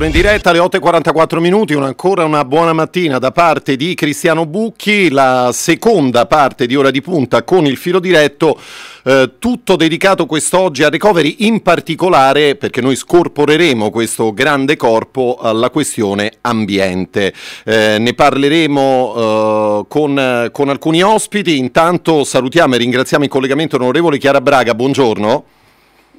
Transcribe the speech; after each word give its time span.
Ancora 0.00 0.18
in 0.18 0.26
diretta 0.26 0.48
alle 0.48 0.60
8.44 0.60 1.40
minuti, 1.40 1.74
un, 1.74 1.82
ancora 1.82 2.24
una 2.24 2.46
buona 2.46 2.72
mattina 2.72 3.18
da 3.18 3.32
parte 3.32 3.76
di 3.76 3.94
Cristiano 3.94 4.46
Bucchi, 4.46 5.10
la 5.10 5.50
seconda 5.52 6.24
parte 6.24 6.64
di 6.64 6.74
Ora 6.74 6.90
di 6.90 7.02
Punta 7.02 7.42
con 7.42 7.66
il 7.66 7.76
filo 7.76 7.98
diretto, 7.98 8.58
eh, 9.04 9.32
tutto 9.38 9.76
dedicato 9.76 10.24
quest'oggi 10.24 10.84
a 10.84 10.88
recovery, 10.88 11.36
in 11.40 11.60
particolare 11.60 12.56
perché 12.56 12.80
noi 12.80 12.96
scorporeremo 12.96 13.90
questo 13.90 14.32
grande 14.32 14.78
corpo 14.78 15.36
alla 15.38 15.68
questione 15.68 16.32
ambiente. 16.40 17.34
Eh, 17.66 17.98
ne 17.98 18.14
parleremo 18.14 19.14
eh, 19.14 19.84
con, 19.86 20.48
con 20.50 20.68
alcuni 20.70 21.02
ospiti, 21.02 21.58
intanto 21.58 22.24
salutiamo 22.24 22.74
e 22.74 22.78
ringraziamo 22.78 23.24
in 23.24 23.28
collegamento 23.28 23.76
l'onorevole 23.76 24.16
Chiara 24.16 24.40
Braga, 24.40 24.74
buongiorno. 24.74 25.44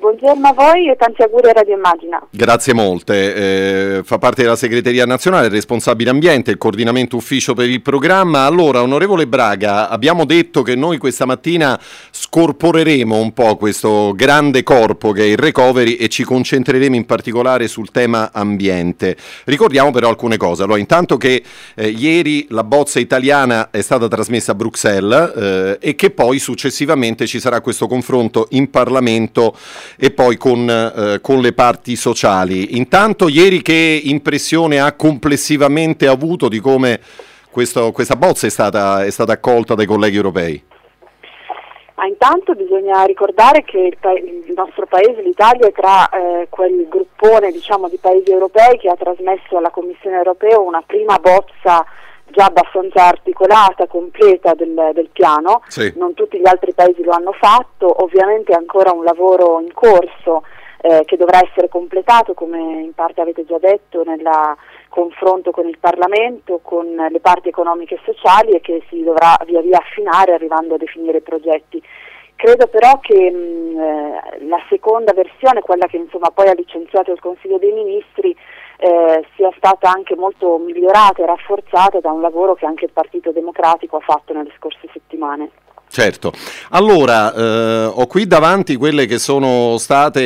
Buongiorno 0.01 0.47
a 0.47 0.53
voi 0.53 0.89
e 0.89 0.95
tanti 0.95 1.21
auguri 1.21 1.49
a 1.49 1.51
Radio 1.51 1.75
Immagina. 1.75 2.25
Grazie 2.31 2.73
molte. 2.73 3.35
Eh, 3.35 4.03
fa 4.03 4.17
parte 4.17 4.41
della 4.41 4.55
segreteria 4.55 5.05
nazionale, 5.05 5.47
responsabile 5.47 6.09
ambiente, 6.09 6.49
il 6.49 6.57
coordinamento 6.57 7.17
ufficio 7.17 7.53
per 7.53 7.69
il 7.69 7.83
programma. 7.83 8.45
Allora, 8.45 8.81
onorevole 8.81 9.27
Braga, 9.27 9.89
abbiamo 9.89 10.25
detto 10.25 10.63
che 10.63 10.73
noi 10.73 10.97
questa 10.97 11.27
mattina 11.27 11.79
scorporeremo 12.09 13.15
un 13.15 13.31
po' 13.31 13.55
questo 13.57 14.13
grande 14.15 14.63
corpo 14.63 15.11
che 15.11 15.21
è 15.21 15.27
il 15.27 15.37
recovery 15.37 15.93
e 15.93 16.07
ci 16.07 16.23
concentreremo 16.23 16.95
in 16.95 17.05
particolare 17.05 17.67
sul 17.67 17.91
tema 17.91 18.31
ambiente. 18.33 19.15
Ricordiamo 19.43 19.91
però 19.91 20.09
alcune 20.09 20.38
cose. 20.38 20.63
Allora, 20.63 20.79
intanto 20.79 21.17
che 21.17 21.43
eh, 21.75 21.88
ieri 21.89 22.47
la 22.49 22.63
bozza 22.63 22.99
italiana 22.99 23.69
è 23.69 23.81
stata 23.81 24.08
trasmessa 24.08 24.53
a 24.53 24.55
Bruxelles 24.55 25.31
eh, 25.36 25.77
e 25.80 25.93
che 25.93 26.09
poi 26.09 26.39
successivamente 26.39 27.27
ci 27.27 27.39
sarà 27.39 27.61
questo 27.61 27.86
confronto 27.86 28.47
in 28.49 28.71
Parlamento 28.71 29.55
e 29.97 30.11
poi 30.11 30.38
con, 30.38 30.70
eh, 30.70 31.20
con, 31.22 31.39
le 31.39 31.53
parti 31.53 31.95
sociali. 31.95 32.78
Intanto 32.78 33.28
ieri 33.28 33.61
che 33.61 34.02
impressione 34.03 34.80
ha 34.80 34.94
complessivamente 34.94 36.08
avuto 36.08 36.48
di 36.48 36.59
come 36.59 37.00
questo, 37.52 37.92
questa 37.92 38.16
bozza 38.16 38.48
è 38.48 38.50
stata, 38.50 39.03
è 39.03 39.09
stata 39.09 39.33
accolta 39.33 39.75
dai 39.75 39.86
colleghi 39.86 40.16
europei? 40.16 40.64
Ma 42.02 42.08
intanto 42.08 42.56
bisogna 42.56 43.03
ricordare 43.03 43.64
che 43.64 43.78
il, 43.78 43.98
pa- 44.00 44.14
il 44.14 44.53
nostro 44.56 44.88
paese, 44.88 45.22
l'Italia, 45.22 45.67
è 45.67 45.72
tra 45.72 46.09
eh, 46.09 46.48
quel 46.50 46.88
gruppone 46.89 47.52
diciamo, 47.52 47.89
di 47.89 47.98
paesi 47.98 48.31
europei 48.31 48.80
che 48.80 48.89
ha 48.89 48.95
trasmesso 48.95 49.58
alla 49.58 49.70
Commissione 49.70 50.16
europea 50.16 50.58
una 50.59 50.81
prima 50.81 51.20
bozza 51.20 51.86
già 52.31 52.45
abbastanza 52.45 53.05
articolata, 53.05 53.85
completa 53.87 54.53
del, 54.53 54.91
del 54.93 55.09
piano, 55.11 55.61
sì. 55.67 55.93
non 55.97 56.13
tutti 56.13 56.39
gli 56.39 56.47
altri 56.47 56.73
paesi 56.73 57.03
lo 57.03 57.11
hanno 57.11 57.33
fatto, 57.33 58.03
ovviamente 58.03 58.51
è 58.53 58.55
ancora 58.55 58.91
un 58.91 59.03
lavoro 59.03 59.59
in 59.59 59.71
corso 59.73 60.43
eh, 60.81 61.03
che 61.05 61.15
dovrà 61.15 61.39
essere 61.43 61.69
completato, 61.69 62.33
come 62.33 62.57
in 62.57 62.93
parte 62.93 63.21
avete 63.21 63.45
già 63.45 63.59
detto, 63.59 64.03
nel 64.03 64.27
confronto 64.89 65.52
con 65.52 65.67
il 65.67 65.77
Parlamento, 65.77 66.59
con 66.63 66.87
le 66.87 67.19
parti 67.19 67.49
economiche 67.49 67.95
e 67.95 67.99
sociali 68.03 68.52
e 68.52 68.61
che 68.61 68.83
si 68.89 69.03
dovrà 69.03 69.37
via 69.45 69.61
via 69.61 69.77
affinare 69.77 70.33
arrivando 70.33 70.73
a 70.73 70.77
definire 70.77 71.19
i 71.19 71.21
progetti. 71.21 71.81
Credo 72.35 72.65
però 72.65 72.99
che 72.99 73.29
mh, 73.29 73.79
eh, 73.79 74.45
la 74.47 74.59
seconda 74.67 75.13
versione, 75.13 75.61
quella 75.61 75.85
che 75.85 75.97
insomma, 75.97 76.31
poi 76.31 76.47
ha 76.47 76.53
licenziato 76.53 77.11
il 77.11 77.19
Consiglio 77.19 77.59
dei 77.59 77.71
Ministri, 77.71 78.35
eh, 78.81 79.23
sia 79.35 79.51
stata 79.57 79.91
anche 79.91 80.15
molto 80.15 80.57
migliorata 80.57 81.21
e 81.21 81.27
rafforzata 81.27 81.99
da 81.99 82.11
un 82.11 82.19
lavoro 82.19 82.55
che 82.55 82.65
anche 82.65 82.85
il 82.85 82.91
Partito 82.91 83.31
Democratico 83.31 83.97
ha 83.97 83.99
fatto 83.99 84.33
nelle 84.33 84.51
scorse 84.57 84.89
settimane. 84.91 85.51
Certo, 85.87 86.31
allora 86.69 87.33
eh, 87.33 87.91
ho 87.93 88.08
qui 88.08 88.25
davanti 88.25 88.77
quelle 88.77 89.05
che 89.05 89.20
sono 89.20 89.77
state 89.77 90.23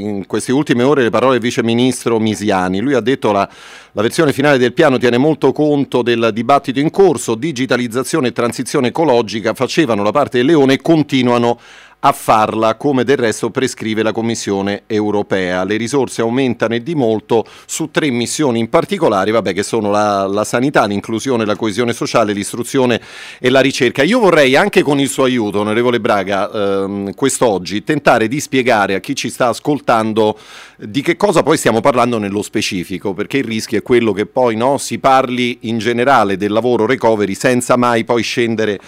in 0.00 0.24
queste 0.26 0.52
ultime 0.52 0.84
ore 0.84 1.02
le 1.02 1.10
parole 1.10 1.32
del 1.32 1.40
vice 1.40 1.64
ministro 1.64 2.20
Misiani. 2.20 2.78
Lui 2.78 2.94
ha 2.94 3.00
detto 3.00 3.32
la, 3.32 3.46
la 3.90 4.02
versione 4.02 4.32
finale 4.32 4.56
del 4.56 4.72
piano 4.72 4.98
tiene 4.98 5.18
molto 5.18 5.50
conto 5.50 6.02
del 6.02 6.30
dibattito 6.32 6.78
in 6.78 6.90
corso, 6.90 7.34
digitalizzazione 7.34 8.28
e 8.28 8.32
transizione 8.32 8.88
ecologica 8.88 9.52
facevano 9.52 10.04
la 10.04 10.12
parte 10.12 10.38
del 10.38 10.46
leone 10.46 10.74
e 10.74 10.80
continuano 10.80 11.58
a 12.00 12.12
farla 12.12 12.76
come 12.76 13.04
del 13.04 13.18
resto 13.18 13.50
prescrive 13.50 14.02
la 14.02 14.12
Commissione 14.12 14.82
europea. 14.86 15.64
Le 15.64 15.76
risorse 15.76 16.22
aumentano 16.22 16.74
e 16.74 16.82
di 16.82 16.94
molto 16.94 17.44
su 17.66 17.90
tre 17.90 18.10
missioni 18.10 18.58
in 18.58 18.70
particolare, 18.70 19.30
vabbè, 19.30 19.52
che 19.52 19.62
sono 19.62 19.90
la, 19.90 20.26
la 20.26 20.44
sanità, 20.44 20.86
l'inclusione, 20.86 21.44
la 21.44 21.56
coesione 21.56 21.92
sociale, 21.92 22.32
l'istruzione 22.32 23.00
e 23.38 23.50
la 23.50 23.60
ricerca. 23.60 24.02
Io 24.02 24.18
vorrei 24.18 24.56
anche 24.56 24.82
con 24.82 24.98
il 24.98 25.08
suo 25.08 25.24
aiuto, 25.24 25.60
onorevole 25.60 26.00
Braga, 26.00 26.50
ehm, 26.50 27.14
quest'oggi 27.14 27.84
tentare 27.84 28.28
di 28.28 28.40
spiegare 28.40 28.94
a 28.94 29.00
chi 29.00 29.14
ci 29.14 29.28
sta 29.28 29.48
ascoltando 29.48 30.38
di 30.78 31.02
che 31.02 31.16
cosa 31.16 31.42
poi 31.42 31.58
stiamo 31.58 31.80
parlando 31.80 32.18
nello 32.18 32.42
specifico, 32.42 33.12
perché 33.12 33.38
il 33.38 33.44
rischio 33.44 33.78
è 33.78 33.82
quello 33.82 34.12
che 34.12 34.24
poi 34.24 34.56
no, 34.56 34.78
si 34.78 34.98
parli 34.98 35.58
in 35.62 35.78
generale 35.78 36.38
del 36.38 36.52
lavoro 36.52 36.86
recovery 36.86 37.34
senza 37.34 37.76
mai 37.76 38.04
poi 38.04 38.22
scendere 38.22 38.78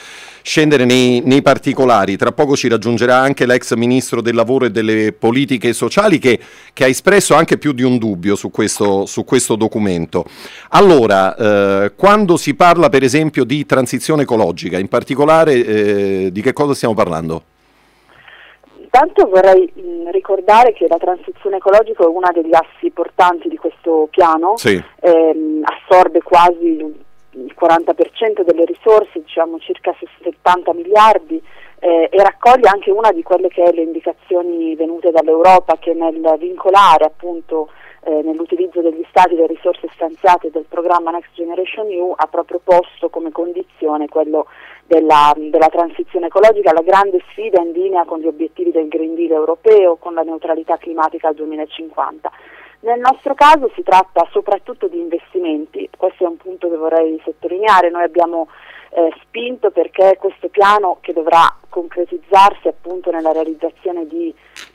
scendere 0.43 0.85
nei, 0.85 1.23
nei, 1.25 1.43
particolari. 1.43 2.17
Tra 2.17 2.33
poco 2.33 2.57
ci 2.57 2.69
raggiungerà 2.69 3.17
anche 3.17 3.47
l'ex 3.47 3.75
ministro 3.75 4.21
del 4.21 4.35
lavoro 4.35 4.67
e 4.67 4.71
delle 4.71 5.13
politiche 5.13 5.73
sociali 5.73 6.19
che, 6.19 6.39
che 6.73 6.85
ha 6.85 6.89
espresso 6.89 7.35
anche 7.35 7.59
più 7.59 7.73
di 7.73 7.83
un 7.83 7.99
dubbio 7.99 8.37
su 8.37 8.51
questo, 8.51 9.07
su 9.07 9.25
questo 9.25 9.57
documento. 9.57 10.25
Allora, 10.71 11.35
eh, 11.37 11.93
quando 11.97 12.37
si 12.37 12.55
parla 12.55 12.89
per 12.89 13.03
esempio 13.03 13.45
di 13.45 13.65
transizione 13.67 14.23
ecologica, 14.23 14.79
in 14.79 14.89
particolare 14.89 15.65
eh, 15.65 16.29
di 16.33 16.43
che 16.43 16.53
cosa 16.53 16.75
stiamo 16.75 16.95
parlando? 16.95 17.43
Intanto 18.95 19.27
vorrei 19.27 19.73
mh, 19.75 20.11
ricordare 20.11 20.75
che 20.75 20.87
la 20.87 20.99
transizione 20.99 21.57
ecologica 21.57 22.03
è 22.03 22.07
uno 22.07 22.29
degli 22.31 22.53
assi 22.53 22.91
portanti 22.91 23.49
di 23.49 23.57
questo 23.57 24.07
piano, 24.11 24.59
sì. 24.59 24.81
ehm, 25.01 25.63
assorbe 25.65 26.21
quasi 26.21 26.77
il 27.33 27.55
40% 27.59 28.43
delle 28.43 28.65
risorse, 28.65 29.21
diciamo 29.21 29.59
circa 29.59 29.95
70 30.23 30.73
miliardi, 30.75 31.43
eh, 31.79 32.09
e 32.11 32.23
raccoglie 32.23 32.69
anche 32.69 32.91
una 32.91 33.11
di 33.11 33.23
quelle 33.23 33.49
che 33.49 33.65
è 33.65 33.73
le 33.73 33.83
indicazioni 33.83 34.77
venute 34.77 35.11
dall'Europa 35.11 35.79
che 35.79 35.93
nel 35.95 36.37
vincolare 36.39 37.05
appunto 37.05 37.71
eh, 38.05 38.23
nell'utilizzo 38.23 38.81
degli 38.81 39.05
stati 39.09 39.35
le 39.35 39.47
risorse 39.47 39.89
stanziate 39.93 40.51
del 40.51 40.67
programma 40.69 41.11
Next 41.11 41.33
Generation 41.35 41.89
EU 41.91 42.13
ha 42.17 42.27
proprio 42.27 42.61
posto 42.63 43.11
come 43.11 43.33
condizione 43.33 44.09
quello 44.09 44.47
della, 44.87 45.33
della 45.37 45.69
transizione 45.69 46.27
ecologica, 46.27 46.73
la 46.73 46.83
grande 46.83 47.23
sfida 47.31 47.61
in 47.61 47.73
linea 47.73 48.05
con 48.05 48.21
gli 48.21 48.27
obiettivi 48.27 48.71
del 48.71 48.89
Green 48.89 49.15
Deal 49.15 49.33
europeo, 49.33 49.97
con 49.97 50.15
la 50.15 50.23
neutralità 50.23 50.77
climatica 50.77 51.29
al 51.29 51.35
2050. 51.35 52.31
Nel 52.85 52.99
nostro 52.99 53.35
caso 53.35 53.71
si 53.77 53.83
tratta 53.85 54.27
soprattutto 54.33 54.89
di 54.89 54.99
investimenti, 54.99 55.89
questo 55.97 56.25
è 56.25 56.27
un 56.27 56.37
punto 56.37 56.69
che 56.69 56.77
vorrei 56.77 57.21
sottolineare, 57.25 57.91
noi 57.91 58.03
abbiamo 58.03 58.49
eh, 58.91 59.09
spinto 59.23 59.71
perché 59.71 60.17
questo 60.19 60.49
piano 60.49 60.99
che 61.01 61.13
dovrà 61.13 61.57
concretizzarsi 61.69 62.67
appunto 62.67 63.13
nella 63.13 63.31
realizzazione 63.31 64.05
di 64.09 64.35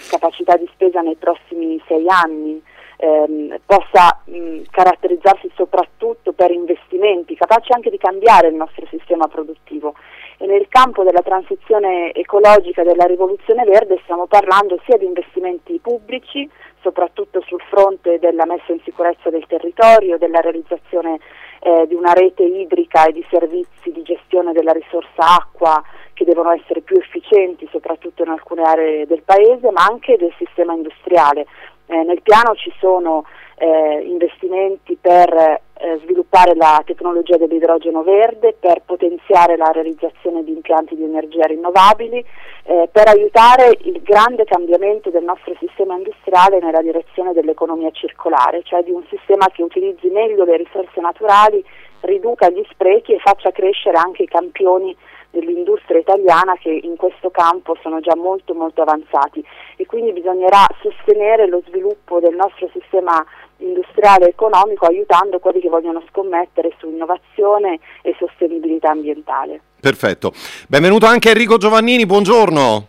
capacità 0.09 0.55
di 0.55 0.69
spesa 0.71 1.01
nei 1.01 1.15
prossimi 1.15 1.81
sei 1.85 2.07
anni 2.07 2.63
ehm, 2.95 3.59
possa 3.65 4.21
mh, 4.23 4.61
caratterizzarsi 4.71 5.51
soprattutto 5.53 6.31
per 6.31 6.51
investimenti 6.51 7.35
capaci 7.35 7.73
anche 7.73 7.89
di 7.89 7.97
cambiare 7.97 8.47
il 8.47 8.55
nostro 8.55 8.85
sistema 8.87 9.27
produttivo 9.27 9.95
e 10.37 10.45
nel 10.45 10.67
campo 10.69 11.03
della 11.03 11.21
transizione 11.21 12.13
ecologica 12.13 12.83
della 12.83 13.05
rivoluzione 13.05 13.63
verde 13.63 13.99
stiamo 14.03 14.27
parlando 14.27 14.79
sia 14.85 14.97
di 14.97 15.05
investimenti 15.05 15.79
pubblici, 15.81 16.49
soprattutto 16.81 17.41
sul 17.41 17.61
fronte 17.69 18.19
della 18.19 18.45
messa 18.45 18.71
in 18.71 18.79
sicurezza 18.83 19.29
del 19.29 19.45
territorio, 19.47 20.17
della 20.17 20.39
realizzazione 20.39 21.19
eh, 21.59 21.85
di 21.87 21.95
una 21.95 22.13
rete 22.13 22.43
idrica 22.43 23.05
e 23.05 23.13
di 23.13 23.25
servizi 23.29 23.91
di 23.91 24.03
gestione 24.03 24.53
della 24.53 24.73
risorsa 24.73 25.35
acqua 25.35 25.81
che 26.13 26.23
devono 26.23 26.51
essere 26.51 26.81
più 26.81 26.97
efficienti 26.97 27.67
soprattutto 27.71 28.23
in 28.23 28.29
alcune 28.29 28.61
aree 28.63 29.05
del 29.07 29.23
paese, 29.23 29.71
ma 29.71 29.85
anche 29.85 30.17
del 30.17 30.33
sistema 30.37 30.73
industriale. 30.73 31.45
Eh, 31.87 32.03
nel 32.03 32.21
piano 32.21 32.53
ci 32.55 32.71
sono 32.79 33.25
eh, 33.55 34.01
investimenti 34.03 34.97
per 34.99 35.61
eh, 35.79 35.99
sviluppare 36.03 36.55
la 36.55 36.81
tecnologia 36.85 37.37
dell'idrogeno 37.37 38.03
verde, 38.03 38.55
per 38.59 38.81
potenziare 38.85 39.57
la 39.57 39.71
realizzazione 39.71 40.43
di 40.43 40.51
impianti 40.51 40.95
di 40.95 41.03
energia 41.03 41.45
rinnovabili, 41.45 42.23
eh, 42.63 42.89
per 42.91 43.07
aiutare 43.07 43.77
il 43.81 44.01
grande 44.01 44.43
cambiamento 44.45 45.09
del 45.09 45.23
nostro 45.23 45.55
sistema 45.59 45.95
industriale 45.95 46.59
nella 46.59 46.81
direzione 46.81 47.33
dell'economia 47.33 47.91
circolare, 47.91 48.61
cioè 48.63 48.83
di 48.83 48.91
un 48.91 49.03
sistema 49.09 49.47
che 49.53 49.63
utilizzi 49.63 50.09
meglio 50.09 50.43
le 50.43 50.57
risorse 50.57 50.99
naturali, 50.99 51.63
riduca 52.01 52.49
gli 52.49 52.65
sprechi 52.69 53.13
e 53.13 53.19
faccia 53.19 53.51
crescere 53.51 53.97
anche 53.97 54.23
i 54.23 54.27
campioni 54.27 54.95
dell'industria 55.29 55.99
italiana 55.99 56.55
che 56.55 56.69
in 56.69 56.95
questo 56.95 57.29
campo 57.29 57.77
sono 57.81 57.99
già 57.99 58.15
molto 58.15 58.53
molto 58.53 58.81
avanzati. 58.81 59.45
E 59.75 59.85
quindi 59.85 60.11
bisognerà 60.11 60.65
sostenere 60.81 61.47
lo 61.47 61.61
sviluppo 61.67 62.19
del 62.19 62.35
nostro 62.35 62.69
sistema 62.73 63.23
industriale 63.59 64.25
e 64.25 64.29
economico 64.29 64.85
aiutando 64.85 65.39
quelli 65.39 65.59
che 65.59 65.69
vogliono 65.69 66.03
scommettere 66.09 66.73
su 66.79 66.87
innovazione 66.87 67.79
e 68.01 68.15
sostenibilità 68.17 68.89
ambientale. 68.89 69.61
Perfetto. 69.79 70.33
Benvenuto 70.67 71.05
anche 71.05 71.29
Enrico 71.29 71.57
Giovannini, 71.57 72.05
buongiorno. 72.05 72.87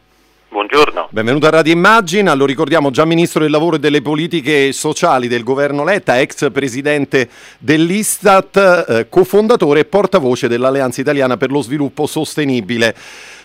Buongiorno. 0.51 1.09
Benvenuto 1.11 1.47
a 1.47 1.51
Radio 1.51 1.75
Immagina, 1.75 2.33
lo 2.33 2.47
ricordiamo 2.47 2.91
già 2.91 3.05
Ministro 3.05 3.43
del 3.43 3.51
Lavoro 3.51 3.77
e 3.77 3.79
delle 3.79 4.01
Politiche 4.01 4.73
Sociali 4.73 5.29
del 5.29 5.43
Governo 5.43 5.85
Letta, 5.85 6.19
ex 6.19 6.51
Presidente 6.51 7.29
dell'Istat, 7.59 8.87
eh, 8.89 9.09
cofondatore 9.11 9.81
e 9.81 9.85
portavoce 9.85 10.49
dell'Alleanza 10.49 11.03
Italiana 11.03 11.37
per 11.37 11.51
lo 11.51 11.61
Sviluppo 11.61 12.07
Sostenibile. 12.07 12.95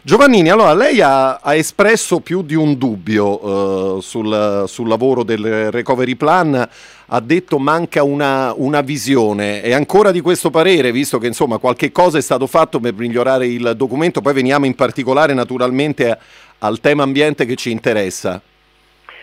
Giovannini, 0.01 0.49
allora 0.49 0.73
lei 0.73 1.01
ha, 1.01 1.35
ha 1.35 1.55
espresso 1.55 2.21
più 2.21 2.41
di 2.41 2.55
un 2.55 2.77
dubbio 2.77 3.97
eh, 3.97 4.01
sul, 4.01 4.63
sul, 4.67 4.87
lavoro 4.87 5.23
del 5.23 5.71
Recovery 5.71 6.15
Plan, 6.15 6.69
ha 7.15 7.19
detto 7.19 7.59
manca 7.59 8.01
una, 8.01 8.53
una, 8.55 8.81
visione. 8.81 9.61
È 9.61 9.71
ancora 9.71 10.09
di 10.09 10.19
questo 10.19 10.49
parere, 10.49 10.91
visto 10.91 11.19
che 11.19 11.27
insomma 11.27 11.59
qualche 11.59 11.91
cosa 11.91 12.17
è 12.17 12.21
stato 12.21 12.47
fatto 12.47 12.79
per 12.79 12.93
migliorare 12.93 13.45
il 13.45 13.73
documento, 13.75 14.21
poi 14.21 14.33
veniamo 14.33 14.65
in 14.65 14.73
particolare 14.73 15.35
naturalmente 15.35 16.17
al 16.59 16.79
tema 16.79 17.03
ambiente 17.03 17.45
che 17.45 17.55
ci 17.55 17.69
interessa. 17.69 18.41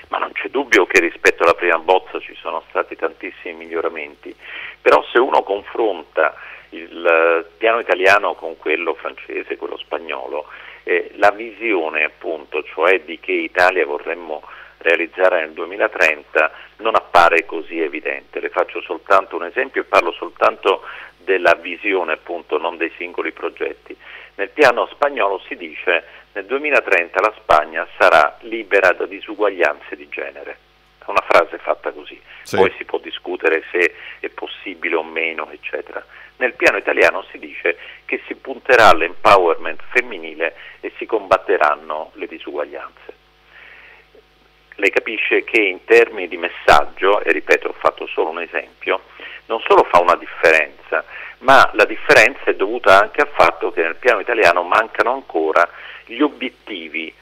Ma 0.09 0.19
non 0.19 0.31
c'è 0.33 0.49
dubbio 0.51 0.87
che 0.87 1.01
rispetto 1.01 1.43
alla 1.43 1.55
prima 1.55 1.79
bozza 1.79 2.21
ci 2.21 2.35
sono 2.41 2.63
stati 2.69 2.95
tantissimi 2.95 3.55
miglioramenti, 3.55 4.33
però 4.81 5.05
se 5.13 5.19
uno 5.19 5.43
confronta 5.43 6.35
il 6.71 7.45
piano 7.57 7.81
italiano 7.81 8.35
con 8.35 8.57
quello 8.57 8.95
francese, 8.95 9.57
quello 9.57 9.77
spagnolo, 9.77 10.47
eh, 10.85 11.11
la 11.17 11.33
visione 11.33 12.05
appunto, 12.05 12.63
cioè 12.63 13.01
di 13.01 13.19
che 13.19 13.33
Italia 13.33 13.85
vorremmo 13.85 14.43
realizzare 14.81 15.41
nel 15.41 15.53
2030 15.53 16.51
non 16.77 16.95
appare 16.95 17.45
così 17.45 17.81
evidente. 17.81 18.41
Le 18.41 18.49
faccio 18.49 18.81
soltanto 18.81 19.37
un 19.37 19.45
esempio 19.45 19.83
e 19.83 19.85
parlo 19.85 20.13
soltanto 20.13 20.83
della 21.17 21.55
visione 21.55 22.13
appunto, 22.13 22.59
non 22.59 22.77
dei 22.77 22.93
singoli 22.97 23.33
progetti. 23.33 23.97
Nel 24.37 24.49
piano 24.49 24.87
spagnolo 24.87 25.39
si 25.47 25.57
dice 25.57 26.05
nel 26.33 26.47
2030 26.47 27.21
la 27.21 27.35
Spagna 27.37 27.87
sarà 27.99 28.37
libera 28.41 28.93
da 28.93 29.07
disuguaglianze 29.07 29.97
di 29.97 30.09
genere. 30.09 30.59
È 30.99 31.11
una 31.11 31.25
frase 31.27 31.59
fatta 31.59 31.91
così, 31.93 32.21
sì. 32.43 32.57
poi 32.57 32.73
si 32.77 32.85
può 32.85 32.99
discutere 32.99 33.65
se 33.71 33.95
è 34.21 34.29
possibile 34.29 34.97
o 34.97 35.03
meno, 35.03 35.51
eccetera. 35.51 36.05
Nel 36.37 36.55
piano 36.55 36.79
italiano 36.79 37.25
si 37.31 37.39
dice 37.39 37.77
che 38.07 38.23
si 38.27 38.35
punterà 38.35 38.89
all'empowerment 38.89 39.83
femminile 39.91 40.55
e 40.81 40.93
si 40.97 41.05
combatteranno 41.05 42.13
le 42.15 42.27
disuguaglianze. 42.27 43.20
Lei 44.81 44.91
capisce 44.91 45.45
che 45.45 45.61
in 45.61 45.85
termini 45.85 46.27
di 46.27 46.39
messaggio, 46.39 47.21
e 47.21 47.33
ripeto 47.33 47.69
ho 47.69 47.75
fatto 47.77 48.07
solo 48.07 48.31
un 48.31 48.41
esempio, 48.41 49.03
non 49.45 49.61
solo 49.61 49.85
fa 49.85 50.01
una 50.01 50.17
differenza, 50.17 51.05
ma 51.41 51.69
la 51.75 51.85
differenza 51.85 52.45
è 52.45 52.55
dovuta 52.55 52.99
anche 52.99 53.21
al 53.21 53.29
fatto 53.29 53.73
che 53.73 53.83
nel 53.83 53.97
piano 53.97 54.21
italiano 54.21 54.63
mancano 54.63 55.13
ancora 55.13 55.69
gli 56.07 56.23
obiettivi 56.23 57.13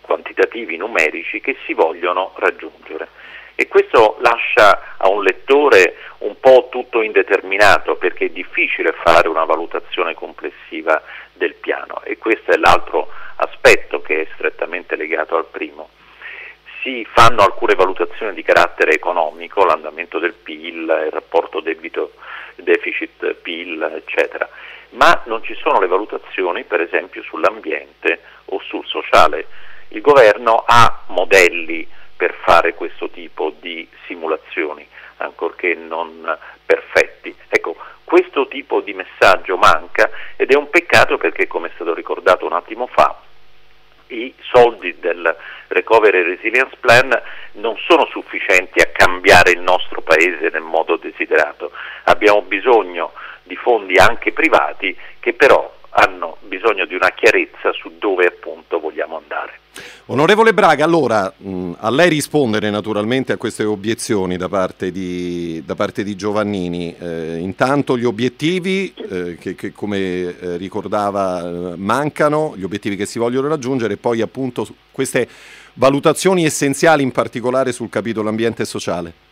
quantitativi 0.00 0.76
numerici 0.76 1.40
che 1.40 1.56
si 1.64 1.74
vogliono 1.74 2.34
raggiungere 2.36 3.08
e 3.56 3.66
questo 3.66 4.16
lascia 4.20 4.94
a 4.96 5.08
un 5.08 5.24
lettore 5.24 5.96
un 6.18 6.38
po' 6.38 6.68
tutto 6.70 7.02
indeterminato 7.02 7.96
perché 7.96 8.26
è 8.26 8.30
difficile 8.30 8.92
fare 8.92 9.28
una 9.28 9.44
valutazione 9.44 10.14
complessiva 10.14 11.02
del 11.32 11.54
piano 11.54 12.00
e 12.04 12.16
questo 12.16 12.52
è 12.52 12.56
l'altro 12.56 13.10
aspetto 13.36 14.00
che 14.00 14.22
è 14.22 14.28
strettamente 14.34 14.94
legato 14.94 15.36
al 15.36 15.46
primo. 15.46 15.90
Si 16.82 17.06
fanno 17.12 17.42
alcune 17.42 17.74
valutazioni 17.74 18.32
di 18.34 18.42
carattere 18.42 18.92
economico, 18.92 19.64
l'andamento 19.64 20.18
del 20.18 20.32
PIL, 20.32 20.82
il 21.04 21.10
rapporto 21.10 21.60
debito 21.60 22.12
deficit 22.56 23.34
PIL, 23.34 23.82
eccetera, 23.96 24.48
ma 24.90 25.22
non 25.26 25.42
ci 25.42 25.54
sono 25.54 25.78
le 25.78 25.86
valutazioni 25.86 26.64
per 26.64 26.80
esempio 26.80 27.22
sull'ambiente 27.22 28.20
o 28.46 28.60
sul 28.60 28.86
sociale. 28.86 29.46
Il 29.88 30.00
governo 30.00 30.64
ha 30.66 31.02
modelli 31.08 31.86
per 32.16 32.34
fare 32.44 32.74
questo 32.74 33.10
tipo 33.10 33.54
di 33.60 33.88
simulazioni, 34.06 34.86
ancorché 35.18 35.74
non 35.74 36.36
perfetti. 36.64 37.34
Ecco, 37.48 37.76
questo 38.04 38.48
tipo 38.48 38.80
di 38.80 38.94
messaggio 38.94 39.56
manca 39.56 40.10
ed 40.36 40.50
è 40.50 40.56
un 40.56 40.70
peccato 40.70 41.18
perché, 41.18 41.46
come 41.46 41.68
è 41.68 41.72
stato 41.74 41.92
ricordato 41.94 42.46
un 42.46 42.52
attimo 42.52 42.86
fa, 42.86 43.20
i 44.10 44.34
soldi 44.40 44.96
del 44.98 45.36
Recovery 45.68 46.22
Resilience 46.22 46.76
Plan 46.80 47.10
non 47.52 47.76
sono 47.86 48.06
sufficienti 48.06 48.80
a 48.80 48.90
cambiare 48.92 49.52
il 49.52 49.60
nostro 49.60 50.00
Paese 50.00 50.48
nel 50.50 50.62
modo 50.62 50.96
desiderato. 50.96 51.72
Abbiamo 52.04 52.42
bisogno 52.42 53.12
di 53.42 53.56
fondi 53.56 53.96
anche 53.96 54.32
privati 54.32 54.96
che 55.18 55.32
però 55.34 55.72
hanno 55.90 56.36
bisogno 56.40 56.84
di 56.84 56.94
una 56.94 57.10
chiarezza 57.10 57.72
su 57.72 57.98
dove 57.98 58.26
appunto 58.26 58.78
vogliamo 58.80 59.16
andare. 59.16 59.59
Onorevole 60.06 60.52
Braga, 60.52 60.84
allora 60.84 61.32
mh, 61.36 61.72
a 61.78 61.90
lei 61.90 62.08
rispondere 62.08 62.68
naturalmente 62.70 63.32
a 63.32 63.36
queste 63.36 63.62
obiezioni 63.62 64.36
da 64.36 64.48
parte 64.48 64.90
di, 64.90 65.62
da 65.64 65.76
parte 65.76 66.02
di 66.02 66.16
Giovannini. 66.16 66.94
Eh, 66.98 67.36
intanto 67.38 67.96
gli 67.96 68.04
obiettivi 68.04 68.92
eh, 68.94 69.36
che, 69.38 69.54
che, 69.54 69.72
come 69.72 69.98
eh, 69.98 70.56
ricordava 70.56 71.40
eh, 71.42 71.76
mancano, 71.76 72.54
gli 72.56 72.64
obiettivi 72.64 72.96
che 72.96 73.06
si 73.06 73.18
vogliono 73.20 73.48
raggiungere 73.48 73.94
e 73.94 73.98
poi 73.98 74.20
appunto 74.20 74.66
queste 74.90 75.28
valutazioni 75.74 76.44
essenziali 76.44 77.02
in 77.02 77.12
particolare 77.12 77.70
sul 77.70 77.88
capitolo 77.88 78.28
ambiente 78.28 78.62
e 78.62 78.66
sociale. 78.66 79.29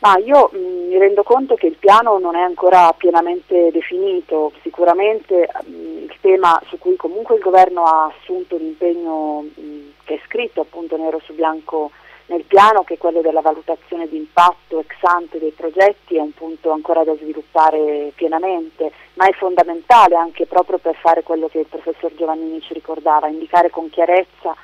Ma 0.00 0.16
io 0.18 0.50
mh, 0.52 0.88
mi 0.88 0.98
rendo 0.98 1.22
conto 1.24 1.56
che 1.56 1.66
il 1.66 1.76
piano 1.76 2.18
non 2.18 2.36
è 2.36 2.40
ancora 2.40 2.92
pienamente 2.96 3.70
definito, 3.72 4.52
sicuramente 4.62 5.50
mh, 5.64 5.70
il 6.04 6.16
tema 6.20 6.60
su 6.66 6.78
cui 6.78 6.96
comunque 6.96 7.34
il 7.34 7.42
governo 7.42 7.82
ha 7.84 8.04
assunto 8.04 8.54
un 8.54 8.62
impegno 8.62 9.40
mh, 9.42 9.92
che 10.04 10.14
è 10.14 10.20
scritto 10.26 10.60
appunto 10.60 10.96
nero 10.96 11.20
su 11.24 11.34
bianco 11.34 11.90
nel 12.26 12.44
piano, 12.44 12.84
che 12.84 12.94
è 12.94 12.98
quello 12.98 13.22
della 13.22 13.40
valutazione 13.40 14.06
di 14.06 14.18
impatto 14.18 14.80
ex 14.80 14.92
ante 15.00 15.38
dei 15.38 15.50
progetti, 15.50 16.16
è 16.16 16.20
un 16.20 16.34
punto 16.34 16.70
ancora 16.70 17.02
da 17.02 17.16
sviluppare 17.16 18.12
pienamente, 18.14 18.92
ma 19.14 19.26
è 19.26 19.32
fondamentale 19.32 20.14
anche 20.14 20.46
proprio 20.46 20.78
per 20.78 20.94
fare 20.94 21.22
quello 21.22 21.48
che 21.48 21.60
il 21.60 21.66
professor 21.66 22.14
Giovannini 22.14 22.60
ci 22.60 22.74
ricordava, 22.74 23.28
indicare 23.28 23.70
con 23.70 23.88
chiarezza 23.88 24.54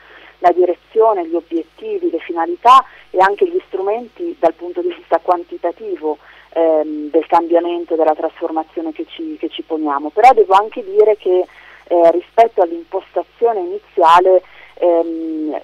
la 0.44 0.52
direzione, 0.52 1.26
gli 1.26 1.34
obiettivi, 1.34 2.10
le 2.10 2.18
finalità 2.18 2.84
e 3.10 3.18
anche 3.18 3.48
gli 3.48 3.60
strumenti 3.66 4.36
dal 4.38 4.52
punto 4.52 4.82
di 4.82 4.94
vista 4.94 5.18
quantitativo 5.18 6.18
ehm, 6.52 7.08
del 7.10 7.26
cambiamento, 7.26 7.96
della 7.96 8.14
trasformazione 8.14 8.92
che 8.92 9.06
ci, 9.08 9.38
che 9.38 9.48
ci, 9.48 9.62
poniamo. 9.62 10.10
Però 10.10 10.32
devo 10.34 10.52
anche 10.52 10.84
dire 10.84 11.16
che 11.16 11.46
eh, 11.86 12.10
rispetto 12.10 12.60
all'impostazione 12.60 13.60
iniziale 13.60 14.42
ehm, 14.74 15.60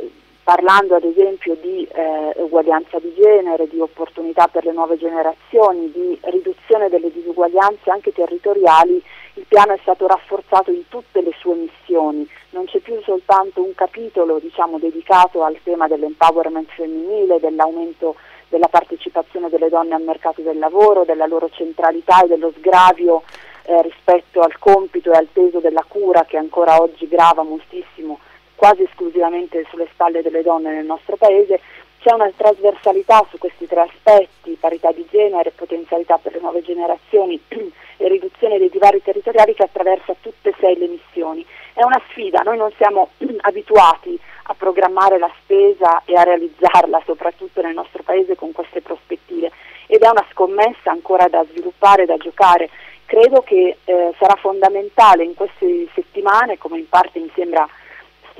parlando 0.50 0.96
ad 0.96 1.04
esempio 1.04 1.54
di 1.60 1.86
eh, 1.92 2.32
uguaglianza 2.38 2.98
di 2.98 3.14
genere, 3.14 3.68
di 3.68 3.78
opportunità 3.78 4.48
per 4.48 4.64
le 4.64 4.72
nuove 4.72 4.98
generazioni, 4.98 5.92
di 5.92 6.18
riduzione 6.22 6.88
delle 6.88 7.12
disuguaglianze 7.12 7.88
anche 7.88 8.12
territoriali, 8.12 9.00
il 9.34 9.44
piano 9.46 9.74
è 9.74 9.78
stato 9.82 10.08
rafforzato 10.08 10.72
in 10.72 10.88
tutte 10.88 11.22
le 11.22 11.30
sue 11.38 11.54
missioni, 11.54 12.28
non 12.50 12.64
c'è 12.64 12.80
più 12.80 13.00
soltanto 13.02 13.62
un 13.62 13.76
capitolo 13.76 14.40
diciamo, 14.40 14.80
dedicato 14.80 15.44
al 15.44 15.56
tema 15.62 15.86
dell'empowerment 15.86 16.68
femminile, 16.72 17.38
dell'aumento 17.38 18.16
della 18.48 18.66
partecipazione 18.66 19.50
delle 19.50 19.68
donne 19.68 19.94
al 19.94 20.02
mercato 20.02 20.40
del 20.42 20.58
lavoro, 20.58 21.04
della 21.04 21.26
loro 21.26 21.48
centralità 21.50 22.24
e 22.24 22.26
dello 22.26 22.52
sgravio 22.56 23.22
eh, 23.66 23.82
rispetto 23.82 24.40
al 24.40 24.58
compito 24.58 25.12
e 25.12 25.16
al 25.16 25.28
peso 25.32 25.60
della 25.60 25.84
cura 25.86 26.24
che 26.24 26.38
ancora 26.38 26.82
oggi 26.82 27.06
grava 27.06 27.44
moltissimo 27.44 28.18
quasi 28.60 28.82
esclusivamente 28.82 29.64
sulle 29.70 29.88
spalle 29.90 30.20
delle 30.20 30.42
donne 30.42 30.74
nel 30.74 30.84
nostro 30.84 31.16
paese, 31.16 31.58
c'è 32.00 32.12
una 32.12 32.30
trasversalità 32.36 33.26
su 33.30 33.38
questi 33.38 33.66
tre 33.66 33.80
aspetti, 33.80 34.58
parità 34.60 34.92
di 34.92 35.06
genere, 35.10 35.50
potenzialità 35.52 36.18
per 36.18 36.34
le 36.34 36.40
nuove 36.40 36.60
generazioni 36.60 37.40
e 37.48 38.08
riduzione 38.08 38.58
dei 38.58 38.68
divari 38.68 39.02
territoriali 39.02 39.54
che 39.54 39.62
attraversa 39.62 40.14
tutte 40.20 40.50
e 40.50 40.54
sei 40.60 40.76
le 40.76 40.88
missioni. 40.88 41.42
È 41.72 41.82
una 41.82 42.02
sfida, 42.10 42.42
noi 42.42 42.58
non 42.58 42.70
siamo 42.76 43.08
abituati 43.40 44.20
a 44.42 44.54
programmare 44.54 45.16
la 45.16 45.32
spesa 45.40 46.02
e 46.04 46.14
a 46.14 46.22
realizzarla, 46.22 47.00
soprattutto 47.06 47.62
nel 47.62 47.72
nostro 47.72 48.02
paese 48.02 48.36
con 48.36 48.52
queste 48.52 48.82
prospettive 48.82 49.50
ed 49.86 50.02
è 50.02 50.08
una 50.08 50.26
scommessa 50.32 50.90
ancora 50.90 51.28
da 51.28 51.46
sviluppare, 51.48 52.04
da 52.04 52.18
giocare. 52.18 52.68
Credo 53.06 53.40
che 53.40 53.78
eh, 53.82 54.14
sarà 54.18 54.34
fondamentale 54.34 55.24
in 55.24 55.34
queste 55.34 55.88
settimane, 55.94 56.58
come 56.58 56.76
in 56.78 56.88
parte 56.90 57.20
mi 57.20 57.30
sembra 57.34 57.66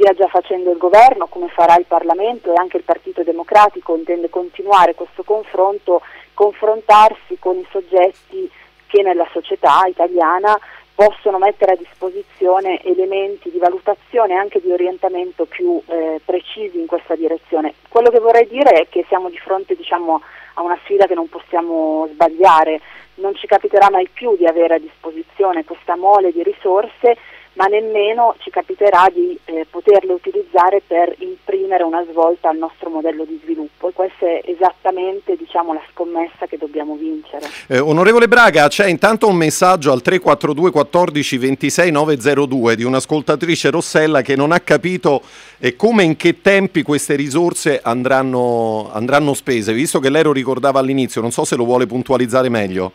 stia 0.01 0.15
già 0.15 0.29
facendo 0.29 0.71
il 0.71 0.79
governo, 0.79 1.27
come 1.27 1.49
farà 1.49 1.77
il 1.77 1.85
Parlamento 1.85 2.51
e 2.51 2.57
anche 2.57 2.79
il 2.79 2.85
Partito 2.85 3.23
Democratico 3.23 3.95
intende 3.95 4.31
continuare 4.31 4.95
questo 4.95 5.23
confronto, 5.23 6.01
confrontarsi 6.33 7.37
con 7.39 7.59
i 7.59 7.67
soggetti 7.71 8.51
che 8.87 9.03
nella 9.03 9.29
società 9.31 9.83
italiana 9.87 10.59
possono 10.95 11.37
mettere 11.37 11.73
a 11.73 11.77
disposizione 11.77 12.83
elementi 12.83 13.51
di 13.51 13.59
valutazione 13.59 14.33
e 14.33 14.37
anche 14.37 14.61
di 14.61 14.73
orientamento 14.73 15.45
più 15.45 15.81
eh, 15.87 16.19
precisi 16.25 16.79
in 16.79 16.87
questa 16.87 17.15
direzione. 17.15 17.75
Quello 17.89 18.09
che 18.09 18.21
vorrei 18.21 18.49
dire 18.49 18.71
è 18.71 18.89
che 18.89 19.05
siamo 19.07 19.29
di 19.29 19.39
fronte 19.39 19.77
diciamo, 19.77 20.23
a 20.55 20.63
una 20.63 20.79
sfida 20.83 21.07
che 21.07 21.15
non 21.15 21.29
possiamo 21.29 22.09
sbagliare. 22.11 22.81
Non 23.17 23.35
ci 23.35 23.47
capiterà 23.47 23.91
mai 23.91 24.09
più 24.11 24.35
di 24.37 24.47
avere 24.47 24.77
a 24.77 24.79
disposizione 24.79 25.65
questa 25.65 25.95
mole 25.95 26.33
di 26.33 26.43
risorse 26.43 27.19
ma 27.55 27.67
nemmeno 27.67 28.37
ci 28.39 28.51
capiterà 28.51 29.09
di 29.13 29.39
eh, 29.45 29.67
poterle 29.69 30.13
utilizzare 30.13 30.83
per 30.87 31.15
imprimere 31.19 31.83
una 31.83 32.05
svolta 32.09 32.49
al 32.49 32.57
nostro 32.57 32.91
modello 32.91 33.25
di 33.25 33.39
sviluppo 33.43 33.89
e 33.89 33.93
questa 33.93 34.27
è 34.27 34.43
esattamente 34.45 35.37
diciamo, 35.37 35.73
la 35.73 35.83
scommessa 35.91 36.47
che 36.47 36.57
dobbiamo 36.57 36.95
vincere. 36.95 37.47
Eh, 37.67 37.79
onorevole 37.79 38.29
Braga, 38.29 38.69
c'è 38.69 38.87
intanto 38.87 39.27
un 39.27 39.37
messaggio 39.37 39.93
al 39.93 40.01
342 40.01 40.71
14 40.71 41.39
26 41.39 41.91
902 41.91 42.77
di 42.77 42.85
un'ascoltatrice 42.85 43.71
Rossella 43.71 44.23
che 44.23 44.37
non 44.37 44.53
ha 44.53 44.61
capito 44.61 45.23
eh, 45.59 45.75
come 45.77 46.03
e 46.03 46.07
in 46.07 46.17
che 46.17 46.41
tempi 46.41 46.83
queste 46.83 47.17
risorse 47.17 47.81
andranno, 47.83 48.91
andranno 48.93 49.35
spese, 49.35 49.73
visto 49.73 49.99
che 49.99 50.09
lei 50.09 50.23
lo 50.23 50.33
ricordava 50.33 50.79
all'inizio, 50.79 51.21
non 51.21 51.33
so 51.33 51.45
se 51.45 51.57
lo 51.57 51.65
vuole 51.65 51.87
puntualizzare 51.87 52.49
meglio. 52.49 52.93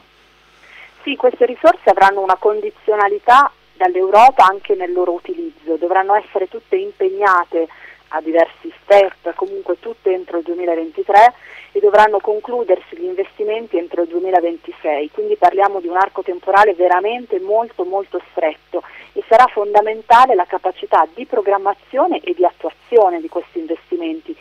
Sì, 1.03 1.15
queste 1.15 1.45
risorse 1.45 1.89
avranno 1.89 2.21
una 2.21 2.35
condizionalità 2.35 3.51
dall'Europa 3.75 4.45
anche 4.45 4.75
nel 4.75 4.91
loro 4.91 5.11
utilizzo, 5.11 5.75
dovranno 5.75 6.15
essere 6.15 6.47
tutte 6.47 6.75
impegnate 6.75 7.67
a 8.09 8.21
diversi 8.21 8.71
step, 8.83 9.33
comunque 9.35 9.79
tutte 9.79 10.13
entro 10.13 10.37
il 10.37 10.43
2023 10.43 11.33
e 11.71 11.79
dovranno 11.79 12.19
concludersi 12.19 12.95
gli 12.97 13.03
investimenti 13.03 13.77
entro 13.77 14.03
il 14.03 14.07
2026, 14.07 15.11
quindi 15.11 15.35
parliamo 15.35 15.81
di 15.81 15.87
un 15.87 15.97
arco 15.97 16.21
temporale 16.21 16.73
veramente 16.73 17.39
molto 17.39 17.83
molto 17.83 18.21
stretto 18.31 18.83
e 19.11 19.23
sarà 19.27 19.47
fondamentale 19.47 20.35
la 20.35 20.45
capacità 20.45 21.05
di 21.13 21.25
programmazione 21.25 22.19
e 22.21 22.33
di 22.33 22.45
attuazione 22.45 23.19
di 23.19 23.27
questi 23.27 23.59
investimenti. 23.59 24.35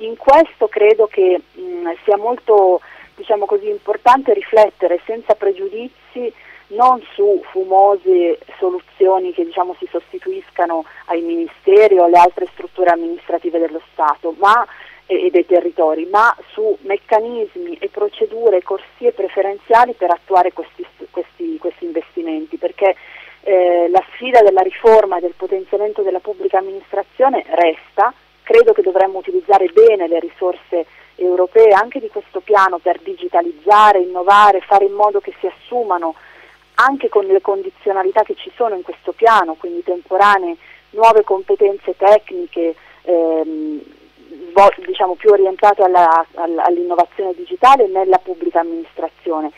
In 0.00 0.16
questo 0.16 0.68
credo 0.68 1.06
che 1.06 1.40
mh, 1.52 1.90
sia 2.04 2.16
molto 2.16 2.80
diciamo 3.16 3.46
così, 3.46 3.68
importante 3.68 4.34
riflettere 4.34 5.00
senza 5.06 5.34
pregiudizi 5.34 6.32
non 6.68 7.00
su 7.14 7.42
fumose 7.50 8.38
soluzioni 8.58 9.32
che 9.32 9.44
diciamo, 9.44 9.74
si 9.78 9.86
sostituiscano 9.90 10.84
ai 11.06 11.20
ministeri 11.20 11.98
o 11.98 12.04
alle 12.04 12.18
altre 12.18 12.48
strutture 12.52 12.90
amministrative 12.90 13.58
dello 13.58 13.80
Stato 13.92 14.34
ma, 14.38 14.66
e, 15.06 15.26
e 15.26 15.30
dei 15.30 15.46
territori, 15.46 16.06
ma 16.06 16.34
su 16.52 16.76
meccanismi 16.82 17.76
e 17.78 17.88
procedure, 17.88 18.62
corsie 18.62 19.12
preferenziali 19.12 19.92
per 19.92 20.10
attuare 20.10 20.52
questi, 20.52 20.84
questi, 21.10 21.58
questi 21.58 21.84
investimenti, 21.84 22.56
perché 22.56 22.96
eh, 23.42 23.88
la 23.90 24.02
sfida 24.12 24.42
della 24.42 24.62
riforma 24.62 25.18
e 25.18 25.20
del 25.20 25.34
potenziamento 25.36 26.02
della 26.02 26.18
pubblica 26.18 26.58
amministrazione 26.58 27.44
resta, 27.50 28.12
credo 28.42 28.72
che 28.72 28.82
dovremmo 28.82 29.18
utilizzare 29.18 29.66
bene 29.68 30.08
le 30.08 30.18
risorse 30.18 30.86
europee 31.14 31.70
anche 31.70 32.00
di 32.00 32.08
questo 32.08 32.40
piano 32.40 32.78
per 32.78 33.00
digitalizzare, 33.00 34.00
innovare, 34.00 34.60
fare 34.60 34.84
in 34.84 34.92
modo 34.92 35.20
che 35.20 35.32
si 35.40 35.46
assumano 35.46 36.14
anche 36.76 37.08
con 37.08 37.24
le 37.24 37.40
condizionalità 37.40 38.22
che 38.22 38.34
ci 38.34 38.50
sono 38.54 38.74
in 38.74 38.82
questo 38.82 39.12
piano, 39.12 39.54
quindi 39.54 39.82
temporanee, 39.82 40.56
nuove 40.90 41.22
competenze 41.24 41.96
tecniche, 41.96 42.74
ehm, 43.02 43.80
diciamo 44.86 45.14
più 45.14 45.30
orientate 45.30 45.82
all'innovazione 45.82 47.34
digitale 47.34 47.86
nella 47.86 48.18
pubblica 48.18 48.60
amministrazione. 48.60 49.50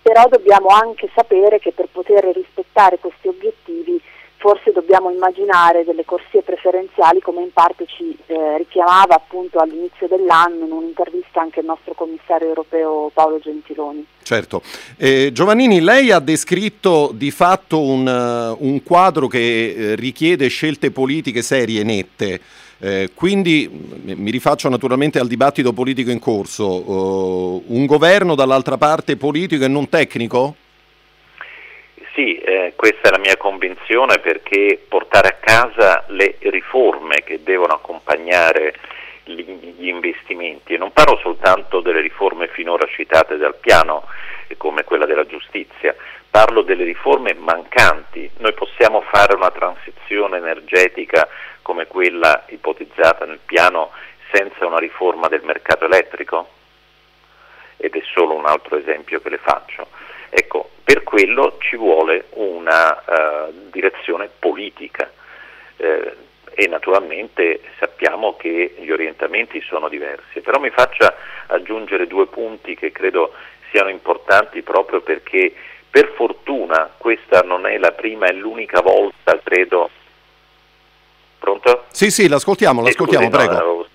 Però 0.00 0.26
dobbiamo 0.28 0.68
anche 0.68 1.08
sapere 1.14 1.58
che 1.58 1.72
per 1.72 1.88
poter 1.90 2.24
rispettare 2.26 2.98
questi 2.98 3.28
obiettivi 3.28 4.00
forse 4.44 4.72
dobbiamo 4.72 5.08
immaginare 5.08 5.84
delle 5.84 6.04
corsie 6.04 6.42
preferenziali 6.42 7.18
come 7.20 7.40
in 7.40 7.50
parte 7.50 7.86
ci 7.86 8.14
eh, 8.26 8.58
richiamava 8.58 9.14
appunto 9.14 9.58
all'inizio 9.58 10.06
dell'anno 10.06 10.66
in 10.66 10.70
un'intervista 10.70 11.40
anche 11.40 11.60
il 11.60 11.66
nostro 11.66 11.94
commissario 11.94 12.48
europeo 12.48 13.10
Paolo 13.14 13.38
Gentiloni. 13.38 14.04
Certo. 14.22 14.60
Eh, 14.98 15.30
Giovannini, 15.32 15.80
lei 15.80 16.10
ha 16.10 16.18
descritto 16.18 17.10
di 17.14 17.30
fatto 17.30 17.80
un, 17.80 18.06
uh, 18.06 18.66
un 18.66 18.82
quadro 18.82 19.28
che 19.28 19.38
eh, 19.38 19.94
richiede 19.94 20.48
scelte 20.48 20.90
politiche 20.90 21.40
serie 21.40 21.80
e 21.80 21.84
nette. 21.84 22.40
Eh, 22.80 23.10
quindi 23.14 23.70
mi 24.04 24.30
rifaccio 24.30 24.68
naturalmente 24.68 25.18
al 25.18 25.26
dibattito 25.26 25.72
politico 25.72 26.10
in 26.10 26.18
corso. 26.18 26.66
Uh, 26.66 27.64
un 27.68 27.86
governo 27.86 28.34
dall'altra 28.34 28.76
parte 28.76 29.16
politico 29.16 29.64
e 29.64 29.68
non 29.68 29.88
tecnico? 29.88 30.56
Sì, 32.14 32.38
eh, 32.38 32.74
questa 32.76 33.08
è 33.08 33.10
la 33.10 33.18
mia 33.18 33.36
convinzione 33.36 34.20
perché 34.20 34.80
portare 34.88 35.28
a 35.30 35.36
casa 35.40 36.04
le 36.08 36.36
riforme 36.42 37.24
che 37.24 37.42
devono 37.42 37.72
accompagnare 37.72 38.72
gli 39.24 39.88
investimenti 39.88 40.74
e 40.74 40.78
non 40.78 40.92
parlo 40.92 41.16
soltanto 41.16 41.80
delle 41.80 42.00
riforme 42.00 42.46
finora 42.46 42.86
citate 42.86 43.36
dal 43.36 43.56
piano 43.56 44.06
eh, 44.46 44.56
come 44.56 44.84
quella 44.84 45.06
della 45.06 45.26
giustizia, 45.26 45.96
parlo 46.30 46.62
delle 46.62 46.84
riforme 46.84 47.34
mancanti. 47.34 48.30
Noi 48.38 48.52
possiamo 48.52 49.00
fare 49.00 49.34
una 49.34 49.50
transizione 49.50 50.36
energetica 50.36 51.28
come 51.62 51.88
quella 51.88 52.44
ipotizzata 52.46 53.24
nel 53.24 53.40
piano 53.44 53.90
senza 54.32 54.64
una 54.66 54.78
riforma 54.78 55.26
del 55.26 55.42
mercato 55.42 55.86
elettrico? 55.86 56.48
Ed 57.76 57.96
è 57.96 58.02
solo 58.04 58.34
un 58.34 58.46
altro 58.46 58.76
esempio 58.76 59.20
che 59.20 59.30
le 59.30 59.38
faccio. 59.38 59.88
Ecco, 60.36 60.68
per 60.82 61.04
quello 61.04 61.58
ci 61.60 61.76
vuole 61.76 62.24
una 62.30 63.04
uh, 63.06 63.70
direzione 63.70 64.28
politica 64.36 65.08
eh, 65.76 66.16
e 66.52 66.66
naturalmente 66.66 67.60
sappiamo 67.78 68.34
che 68.36 68.74
gli 68.80 68.90
orientamenti 68.90 69.60
sono 69.60 69.88
diversi, 69.88 70.40
però 70.40 70.58
mi 70.58 70.70
faccia 70.70 71.14
aggiungere 71.46 72.08
due 72.08 72.26
punti 72.26 72.74
che 72.74 72.90
credo 72.90 73.32
siano 73.70 73.90
importanti 73.90 74.62
proprio 74.62 75.02
perché 75.02 75.54
per 75.88 76.12
fortuna 76.16 76.90
questa 76.98 77.42
non 77.42 77.64
è 77.66 77.78
la 77.78 77.92
prima 77.92 78.26
e 78.26 78.32
l'unica 78.32 78.80
volta, 78.80 79.38
credo. 79.40 79.88
Pronto? 81.38 81.84
Sì, 81.90 82.10
sì, 82.10 82.26
l'ascoltiamo, 82.26 82.82
l'ascoltiamo, 82.82 83.26
eh, 83.26 83.30
scusi, 83.30 83.46
prego. 83.46 83.62
No, 83.62 83.86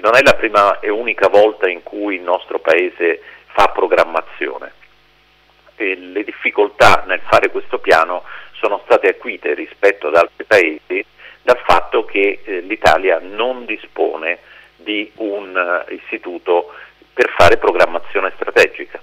non 0.00 0.14
è 0.14 0.22
la 0.22 0.34
prima 0.34 0.78
e 0.78 0.90
unica 0.90 1.26
volta 1.26 1.68
in 1.68 1.82
cui 1.82 2.14
il 2.14 2.22
nostro 2.22 2.60
Paese 2.60 3.20
fa 3.46 3.68
programmazione 3.70 4.78
le 5.84 6.24
difficoltà 6.24 7.04
nel 7.06 7.20
fare 7.28 7.50
questo 7.50 7.78
piano 7.78 8.24
sono 8.52 8.80
state 8.84 9.08
acuite 9.08 9.54
rispetto 9.54 10.08
ad 10.08 10.16
altri 10.16 10.44
paesi 10.44 11.04
dal 11.42 11.58
fatto 11.64 12.04
che 12.04 12.40
eh, 12.44 12.60
l'Italia 12.60 13.18
non 13.20 13.64
dispone 13.64 14.38
di 14.76 15.10
un 15.16 15.54
uh, 15.54 15.92
istituto 15.92 16.72
per 17.12 17.30
fare 17.36 17.56
programmazione 17.56 18.32
strategica. 18.34 19.00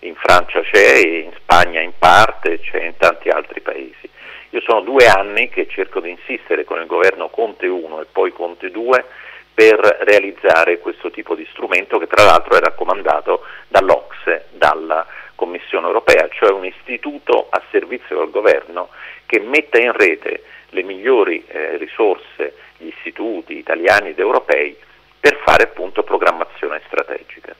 In 0.00 0.14
Francia 0.14 0.60
c'è, 0.60 0.98
in 0.98 1.32
Spagna 1.36 1.80
in 1.80 1.92
parte, 1.98 2.60
c'è 2.60 2.84
in 2.84 2.96
tanti 2.96 3.28
altri 3.28 3.60
paesi. 3.60 4.08
Io 4.50 4.60
sono 4.60 4.80
due 4.80 5.06
anni 5.06 5.48
che 5.48 5.66
cerco 5.68 6.00
di 6.00 6.10
insistere 6.10 6.64
con 6.64 6.80
il 6.80 6.86
governo 6.86 7.28
Conte 7.28 7.66
1 7.66 8.00
e 8.00 8.06
poi 8.10 8.32
Conte 8.32 8.70
2 8.70 9.04
per 9.52 9.78
realizzare 10.02 10.78
questo 10.78 11.10
tipo 11.10 11.34
di 11.34 11.46
strumento 11.50 11.98
che 11.98 12.06
tra 12.06 12.24
l'altro 12.24 12.56
è 12.56 12.60
raccomandato 12.60 13.44
dall'Ocse, 13.66 14.46
dalla 14.50 15.04
Commissione 15.38 15.86
europea, 15.86 16.28
cioè 16.32 16.50
un 16.50 16.64
istituto 16.64 17.46
a 17.48 17.62
servizio 17.70 18.18
del 18.18 18.30
governo 18.30 18.88
che 19.24 19.38
metta 19.38 19.78
in 19.78 19.92
rete 19.92 20.42
le 20.70 20.82
migliori 20.82 21.44
eh, 21.46 21.76
risorse, 21.76 22.54
gli 22.78 22.88
istituti 22.88 23.56
italiani 23.56 24.08
ed 24.08 24.18
europei 24.18 24.76
per 25.20 25.38
fare 25.44 25.62
appunto 25.62 26.02
programmazione 26.02 26.80
strategica. 26.86 27.54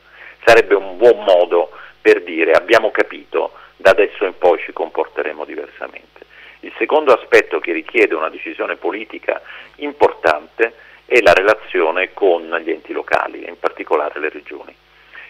Sarebbe 0.44 0.74
un 0.74 0.96
buon 0.96 1.22
modo 1.22 1.70
per 2.00 2.24
dire 2.24 2.50
abbiamo 2.50 2.90
capito, 2.90 3.52
da 3.76 3.90
adesso 3.90 4.24
in 4.24 4.36
poi 4.36 4.58
ci 4.58 4.72
comporteremo 4.72 5.44
diversamente. 5.44 6.26
Il 6.60 6.72
secondo 6.78 7.12
aspetto 7.12 7.60
che 7.60 7.70
richiede 7.70 8.16
una 8.16 8.28
decisione 8.28 8.74
politica 8.74 9.40
importante 9.76 10.74
è 11.04 11.20
la 11.20 11.32
relazione 11.32 12.12
con 12.12 12.42
gli 12.60 12.70
enti 12.70 12.92
locali, 12.92 13.46
in 13.46 13.56
particolare 13.56 14.18
le 14.18 14.30
regioni. 14.30 14.74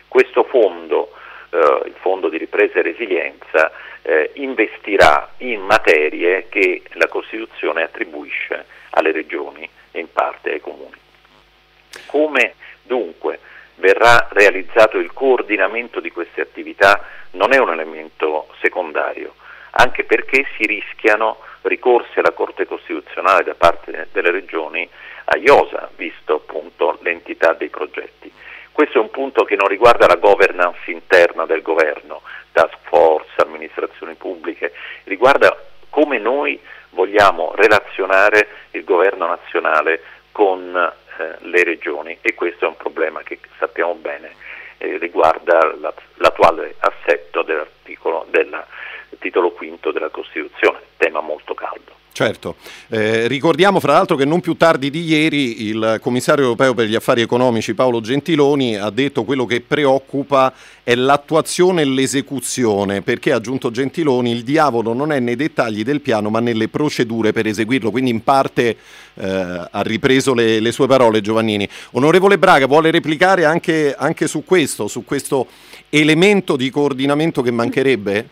Questo 0.09 0.45
fondo 0.45 1.13
eh, 1.51 1.83
il 1.87 1.95
Fondo 2.01 2.29
di 2.29 2.39
ripresa 2.39 2.79
e 2.79 2.83
resilienza 2.83 3.73
eh, 4.03 4.31
investirà 4.35 5.31
in 5.39 5.61
materie 5.61 6.49
che 6.49 6.83
la 6.93 7.09
Costituzione 7.09 7.83
attribuisce 7.83 8.67
alle 8.91 9.13
regioni 9.13 9.69
e 9.91 10.01
in 10.01 10.11
parte 10.13 10.53
ai 10.53 10.61
comuni. 10.61 10.97
Come 12.07 12.55
dunque 12.83 13.39
verrà 13.77 14.29
realizzato 14.31 14.99
il 14.99 15.13
coordinamento 15.13 16.01
di 16.01 16.11
queste 16.11 16.41
attività 16.41 17.05
non 17.33 17.53
è 17.53 17.59
un 17.59 17.71
elemento 17.71 18.49
secondario, 18.61 19.35
anche 19.73 20.05
perché 20.05 20.47
si 20.57 20.67
rischiano 20.67 21.39
ricorsi 21.63 22.19
alla 22.19 22.33
Corte 22.33 22.67
Costituzionale 22.67 23.45
da 23.45 23.55
parte 23.55 24.09
delle 24.13 24.31
regioni 24.31 24.89
a 25.25 25.37
IOSA, 25.37 25.91
visto 25.97 26.37
appunto 26.37 26.99
l'entità 27.03 27.53
dei 27.53 27.69
progetti. 27.69 28.33
Questo 28.79 28.99
è 28.99 29.01
un 29.01 29.11
punto 29.11 29.43
che 29.43 29.57
non 29.57 29.67
riguarda 29.67 30.07
la 30.07 30.15
governance 30.15 30.89
interna 30.89 31.47
del 31.47 31.63
governo, 31.63 32.23
task 32.53 32.77
force, 32.83 33.43
amministrazioni 33.43 34.15
pubbliche, 34.15 34.73
riguarda 35.03 35.65
come 35.91 36.19
noi 36.19 36.61
vogliamo 36.91 37.51
relazionare 37.57 38.47
il 38.71 38.85
governo 38.85 39.27
nazionale 39.27 40.01
con 40.31 40.77
eh, 40.77 41.37
le 41.41 41.65
regioni 41.65 42.19
e 42.21 42.35
questo 42.35 42.67
è 42.67 42.69
un 42.69 42.77
problema 42.77 43.21
che 43.25 43.41
sappiamo 43.59 43.95
bene 43.95 44.37
eh, 44.77 44.97
riguarda 44.99 45.75
la, 45.81 45.93
l'attuale 46.19 46.77
assetto 46.79 47.43
dell'articolo 47.43 48.27
del 48.31 48.65
titolo 49.19 49.51
quinto 49.51 49.91
della 49.91 50.11
Costituzione, 50.11 50.79
tema 50.99 51.19
molto 51.19 51.53
caldo. 51.53 51.98
Certo, 52.19 52.57
eh, 52.89 53.29
ricordiamo 53.29 53.79
fra 53.79 53.93
l'altro 53.93 54.17
che 54.17 54.25
non 54.25 54.41
più 54.41 54.57
tardi 54.57 54.91
di 54.91 55.05
ieri 55.05 55.69
il 55.69 56.01
commissario 56.03 56.43
europeo 56.43 56.75
per 56.75 56.89
gli 56.89 56.97
affari 56.97 57.21
economici 57.21 57.75
Paolo 57.75 58.01
Gentiloni 58.01 58.75
ha 58.75 58.91
detto 58.91 59.23
quello 59.23 59.47
che 59.47 59.61
preoccupa 59.61 60.53
è 60.83 60.97
l'attuazione 60.97 61.83
e 61.83 61.85
l'esecuzione, 61.85 63.03
perché 63.03 63.31
ha 63.31 63.37
aggiunto 63.37 63.71
Gentiloni 63.71 64.33
il 64.33 64.43
diavolo 64.43 64.95
non 64.95 65.13
è 65.13 65.21
nei 65.21 65.37
dettagli 65.37 65.85
del 65.85 66.01
piano 66.01 66.29
ma 66.29 66.41
nelle 66.41 66.67
procedure 66.67 67.31
per 67.31 67.47
eseguirlo, 67.47 67.93
quindi 67.93 68.11
in 68.11 68.25
parte 68.25 68.77
eh, 69.15 69.69
ha 69.71 69.83
ripreso 69.83 70.35
le, 70.35 70.59
le, 70.59 70.73
sue 70.73 70.89
parole 70.89 71.21
Giovannini. 71.21 71.69
Onorevole 71.93 72.37
Braga 72.37 72.67
vuole 72.67 72.91
replicare 72.91 73.45
anche, 73.45 73.95
anche 73.97 74.27
su 74.27 74.43
questo, 74.45 74.89
su 74.89 75.05
questo 75.05 75.47
elemento 75.89 76.57
di 76.57 76.69
coordinamento 76.69 77.43
che 77.43 77.53
mancherebbe? 77.53 78.29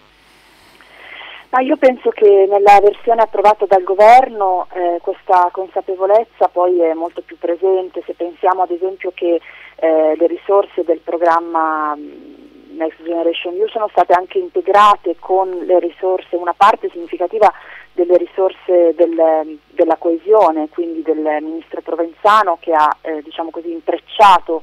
Ma 1.51 1.61
io 1.61 1.77
penso 1.77 2.11
che 2.11 2.47
nella 2.49 2.81
versione 2.81 3.23
approvata 3.23 3.67
dal 3.67 3.85
governo 3.85 4.67
eh, 4.73 4.99
questa 5.01 5.49
consapevolezza 5.53 6.49
poi 6.49 6.81
è 6.81 6.93
molto 6.93 7.23
più 7.23 7.39
presente, 7.39 8.03
se 8.05 8.15
pensiamo 8.15 8.63
ad 8.63 8.71
esempio 8.71 9.13
che 9.15 9.41
eh, 9.77 10.17
le 10.17 10.27
risorse 10.27 10.83
del 10.83 11.01
programma 11.01 11.95
mm, 11.95 12.77
Next 12.77 13.03
Generation 13.03 13.55
EU 13.55 13.69
sono 13.69 13.89
state 13.89 14.13
anche 14.13 14.39
integrate 14.39 15.17
con 15.19 15.49
le 15.65 15.79
risorse, 15.79 16.37
una 16.37 16.55
parte 16.55 16.91
significativa 16.91 17.51
delle 17.93 18.17
risorse 18.19 18.93
del, 18.95 19.59
della 19.71 19.97
coesione, 19.97 20.69
quindi 20.69 21.03
del 21.03 21.39
ministro 21.41 21.81
Provenzano 21.81 22.59
che 22.61 22.73
ha 22.73 22.95
eh, 23.01 23.23
diciamo 23.23 23.51
così, 23.51 23.71
intrecciato 23.71 24.63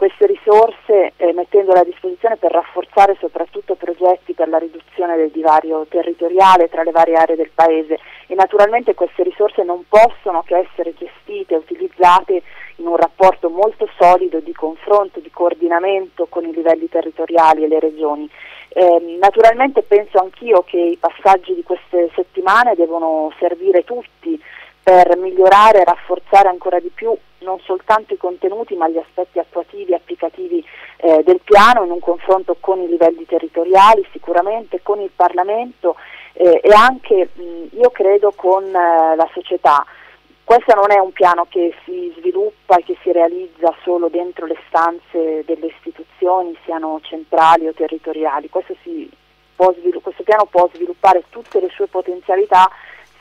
queste 0.00 0.24
risorse 0.24 1.12
eh, 1.18 1.34
mettendole 1.34 1.80
a 1.80 1.84
disposizione 1.84 2.38
per 2.38 2.52
rafforzare 2.52 3.18
soprattutto 3.20 3.74
progetti 3.74 4.32
per 4.32 4.48
la 4.48 4.56
riduzione 4.56 5.14
del 5.14 5.28
divario 5.28 5.84
territoriale 5.90 6.70
tra 6.70 6.82
le 6.84 6.90
varie 6.90 7.16
aree 7.16 7.36
del 7.36 7.50
Paese 7.54 7.98
e 8.26 8.34
naturalmente 8.34 8.94
queste 8.94 9.24
risorse 9.24 9.62
non 9.62 9.84
possono 9.86 10.42
che 10.42 10.56
essere 10.56 10.94
gestite 10.94 11.52
e 11.52 11.58
utilizzate 11.58 12.42
in 12.76 12.86
un 12.86 12.96
rapporto 12.96 13.50
molto 13.50 13.90
solido 13.98 14.40
di 14.40 14.54
confronto, 14.54 15.20
di 15.20 15.30
coordinamento 15.30 16.24
con 16.30 16.46
i 16.46 16.54
livelli 16.54 16.88
territoriali 16.88 17.64
e 17.64 17.68
le 17.68 17.78
regioni. 17.78 18.26
Eh, 18.70 19.18
naturalmente 19.20 19.82
penso 19.82 20.16
anch'io 20.16 20.62
che 20.62 20.78
i 20.78 20.96
passaggi 20.96 21.54
di 21.54 21.62
queste 21.62 22.08
settimane 22.14 22.74
devono 22.74 23.34
servire 23.38 23.84
tutti 23.84 24.40
per 24.90 25.16
migliorare 25.18 25.82
e 25.82 25.84
rafforzare 25.84 26.48
ancora 26.48 26.80
di 26.80 26.90
più 26.92 27.16
non 27.42 27.60
soltanto 27.60 28.12
i 28.12 28.16
contenuti 28.16 28.74
ma 28.74 28.88
gli 28.88 28.98
aspetti 28.98 29.38
attuativi 29.38 29.92
e 29.92 29.94
applicativi 29.94 30.66
eh, 30.96 31.22
del 31.22 31.40
piano 31.44 31.84
in 31.84 31.92
un 31.92 32.00
confronto 32.00 32.56
con 32.58 32.80
i 32.80 32.88
livelli 32.88 33.24
territoriali, 33.24 34.04
sicuramente 34.10 34.80
con 34.82 35.00
il 35.00 35.12
Parlamento 35.14 35.94
eh, 36.32 36.60
e 36.60 36.72
anche 36.74 37.28
mh, 37.32 37.78
io 37.78 37.90
credo 37.90 38.32
con 38.34 38.64
eh, 38.64 39.14
la 39.14 39.28
società. 39.32 39.86
Questo 40.42 40.74
non 40.74 40.90
è 40.90 40.98
un 40.98 41.12
piano 41.12 41.46
che 41.48 41.72
si 41.84 42.12
sviluppa 42.18 42.78
e 42.78 42.82
che 42.82 42.96
si 43.02 43.12
realizza 43.12 43.72
solo 43.84 44.08
dentro 44.08 44.46
le 44.46 44.58
stanze 44.66 45.44
delle 45.44 45.66
istituzioni, 45.66 46.58
siano 46.64 46.98
centrali 47.02 47.68
o 47.68 47.72
territoriali, 47.72 48.48
questo, 48.50 48.74
svilu- 48.82 50.02
questo 50.02 50.24
piano 50.24 50.46
può 50.46 50.68
sviluppare 50.74 51.22
tutte 51.30 51.60
le 51.60 51.68
sue 51.68 51.86
potenzialità 51.86 52.68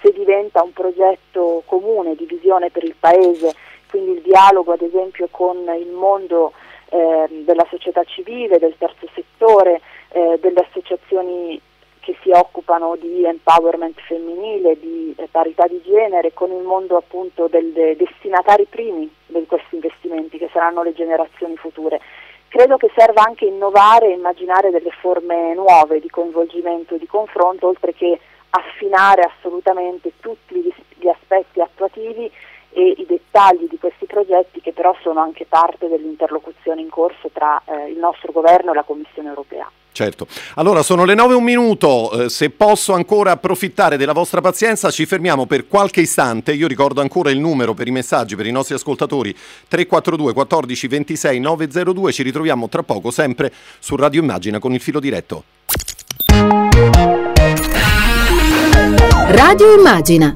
se 0.02 0.12
diventa 0.12 0.62
un 0.64 0.74
progetto 0.74 1.64
comune 1.66 2.16
di 2.16 2.26
visione 2.26 2.70
per 2.70 2.84
il 2.84 2.96
Paese, 3.00 3.54
quindi 3.90 4.12
il 4.12 4.22
dialogo 4.22 4.74
ad 4.74 4.82
esempio 4.82 5.28
con 5.32 5.58
il 5.78 5.90
mondo 5.90 6.54
eh, 6.90 7.28
della 7.30 7.66
società 7.70 8.04
civile, 8.04 8.60
del 8.60 8.76
terzo 8.78 9.08
settore, 9.14 9.82
eh, 10.10 10.38
delle 10.40 10.66
associazioni 10.68 11.60
che 12.00 12.16
si 12.22 12.32
occupano 12.32 12.96
di 12.96 13.24
empowerment 13.26 14.00
femminile, 14.02 14.80
di 14.80 15.14
eh, 15.18 15.28
parità 15.30 15.68
di 15.68 15.82
genere, 15.84 16.34
con 16.34 16.52
il 16.52 16.64
mondo 16.64 16.98
appunto 16.98 17.48
dei 17.48 17.96
destinatari 17.96 18.66
primi 18.66 19.12
di 19.28 19.46
questi 19.46 19.76
investimenti 19.76 20.38
che 20.38 20.50
saranno 20.52 20.82
le 20.82 20.94
generazioni 20.94 21.56
future. 21.58 22.00
Credo 22.48 22.78
che 22.78 22.90
serva 22.96 23.24
anche 23.24 23.46
innovare 23.46 24.08
e 24.08 24.14
immaginare 24.14 24.72
delle 24.72 24.90
forme 24.90 25.54
nuove 25.54 26.00
di 26.00 26.10
coinvolgimento 26.10 26.96
e 26.96 26.98
di 26.98 27.06
confronto, 27.06 27.68
oltre 27.68 27.94
che 27.94 28.20
affinare 28.52 29.22
assolutamente 29.22 30.14
tutti 30.20 30.56
gli, 30.56 30.74
gli 30.98 31.08
aspetti 31.08 31.62
attuativi 31.62 32.32
e 32.72 32.96
i 32.98 33.06
dettagli 33.08 33.68
di 33.70 33.78
questi 33.78 34.06
progetti 34.06 34.62
che 34.62 34.74
però 34.74 34.96
sono 35.02 35.20
anche 35.20 35.46
parte 35.46 35.88
dell'interlocuzione 35.88 36.82
in 36.82 36.90
corso 36.90 37.30
tra 37.34 37.62
eh, 37.66 37.90
il 37.90 37.98
nostro 37.98 38.32
governo 38.32 38.72
e 38.72 38.76
la 38.76 38.84
Commissione 38.84 39.30
europea. 39.30 39.70
Certo. 39.92 40.28
Allora 40.56 40.82
sono 40.82 41.04
le 41.04 41.14
9 41.14 41.34
un 41.34 41.44
minuto, 41.44 42.12
eh, 42.12 42.30
se 42.30 42.52
posso 42.52 42.94
ancora 42.94 43.32
approfittare 43.32 43.98
della 43.98 44.14
vostra 44.14 44.40
pazienza 44.40 44.92
ci 44.92 45.06
fermiamo 45.06 45.46
per 45.46 45.68
qualche 45.68 46.02
istante, 46.02 46.54
io 46.54 46.68
ricordo 46.68 47.02
ancora 47.02 47.32
il 47.32 47.40
numero 47.40 47.74
per 47.74 47.88
i 47.88 47.92
messaggi 47.92 48.38
per 48.38 48.46
i 48.46 48.52
nostri 48.52 48.76
ascoltatori 48.76 49.34
342 49.34 50.32
14 50.32 50.88
26 50.88 51.40
902, 51.40 52.12
ci 52.14 52.24
ritroviamo 52.24 52.70
tra 52.70 52.84
poco 52.84 53.12
sempre 53.12 53.52
su 53.80 53.98
Radio 53.98 54.22
Immagina 54.22 54.60
con 54.60 54.74
il 54.74 54.80
filo 54.80 55.02
diretto. 55.02 55.44
Radio 59.32 59.76
Immagina. 59.78 60.36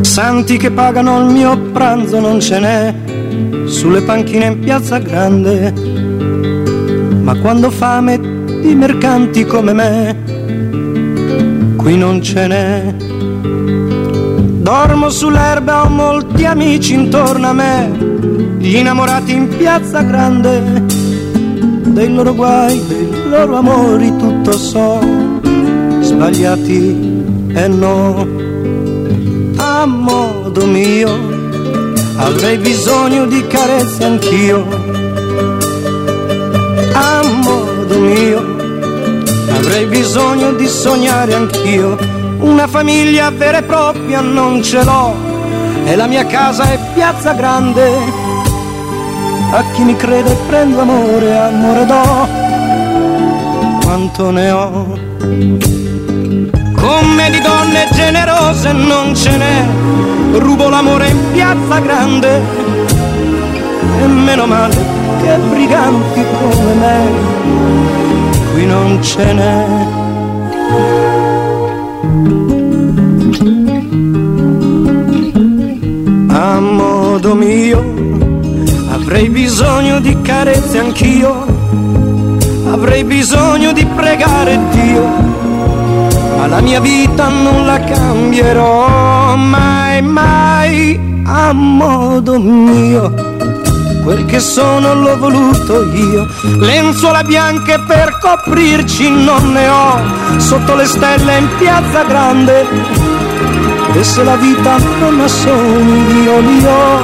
Santi 0.00 0.56
che 0.56 0.70
pagano 0.70 1.20
il 1.20 1.26
mio 1.26 1.58
pranzo 1.70 2.18
non 2.18 2.40
ce 2.40 2.58
n'è 2.58 2.94
sulle 3.66 4.00
panchine 4.00 4.46
in 4.46 4.58
piazza 4.58 4.96
grande, 4.96 5.70
ma 7.20 7.38
quando 7.40 7.70
fame 7.70 8.39
di 8.60 8.74
mercanti 8.74 9.44
come 9.44 9.72
me 9.72 10.30
qui 11.80 11.96
non 11.96 12.22
ce 12.22 12.46
n'è. 12.46 12.94
Dormo 14.62 15.08
sull'erba, 15.08 15.84
ho 15.84 15.88
molti 15.88 16.44
amici 16.44 16.92
intorno 16.92 17.48
a 17.48 17.52
me, 17.54 17.90
gli 18.58 18.76
innamorati 18.76 19.32
in 19.32 19.48
piazza 19.48 20.02
grande, 20.02 20.84
dei 21.86 22.12
loro 22.12 22.34
guai, 22.34 22.78
dei 22.86 23.28
loro 23.30 23.56
amori 23.56 24.14
tutto 24.16 24.52
so, 24.52 25.00
sbagliati 26.00 27.24
e 27.54 27.68
no. 27.68 28.28
A 29.56 29.86
modo 29.86 30.66
mio, 30.66 31.10
avrei 32.16 32.58
bisogno 32.58 33.24
di 33.24 33.46
carezze 33.46 34.04
anch'io. 34.04 35.09
Avrei 39.80 39.98
bisogno 39.98 40.52
di 40.52 40.68
sognare 40.68 41.32
anch'io, 41.32 41.96
una 42.40 42.66
famiglia 42.66 43.30
vera 43.30 43.58
e 43.58 43.62
propria 43.62 44.20
non 44.20 44.62
ce 44.62 44.84
l'ho, 44.84 45.14
e 45.86 45.96
la 45.96 46.06
mia 46.06 46.26
casa 46.26 46.64
è 46.64 46.78
piazza 46.92 47.32
grande. 47.32 47.90
A 49.52 49.64
chi 49.72 49.82
mi 49.82 49.96
crede 49.96 50.36
prendo 50.46 50.82
amore, 50.82 51.34
amore 51.34 51.86
do, 51.86 52.28
quanto 53.82 54.30
ne 54.30 54.50
ho. 54.50 54.98
Come 56.76 57.30
di 57.30 57.40
donne 57.40 57.88
generose 57.92 58.72
non 58.72 59.16
ce 59.16 59.34
n'è, 59.34 59.64
rubo 60.40 60.68
l'amore 60.68 61.08
in 61.08 61.32
piazza 61.32 61.78
grande, 61.78 62.42
e 63.98 64.06
meno 64.06 64.44
male 64.44 64.76
che 65.22 65.36
briganti 65.36 66.22
come 66.38 66.74
me 66.74 67.89
qui 68.52 68.66
non 68.66 69.02
ce 69.02 69.32
n'è. 69.32 69.64
A 76.28 76.60
modo 76.60 77.34
mio 77.34 77.82
avrei 78.90 79.28
bisogno 79.28 80.00
di 80.00 80.20
carezze 80.22 80.78
anch'io, 80.78 81.46
avrei 82.70 83.04
bisogno 83.04 83.72
di 83.72 83.84
pregare 83.84 84.58
Dio, 84.70 85.06
ma 86.36 86.46
la 86.46 86.60
mia 86.60 86.80
vita 86.80 87.28
non 87.28 87.66
la 87.66 87.78
cambierò 87.80 89.36
mai, 89.36 90.02
mai 90.02 90.98
a 91.24 91.52
modo 91.52 92.38
mio 92.38 93.19
che 94.30 94.38
sono 94.38 94.94
l'ho 94.94 95.16
voluto 95.16 95.82
io, 95.82 96.24
lenzuola 96.58 97.24
bianche 97.24 97.80
per 97.84 98.16
coprirci 98.20 99.10
non 99.10 99.50
ne 99.50 99.68
ho, 99.68 100.00
sotto 100.38 100.76
le 100.76 100.86
stelle 100.86 101.38
in 101.38 101.48
piazza 101.58 102.04
grande, 102.04 102.64
e 103.92 104.04
se 104.04 104.22
la 104.22 104.36
vita 104.36 104.76
non 105.00 105.20
ha 105.20 105.26
sogni 105.26 106.22
io 106.22 106.38
li 106.38 106.64
ho. 106.64 107.00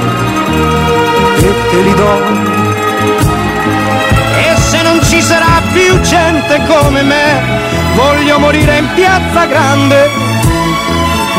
e 1.35 1.53
te 1.69 1.81
li 1.81 1.93
do. 1.95 2.21
E 4.37 4.55
se 4.61 4.81
non 4.83 5.03
ci 5.03 5.21
sarà 5.21 5.61
più 5.73 5.99
gente 5.99 6.63
come 6.65 7.01
me, 7.03 7.41
voglio 7.93 8.39
morire 8.39 8.77
in 8.77 8.87
piazza 8.95 9.45
grande, 9.45 10.09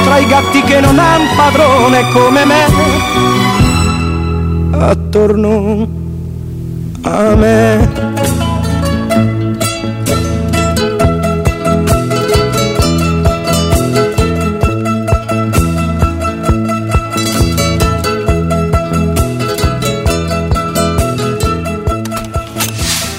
tra 0.04 0.18
i 0.18 0.26
gatti 0.26 0.62
che 0.64 0.80
non 0.80 0.98
han 0.98 1.22
padrone 1.34 2.10
come 2.10 2.44
me, 2.44 3.17
attorno 4.80 5.88
a 7.02 7.34
me. 7.34 7.88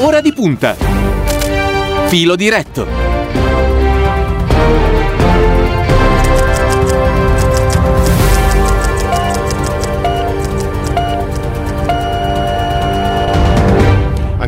Ora 0.01 0.21
di 0.21 0.33
punta. 0.33 0.75
Filo 2.07 2.35
diretto. 2.35 3.48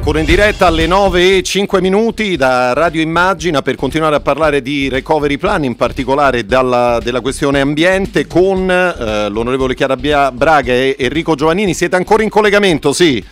Ancora 0.02 0.18
in 0.18 0.26
diretta 0.26 0.66
alle 0.66 0.88
9 0.88 1.38
e 1.38 1.44
5 1.44 1.80
minuti 1.80 2.36
da 2.36 2.74
Radio 2.74 3.04
Immagina 3.04 3.62
per 3.62 3.76
continuare 3.76 4.16
a 4.16 4.20
parlare 4.20 4.64
di 4.64 4.90
recovery 4.90 5.38
plan, 5.38 5.64
in 5.64 5.76
particolare 5.76 6.44
dalla, 6.44 6.98
della 7.04 7.22
questione 7.22 7.62
ambiente 7.62 8.26
con 8.26 8.68
eh, 8.68 9.30
l'onorevole 9.30 9.76
Chiara 9.76 9.96
Braga 9.96 10.74
e 10.74 10.96
Enrico 10.98 11.36
Giovannini. 11.36 11.76
Siete 11.76 11.98
ancora 11.98 12.24
in 12.24 12.30
collegamento? 12.30 12.94
Sì. 12.94 13.24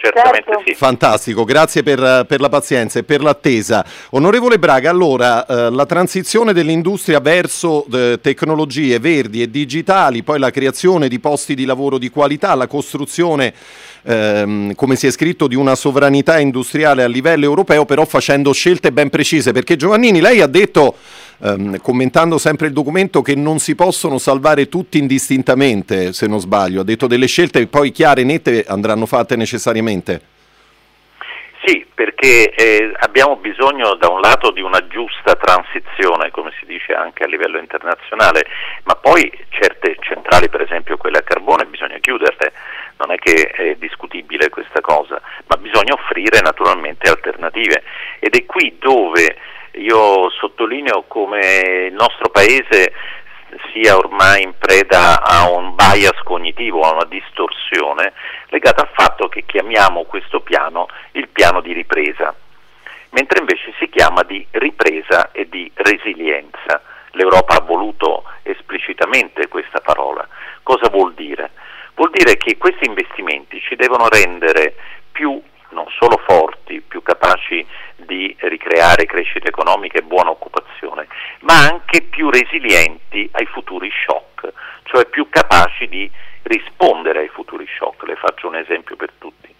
Certamente 0.00 0.44
certo. 0.46 0.62
sì. 0.64 0.74
Fantastico, 0.74 1.42
grazie 1.42 1.82
per, 1.82 2.24
per, 2.28 2.40
la 2.40 2.48
pazienza 2.48 3.00
e 3.00 3.02
per 3.02 3.20
l'attesa. 3.20 3.84
Onorevole 4.10 4.60
Braga, 4.60 4.90
allora 4.90 5.44
eh, 5.44 5.70
la 5.70 5.86
transizione 5.86 6.52
dell'industria 6.52 7.18
verso 7.18 7.84
eh, 7.92 8.20
tecnologie 8.22 9.00
verdi 9.00 9.42
e 9.42 9.50
digitali, 9.50 10.22
poi 10.22 10.38
la 10.38 10.52
creazione 10.52 11.08
di 11.08 11.18
posti 11.18 11.56
di 11.56 11.64
lavoro 11.64 11.98
di 11.98 12.10
qualità, 12.10 12.54
la 12.54 12.68
costruzione, 12.68 13.52
ehm, 14.02 14.74
come 14.74 14.96
si 14.96 15.06
è 15.06 15.10
scritto, 15.10 15.46
di 15.46 15.54
una 15.54 15.74
sovranità 15.74 16.38
industriale 16.38 17.02
a 17.02 17.08
livello 17.08 17.44
europeo, 17.44 17.84
però 17.84 18.04
facendo 18.04 18.52
scelte 18.52 18.92
ben 18.92 19.10
precise, 19.10 19.52
perché 19.52 19.76
Giovannini, 19.76 20.20
lei 20.20 20.40
ha 20.40 20.46
detto 20.46 20.96
ehm, 21.42 21.80
commentando 21.80 22.38
sempre 22.38 22.66
il 22.66 22.72
documento 22.72 23.22
che 23.22 23.34
non 23.34 23.58
si 23.58 23.74
possono 23.74 24.18
salvare 24.18 24.68
tutti 24.68 24.98
indistintamente, 24.98 26.12
se 26.12 26.26
non 26.26 26.40
sbaglio. 26.40 26.80
Ha 26.80 26.84
detto 26.84 27.06
delle 27.06 27.26
scelte 27.26 27.66
poi 27.66 27.90
chiare 27.90 28.22
e 28.22 28.24
nette 28.24 28.64
andranno 28.66 29.06
fatte 29.06 29.36
necessariamente. 29.36 30.36
Sì, 31.64 31.84
perché 31.92 32.54
eh, 32.54 32.92
abbiamo 33.00 33.36
bisogno 33.36 33.94
da 33.94 34.08
un 34.08 34.20
lato 34.20 34.52
di 34.52 34.62
una 34.62 34.86
giusta 34.86 35.34
transizione, 35.34 36.30
come 36.30 36.50
si 36.58 36.64
dice 36.64 36.94
anche 36.94 37.24
a 37.24 37.26
livello 37.26 37.58
internazionale, 37.58 38.46
ma 38.84 38.94
poi 38.94 39.30
certe 39.50 39.96
centrali, 40.00 40.48
per 40.48 40.62
esempio 40.62 40.96
quelle 40.96 41.18
a 41.18 41.22
carbone, 41.22 41.66
bisogna 41.66 41.98
chiuderle, 41.98 42.52
non 42.98 43.12
è 43.12 43.16
che 43.16 43.48
è 43.48 43.74
discutibile 43.76 44.50
questa 44.50 44.80
cosa, 44.80 45.20
ma 45.46 45.56
bisogna 45.56 45.94
offrire 45.94 46.40
naturalmente 46.40 47.08
alternative 47.08 47.82
ed 48.18 48.34
è 48.34 48.44
qui 48.44 48.76
dove 48.78 49.36
io 49.72 50.30
sottolineo 50.30 51.04
come 51.06 51.86
il 51.88 51.94
nostro 51.94 52.28
paese 52.30 52.92
sia 53.72 53.96
ormai 53.96 54.42
in 54.42 54.54
preda 54.58 55.22
a 55.22 55.48
un 55.48 55.74
bias 55.74 56.20
cognitivo, 56.24 56.82
a 56.82 56.92
una 56.92 57.04
distorsione 57.04 58.12
legata 58.48 58.82
al 58.82 58.90
fatto 58.92 59.28
che 59.28 59.44
chiamiamo 59.46 60.04
questo 60.04 60.40
piano 60.40 60.88
il 61.12 61.28
piano 61.28 61.60
di 61.60 61.72
ripresa, 61.72 62.34
mentre 63.10 63.40
invece 63.40 63.72
si 63.78 63.88
chiama 63.88 64.22
di 64.22 64.44
ripresa 64.50 65.30
e 65.32 65.48
di 65.48 65.70
resilienza. 65.74 66.82
L'Europa 67.12 67.56
ha 67.56 67.60
voluto 67.60 68.24
esplicitamente 68.42 69.48
questa 69.48 69.80
parola. 69.80 70.26
Cosa 70.62 70.88
vuol 70.90 71.14
dire? 71.14 71.50
Vuol 71.98 72.10
dire 72.12 72.36
che 72.36 72.56
questi 72.56 72.86
investimenti 72.86 73.60
ci 73.60 73.74
devono 73.74 74.08
rendere 74.08 74.76
più 75.10 75.42
non 75.70 75.86
solo 75.98 76.22
forti, 76.24 76.80
più 76.80 77.02
capaci 77.02 77.66
di 77.96 78.34
ricreare 78.38 79.04
crescita 79.04 79.48
economica 79.48 79.98
e 79.98 80.02
buona 80.02 80.30
occupazione, 80.30 81.08
ma 81.40 81.58
anche 81.58 82.02
più 82.02 82.30
resilienti 82.30 83.28
ai 83.32 83.46
futuri 83.46 83.90
shock, 84.06 84.52
cioè 84.84 85.06
più 85.06 85.28
capaci 85.28 85.88
di 85.88 86.08
rispondere 86.42 87.18
ai 87.18 87.28
futuri 87.28 87.66
shock. 87.76 88.04
Le 88.04 88.14
faccio 88.14 88.46
un 88.46 88.54
esempio 88.54 88.94
per 88.94 89.10
tutti. 89.18 89.52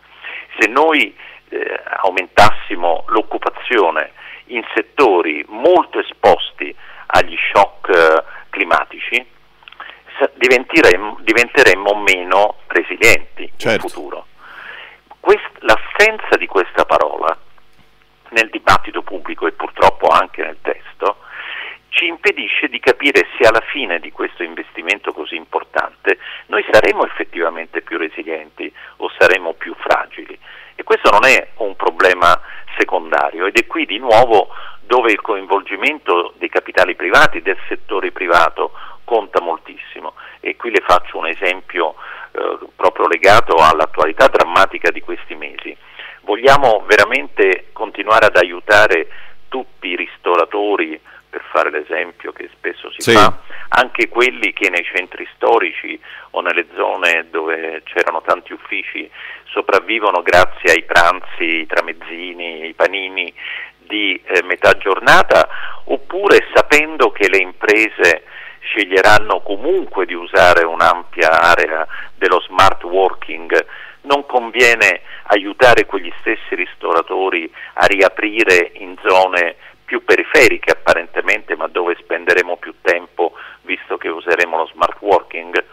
Se 0.61 0.69
noi 0.69 1.13
eh, 1.49 1.81
aumentassimo 2.03 3.03
l'occupazione 3.09 4.13
in 4.47 4.63
settori 4.77 5.45
molto 5.49 5.99
esposti 5.99 6.73
agli 7.07 7.37
shock 7.53 7.89
eh, 7.89 8.25
climatici, 8.51 9.27
diventeremmo, 10.35 11.19
diventeremmo, 11.21 11.95
meno 11.95 12.57
resilienti 12.67 13.51
certo. 13.57 13.87
in 13.87 13.91
futuro. 13.91 14.27
Quest, 15.21 15.51
l'assenza 15.61 16.37
di 16.37 16.47
questa 16.47 16.85
parola 16.85 17.37
nel 18.31 18.51
dibattito 18.51 19.03
pubblico 19.03 19.47
e 19.47 19.53
purtroppo 19.53 20.09
anche 20.09 20.43
nel 20.43 20.59
testo, 20.61 21.19
ci 21.89 22.07
impedisce 22.07 22.69
di 22.69 22.79
capire 22.81 23.27
se 23.37 23.49
alla 23.49 23.63
fine 23.73 23.99
di 23.99 24.13
questo 24.13 24.43
investimento 24.43 25.13
così 25.13 25.37
importante 25.37 26.19
noi 26.47 26.65
saremo 26.71 27.05
effettivamente 27.05 27.81
più 27.81 27.99
resilienti 27.99 28.73
o 28.97 29.11
saremo 29.19 29.55
più 29.55 29.75
fragili. 29.75 30.39
E 30.75 30.83
questo 30.85 31.11
non 31.11 31.25
è 31.25 31.49
un 31.57 31.75
problema 31.75 32.41
secondario 32.77 33.47
ed 33.47 33.57
è 33.57 33.67
qui 33.67 33.85
di 33.85 33.99
nuovo 33.99 34.49
dove 34.83 35.13
il 35.13 35.21
coinvolgimento 35.21 36.35
dei 36.39 36.49
capitali 36.49 36.95
privati, 36.95 37.43
del 37.43 37.59
settore 37.69 38.13
privato 38.13 38.73
conta 39.05 39.41
moltissimo. 39.41 39.68
E 40.41 40.57
qui 40.57 40.71
le 40.71 40.83
faccio 40.87 41.19
un 41.19 41.27
esempio 41.27 41.95
eh, 42.33 42.59
proprio 42.77 43.07
legato 43.07 43.57
all'attualità 43.57 44.29
drammatica 44.29 44.91
di 44.91 45.01
questi 45.01 45.35
mesi 45.35 45.77
vogliamo 46.29 46.85
veramente 46.87 47.69
continuare 47.73 48.27
ad 48.27 48.37
aiutare 48.37 49.09
tutti 49.49 49.89
i 49.89 49.97
ristoratori, 49.97 51.01
per 51.31 51.43
fare 51.51 51.71
l'esempio 51.71 52.33
che 52.33 52.51
spesso 52.53 52.91
si 52.93 53.01
sì. 53.01 53.13
fa, 53.13 53.39
anche 53.69 54.09
quelli 54.09 54.53
che 54.53 54.69
nei 54.69 54.85
centri 54.85 55.27
storici 55.35 55.99
o 56.31 56.41
nelle 56.41 56.67
zone 56.75 57.29
dove 57.31 57.83
c'erano 57.85 58.23
tanti 58.23 58.53
uffici 58.53 59.11
sopravvivono 59.45 60.23
grazie 60.23 60.73
ai 60.73 60.85
pranzi, 60.85 61.61
i 61.61 61.67
tramezzini, 61.67 62.69
i 62.69 62.75
panini 62.75 63.33
di 63.79 64.21
eh, 64.25 64.43
metà 64.45 64.77
giornata, 64.77 65.49
oppure 65.85 66.47
sapendo 66.55 67.11
che 67.11 67.29
le 67.29 67.39
imprese 67.39 68.25
sceglieranno 68.61 69.41
comunque 69.41 70.07
di 70.07 70.15
usare 70.15 70.65
un'ampia 70.65 71.31
area 71.31 71.87
dello 72.15 72.41
smart 72.41 72.83
working 72.85 73.67
non 74.03 74.25
conviene 74.27 75.03
aiutare 75.25 75.87
quegli 75.87 76.13
stessi 76.21 76.55
ristoratori 76.55 77.51
a 77.75 77.87
riaprire 77.87 78.73
in 78.75 78.97
zone 79.07 79.57
più 79.85 80.05
periferiche 80.05 80.71
apparentemente, 80.71 81.57
ma 81.57 81.67
dove 81.67 81.97
spenderemo 81.99 82.57
più 82.57 82.75
tempo 82.83 83.33
visto 83.63 83.97
che 83.97 84.09
useremo 84.09 84.57
lo 84.57 84.67
smart 84.73 84.97
working? 85.01 85.65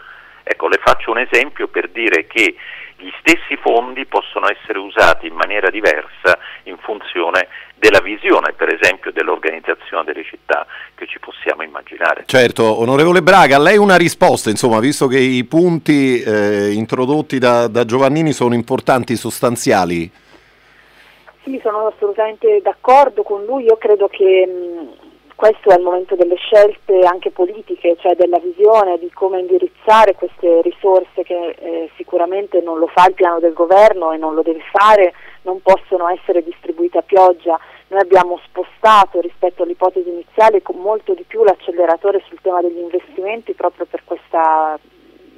Ecco, 0.42 0.68
le 0.68 0.78
faccio 0.82 1.10
un 1.10 1.18
esempio 1.18 1.68
per 1.68 1.88
dire 1.88 2.26
che 2.26 2.54
gli 2.98 3.10
stessi 3.20 3.56
fondi 3.60 4.06
possono 4.06 4.46
essere 4.50 4.78
usati 4.78 5.26
in 5.26 5.34
maniera 5.34 5.70
diversa 5.70 6.38
in 6.64 6.76
funzione 6.78 7.48
della 7.74 8.00
visione, 8.00 8.52
per 8.52 8.72
esempio, 8.72 9.12
dell'organizzazione 9.12 10.04
delle 10.04 10.24
città 10.24 10.66
che 10.94 11.06
ci 11.06 11.18
possiamo 11.18 11.62
immaginare. 11.62 12.24
Certo, 12.26 12.80
onorevole 12.80 13.22
Braga, 13.22 13.56
a 13.56 13.60
lei 13.60 13.76
una 13.76 13.96
risposta, 13.96 14.48
insomma, 14.50 14.80
visto 14.80 15.06
che 15.06 15.18
i 15.18 15.44
punti 15.44 16.22
eh, 16.22 16.72
introdotti 16.72 17.38
da, 17.38 17.68
da 17.68 17.84
Giovannini 17.84 18.32
sono 18.32 18.54
importanti, 18.54 19.14
sostanziali. 19.16 20.10
Sì, 21.44 21.60
sono 21.62 21.86
assolutamente 21.86 22.60
d'accordo 22.62 23.22
con 23.22 23.44
lui, 23.44 23.64
io 23.64 23.76
credo 23.76 24.08
che 24.08 24.46
mh, 24.46 24.95
questo 25.36 25.68
è 25.68 25.76
il 25.76 25.82
momento 25.82 26.16
delle 26.16 26.36
scelte 26.36 27.00
anche 27.00 27.30
politiche, 27.30 27.94
cioè 28.00 28.16
della 28.16 28.38
visione 28.38 28.98
di 28.98 29.10
come 29.12 29.40
indirizzare 29.40 30.14
queste 30.14 30.62
risorse 30.62 31.22
che 31.22 31.54
eh, 31.58 31.90
sicuramente 31.96 32.62
non 32.62 32.78
lo 32.78 32.86
fa 32.86 33.06
il 33.06 33.12
piano 33.14 33.38
del 33.38 33.52
governo 33.52 34.12
e 34.12 34.16
non 34.16 34.34
lo 34.34 34.40
deve 34.40 34.62
fare, 34.72 35.12
non 35.42 35.60
possono 35.60 36.08
essere 36.08 36.42
distribuite 36.42 36.98
a 36.98 37.02
pioggia. 37.02 37.60
Noi 37.88 38.00
abbiamo 38.00 38.40
spostato 38.46 39.20
rispetto 39.20 39.62
all'ipotesi 39.62 40.08
iniziale 40.08 40.62
molto 40.72 41.12
di 41.12 41.24
più 41.24 41.44
l'acceleratore 41.44 42.22
sul 42.26 42.40
tema 42.40 42.62
degli 42.62 42.78
investimenti 42.78 43.52
proprio 43.52 43.84
per 43.84 44.04
questa 44.04 44.78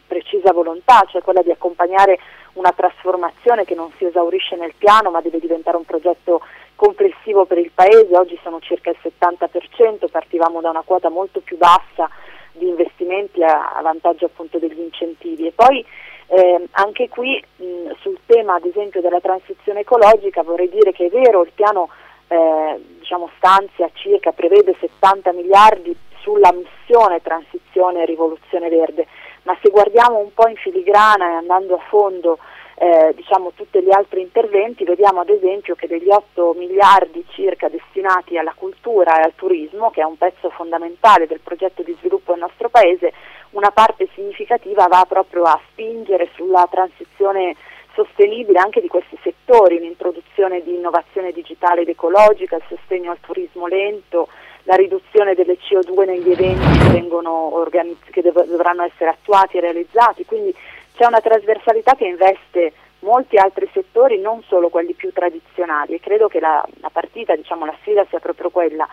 precisa 0.06 0.52
volontà, 0.52 1.04
cioè 1.08 1.22
quella 1.22 1.42
di 1.42 1.50
accompagnare 1.50 2.18
una 2.54 2.72
trasformazione 2.72 3.64
che 3.64 3.74
non 3.74 3.90
si 3.98 4.04
esaurisce 4.04 4.56
nel 4.56 4.74
piano 4.78 5.10
ma 5.10 5.20
deve 5.20 5.40
diventare 5.40 5.76
un 5.76 5.84
progetto 5.84 6.40
complessivo 6.78 7.44
per 7.44 7.58
il 7.58 7.72
Paese, 7.74 8.16
oggi 8.16 8.38
sono 8.44 8.60
circa 8.60 8.90
il 8.90 8.98
70%, 9.02 10.08
partivamo 10.08 10.60
da 10.60 10.70
una 10.70 10.82
quota 10.84 11.08
molto 11.08 11.40
più 11.40 11.56
bassa 11.56 12.08
di 12.52 12.68
investimenti 12.68 13.42
a, 13.42 13.72
a 13.74 13.82
vantaggio 13.82 14.26
appunto 14.26 14.58
degli 14.58 14.78
incentivi. 14.78 15.48
E 15.48 15.52
poi 15.52 15.84
Eh, 16.30 16.68
anche 16.72 17.08
qui 17.08 17.42
mh, 17.56 17.92
sul 18.02 18.18
tema 18.26 18.56
ad 18.56 18.66
esempio 18.66 19.00
della 19.00 19.18
transizione 19.18 19.80
ecologica 19.80 20.42
vorrei 20.42 20.68
dire 20.68 20.92
che 20.92 21.06
è 21.06 21.08
vero 21.08 21.40
il 21.40 21.52
piano 21.54 21.88
eh, 22.28 22.76
diciamo, 22.98 23.30
stanzia 23.38 23.88
circa, 23.94 24.32
prevede 24.32 24.76
70 24.78 25.32
miliardi 25.32 25.96
sulla 26.20 26.52
missione 26.52 27.22
transizione 27.22 28.02
e 28.02 28.04
rivoluzione 28.04 28.68
verde, 28.68 29.06
ma 29.44 29.56
se 29.62 29.70
guardiamo 29.70 30.18
un 30.18 30.34
po' 30.34 30.46
in 30.48 30.56
filigrana 30.56 31.30
e 31.30 31.34
andando 31.36 31.76
a 31.76 31.84
fondo 31.88 32.38
eh, 32.80 33.12
diciamo, 33.16 33.50
tutti 33.56 33.82
gli 33.82 33.90
altri 33.90 34.20
interventi, 34.20 34.84
vediamo 34.84 35.20
ad 35.20 35.30
esempio 35.30 35.74
che 35.74 35.88
degli 35.88 36.08
8 36.08 36.54
miliardi 36.56 37.24
circa 37.30 37.68
destinati 37.68 38.38
alla 38.38 38.54
cultura 38.54 39.18
e 39.18 39.22
al 39.22 39.34
turismo, 39.34 39.90
che 39.90 40.00
è 40.00 40.04
un 40.04 40.16
pezzo 40.16 40.48
fondamentale 40.50 41.26
del 41.26 41.40
progetto 41.40 41.82
di 41.82 41.96
sviluppo 41.98 42.32
del 42.32 42.42
nostro 42.42 42.68
Paese, 42.68 43.12
una 43.50 43.72
parte 43.72 44.08
significativa 44.14 44.86
va 44.86 45.04
proprio 45.08 45.42
a 45.42 45.60
spingere 45.70 46.28
sulla 46.34 46.68
transizione 46.70 47.56
sostenibile 47.94 48.60
anche 48.60 48.80
di 48.80 48.86
questi 48.86 49.18
settori, 49.24 49.80
l'introduzione 49.80 50.62
di 50.62 50.74
innovazione 50.74 51.32
digitale 51.32 51.80
ed 51.80 51.88
ecologica, 51.88 52.56
il 52.56 52.62
sostegno 52.68 53.10
al 53.10 53.18
turismo 53.20 53.66
lento, 53.66 54.28
la 54.62 54.76
riduzione 54.76 55.34
delle 55.34 55.56
CO2 55.56 56.06
negli 56.06 56.30
eventi 56.30 56.78
che, 56.92 57.08
organizz- 57.10 58.10
che 58.10 58.22
dov- 58.22 58.46
dovranno 58.46 58.84
essere 58.84 59.10
attuati 59.10 59.56
e 59.56 59.60
realizzati, 59.60 60.24
quindi 60.24 60.54
c'è 60.98 61.06
una 61.06 61.20
trasversalità 61.20 61.94
che 61.94 62.06
investe 62.06 62.72
molti 63.00 63.36
altri 63.36 63.70
settori, 63.72 64.18
non 64.18 64.42
solo 64.42 64.68
quelli 64.68 64.94
più 64.94 65.12
tradizionali 65.12 65.94
e 65.94 66.00
credo 66.00 66.26
che 66.26 66.40
la, 66.40 66.60
la 66.80 66.90
partita, 66.90 67.36
diciamo, 67.36 67.64
la 67.64 67.76
sfida 67.80 68.04
sia 68.08 68.18
proprio 68.18 68.50
quella. 68.50 68.86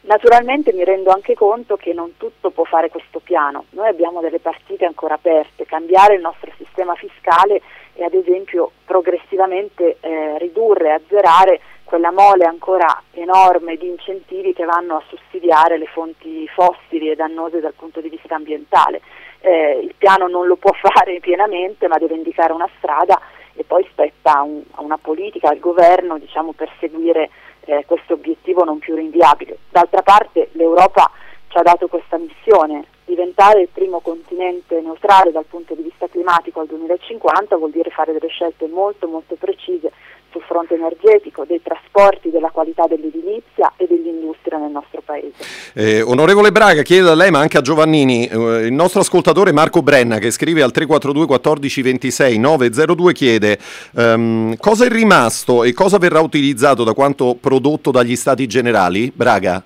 Naturalmente 0.00 0.72
mi 0.72 0.82
rendo 0.82 1.10
anche 1.10 1.34
conto 1.34 1.76
che 1.76 1.92
non 1.92 2.16
tutto 2.16 2.50
può 2.50 2.64
fare 2.64 2.90
questo 2.90 3.20
piano, 3.20 3.66
noi 3.70 3.86
abbiamo 3.86 4.20
delle 4.20 4.40
partite 4.40 4.86
ancora 4.86 5.14
aperte, 5.14 5.66
cambiare 5.66 6.14
il 6.14 6.20
nostro 6.20 6.50
sistema 6.56 6.96
fiscale 6.96 7.60
e 7.94 8.04
ad 8.04 8.14
esempio 8.14 8.72
progressivamente 8.84 9.98
eh, 10.00 10.38
ridurre, 10.38 10.94
azzerare 10.94 11.60
quella 11.84 12.10
mole 12.10 12.44
ancora 12.44 13.02
enorme 13.12 13.76
di 13.76 13.86
incentivi 13.86 14.52
che 14.52 14.64
vanno 14.64 14.96
a 14.96 15.02
sussidiare 15.08 15.78
le 15.78 15.86
fonti 15.86 16.46
fossili 16.48 17.08
e 17.08 17.14
dannose 17.14 17.60
dal 17.60 17.74
punto 17.74 18.00
di 18.00 18.08
vista 18.08 18.34
ambientale. 18.34 19.00
Eh, 19.46 19.78
il 19.80 19.94
piano 19.96 20.26
non 20.26 20.48
lo 20.48 20.56
può 20.56 20.72
fare 20.82 21.20
pienamente 21.20 21.86
ma 21.86 21.98
deve 21.98 22.16
indicare 22.16 22.52
una 22.52 22.68
strada 22.78 23.20
e 23.54 23.62
poi 23.62 23.86
spetta 23.92 24.42
un, 24.42 24.60
a 24.72 24.82
una 24.82 24.98
politica, 24.98 25.48
al 25.48 25.60
governo 25.60 26.18
diciamo, 26.18 26.52
per 26.52 26.68
seguire 26.80 27.30
eh, 27.66 27.84
questo 27.86 28.14
obiettivo 28.14 28.64
non 28.64 28.80
più 28.80 28.96
rinviabile. 28.96 29.58
D'altra 29.70 30.02
parte 30.02 30.48
l'Europa 30.52 31.08
ci 31.46 31.58
ha 31.58 31.62
dato 31.62 31.86
questa 31.86 32.18
missione, 32.18 32.86
diventare 33.04 33.60
il 33.60 33.68
primo 33.72 34.00
continente 34.00 34.80
neutrale 34.80 35.30
dal 35.30 35.44
punto 35.44 35.74
di 35.74 35.82
vista 35.82 36.08
climatico 36.08 36.58
al 36.58 36.66
2050 36.66 37.56
vuol 37.56 37.70
dire 37.70 37.90
fare 37.90 38.12
delle 38.12 38.28
scelte 38.28 38.66
molto 38.66 39.06
molto 39.06 39.36
precise 39.36 39.92
sul 40.36 40.42
fronte 40.42 40.74
energetico, 40.74 41.44
dei 41.44 41.62
trasporti, 41.62 42.30
della 42.30 42.50
qualità 42.50 42.86
dell'edilizia 42.86 43.72
e 43.76 43.86
dell'industria 43.88 44.58
nel 44.58 44.70
nostro 44.70 45.00
paese. 45.02 45.32
Eh, 45.74 46.02
onorevole 46.02 46.52
Braga, 46.52 46.82
chiedo 46.82 47.10
a 47.10 47.14
lei 47.14 47.30
ma 47.30 47.38
anche 47.38 47.56
a 47.56 47.62
Giovannini, 47.62 48.26
eh, 48.26 48.66
il 48.66 48.72
nostro 48.72 49.00
ascoltatore 49.00 49.52
Marco 49.52 49.82
Brenna 49.82 50.18
che 50.18 50.30
scrive 50.30 50.62
al 50.62 50.72
342 50.72 51.26
14 51.26 51.82
26 51.82 52.38
902 52.38 53.12
chiede 53.12 53.58
ehm, 53.96 54.56
cosa 54.56 54.84
è 54.84 54.88
rimasto 54.88 55.64
e 55.64 55.72
cosa 55.72 55.98
verrà 55.98 56.20
utilizzato 56.20 56.84
da 56.84 56.92
quanto 56.92 57.36
prodotto 57.40 57.90
dagli 57.90 58.16
stati 58.16 58.46
generali? 58.46 59.10
Braga? 59.14 59.62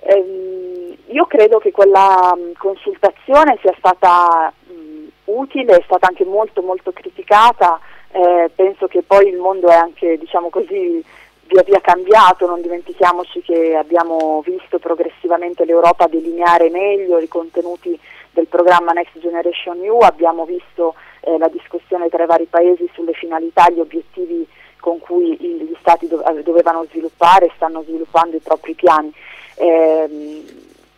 Eh, 0.00 0.96
io 1.08 1.26
credo 1.26 1.58
che 1.58 1.70
quella 1.70 2.34
mh, 2.34 2.56
consultazione 2.58 3.58
sia 3.60 3.74
stata 3.78 4.52
mh, 4.66 5.06
utile, 5.24 5.76
è 5.76 5.82
stata 5.84 6.06
anche 6.06 6.24
molto 6.24 6.62
molto 6.62 6.92
criticata, 6.92 7.78
eh, 8.14 8.48
penso 8.54 8.86
che 8.86 9.02
poi 9.02 9.26
il 9.26 9.38
mondo 9.38 9.68
è 9.68 9.74
anche 9.74 10.16
diciamo 10.16 10.48
così 10.48 11.04
via 11.46 11.62
via 11.62 11.80
cambiato, 11.80 12.46
non 12.46 12.62
dimentichiamoci 12.62 13.42
che 13.42 13.74
abbiamo 13.74 14.40
visto 14.46 14.78
progressivamente 14.78 15.64
l'Europa 15.64 16.06
delineare 16.06 16.70
meglio 16.70 17.18
i 17.18 17.26
contenuti 17.26 17.98
del 18.30 18.46
programma 18.46 18.92
Next 18.92 19.18
Generation 19.18 19.82
EU, 19.82 19.98
abbiamo 19.98 20.44
visto 20.44 20.94
eh, 21.22 21.36
la 21.38 21.48
discussione 21.48 22.08
tra 22.08 22.22
i 22.22 22.26
vari 22.26 22.46
paesi 22.46 22.88
sulle 22.92 23.14
finalità, 23.14 23.68
gli 23.70 23.80
obiettivi 23.80 24.46
con 24.78 25.00
cui 25.00 25.36
gli 25.36 25.74
Stati 25.80 26.06
dovevano 26.06 26.84
sviluppare 26.84 27.46
e 27.46 27.52
stanno 27.56 27.82
sviluppando 27.82 28.36
i 28.36 28.40
propri 28.40 28.74
piani. 28.74 29.12
Eh, 29.56 30.44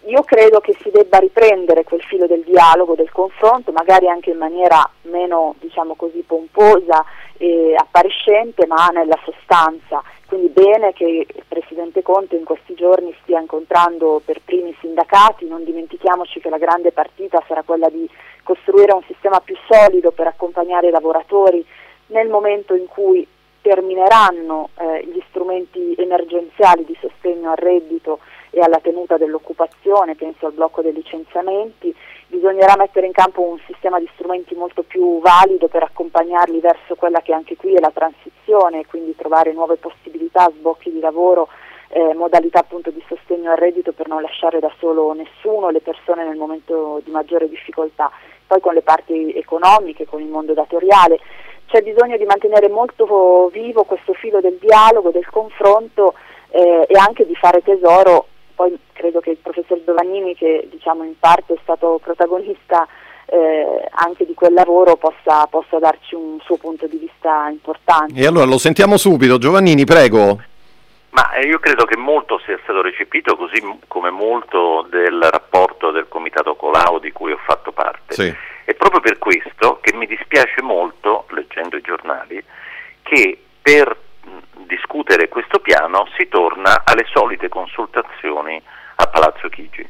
io 0.07 0.23
credo 0.23 0.61
che 0.61 0.77
si 0.81 0.91
debba 0.91 1.19
riprendere 1.19 1.85
quel 1.85 2.03
filo 2.03 2.27
del 2.27 2.43
dialogo, 2.43 2.95
del 2.95 3.11
confronto, 3.11 3.73
magari 3.73 4.09
anche 4.09 4.31
in 4.31 4.39
maniera 4.39 4.89
meno 5.03 5.55
diciamo 5.59 5.95
così, 5.95 6.23
pomposa 6.27 7.05
e 7.37 7.75
appariscente, 7.77 8.67
ma 8.67 8.87
nella 8.89 9.19
sostanza. 9.25 10.03
Quindi 10.27 10.49
bene 10.49 10.93
che 10.93 11.27
il 11.29 11.45
Presidente 11.47 12.03
Conte 12.03 12.37
in 12.37 12.45
questi 12.45 12.75
giorni 12.75 13.15
stia 13.23 13.41
incontrando 13.41 14.21
per 14.25 14.41
primi 14.45 14.71
i 14.71 14.77
sindacati, 14.81 15.47
non 15.47 15.65
dimentichiamoci 15.65 16.41
che 16.41 16.51
la 16.51 16.59
grande 16.59 16.93
partita 16.93 17.43
sarà 17.47 17.63
quella 17.63 17.89
di 17.89 18.09
costruire 18.43 18.93
un 18.93 19.03
sistema 19.07 19.41
più 19.41 19.57
solido 19.69 20.13
per 20.13 20.29
accompagnare 20.29 20.89
i 20.89 20.93
lavoratori 20.93 21.65
nel 22.09 22.29
momento 22.29 22.75
in 22.75 22.87
cui 22.87 23.27
termineranno 23.61 24.71
eh, 24.79 25.05
gli 25.05 25.21
strumenti 25.29 25.97
emergenziali 25.99 26.85
di 26.85 26.97
sostegno 27.01 27.51
al 27.51 27.57
reddito 27.57 28.21
e 28.57 28.63
alla 28.63 28.81
tenuta 28.81 29.19
dell'occupazione, 29.19 30.15
penso 30.15 30.47
al 30.47 30.55
blocco 30.55 30.81
dei 30.81 30.95
licenziamenti, 30.95 31.95
bisognerà 32.27 32.75
mettere 32.79 33.05
in 33.05 33.13
campo 33.13 33.43
un 33.43 33.59
sistema 33.67 33.99
di 33.99 34.09
strumenti 34.15 34.55
molto 34.55 34.83
più 34.83 35.21
valido 35.21 35.69
per 35.69 35.83
accompagnarli 35.83 36.61
verso 36.61 36.95
quella 36.95 37.21
che 37.21 37.35
anche 37.35 37.55
qui 37.57 37.75
è 37.75 37.81
la 37.81 37.91
transizione, 37.93 38.87
quindi 38.87 39.15
trovare 39.15 39.53
nuove 39.53 39.77
possibilità, 39.77 40.51
sbocchi 40.57 40.91
di 40.91 41.01
lavoro, 41.01 41.49
eh, 41.89 42.15
modalità 42.15 42.61
appunto 42.61 42.91
di 42.91 43.05
sostegno 43.07 43.51
al 43.51 43.59
reddito 43.59 43.93
per 43.93 44.09
non 44.09 44.23
lasciare 44.23 44.59
da 44.59 44.73
solo 44.79 45.13
nessuno, 45.13 45.69
le 45.69 45.83
persone 45.83 46.25
nel 46.25 46.39
momento 46.39 47.03
di 47.05 47.11
maggiore 47.11 47.51
difficoltà, 47.51 48.11
poi 48.47 48.61
con 48.61 48.73
le 48.73 48.81
parti 48.81 49.35
economiche, 49.35 50.07
con 50.07 50.23
il 50.23 50.29
mondo 50.29 50.55
datoriale 50.55 51.21
c'è 51.67 51.83
bisogno 51.83 52.17
di 52.17 52.25
mantenere 52.25 52.69
molto 52.69 53.51
vivo 53.53 53.83
questo 53.83 54.13
filo 54.15 54.41
del 54.41 54.57
dialogo, 54.61 55.11
del 55.11 55.29
confronto 55.29 56.15
eh, 56.51 56.87
e 56.89 56.99
anche 56.99 57.27
di 57.27 57.35
fare 57.35 57.61
tesoro, 57.63 58.29
poi 58.57 58.77
credo 58.95 59.21
che 59.21 59.31
il 59.31 59.37
professor 59.37 59.81
Giovannini 59.85 60.35
che 60.35 60.67
diciamo 60.71 61.05
in 61.05 61.17
parte 61.19 61.55
è 61.55 61.59
stato 61.63 62.01
protagonista 62.03 62.89
eh, 63.27 63.89
anche 63.91 64.25
di 64.25 64.35
quel 64.35 64.55
lavoro 64.55 64.97
possa, 64.97 65.47
possa, 65.47 65.79
darci 65.79 66.15
un 66.15 66.39
suo 66.41 66.57
punto 66.57 66.87
di 66.87 66.97
vista 66.97 67.49
importante. 67.51 68.19
E 68.19 68.27
allora 68.27 68.47
lo 68.47 68.59
sentiamo 68.59 68.97
subito, 68.97 69.39
Giovannini 69.39 69.85
prego. 69.85 70.41
Ma 71.11 71.33
eh, 71.33 71.47
io 71.47 71.59
credo 71.59 71.85
che 71.85 71.97
molto 71.97 72.41
sia 72.45 72.59
stato 72.63 72.83
recepito, 72.83 73.37
così 73.37 73.63
come 73.89 74.11
molto 74.11 74.87
del 74.91 75.23
rapporto 75.31 75.91
del 75.91 76.07
Comitato 76.09 76.55
Colau 76.57 76.99
di 76.99 77.13
cui 77.13 77.33
ho 77.33 77.41
fatto 77.45 77.73
parte. 77.73 78.15
Sì. 78.15 78.35
È 78.65 78.75
proprio 78.75 79.01
per 79.01 79.19
questo 79.19 79.79
che 79.81 79.95
mi 79.95 80.07
dispiace 80.07 80.63
molto, 80.63 81.27
leggendo 81.31 81.77
i 81.77 81.81
giornali, 81.81 82.43
che 83.03 83.39
per 83.63 83.97
discutere 84.67 85.29
questo 85.29 85.61
piano 85.61 86.09
si 86.17 86.29
torna 86.29 86.83
alle 86.85 87.07
solite 87.11 87.49
consultazioni 87.49 88.61
a 88.97 89.07
Palazzo 89.07 89.49
Chigi. 89.49 89.89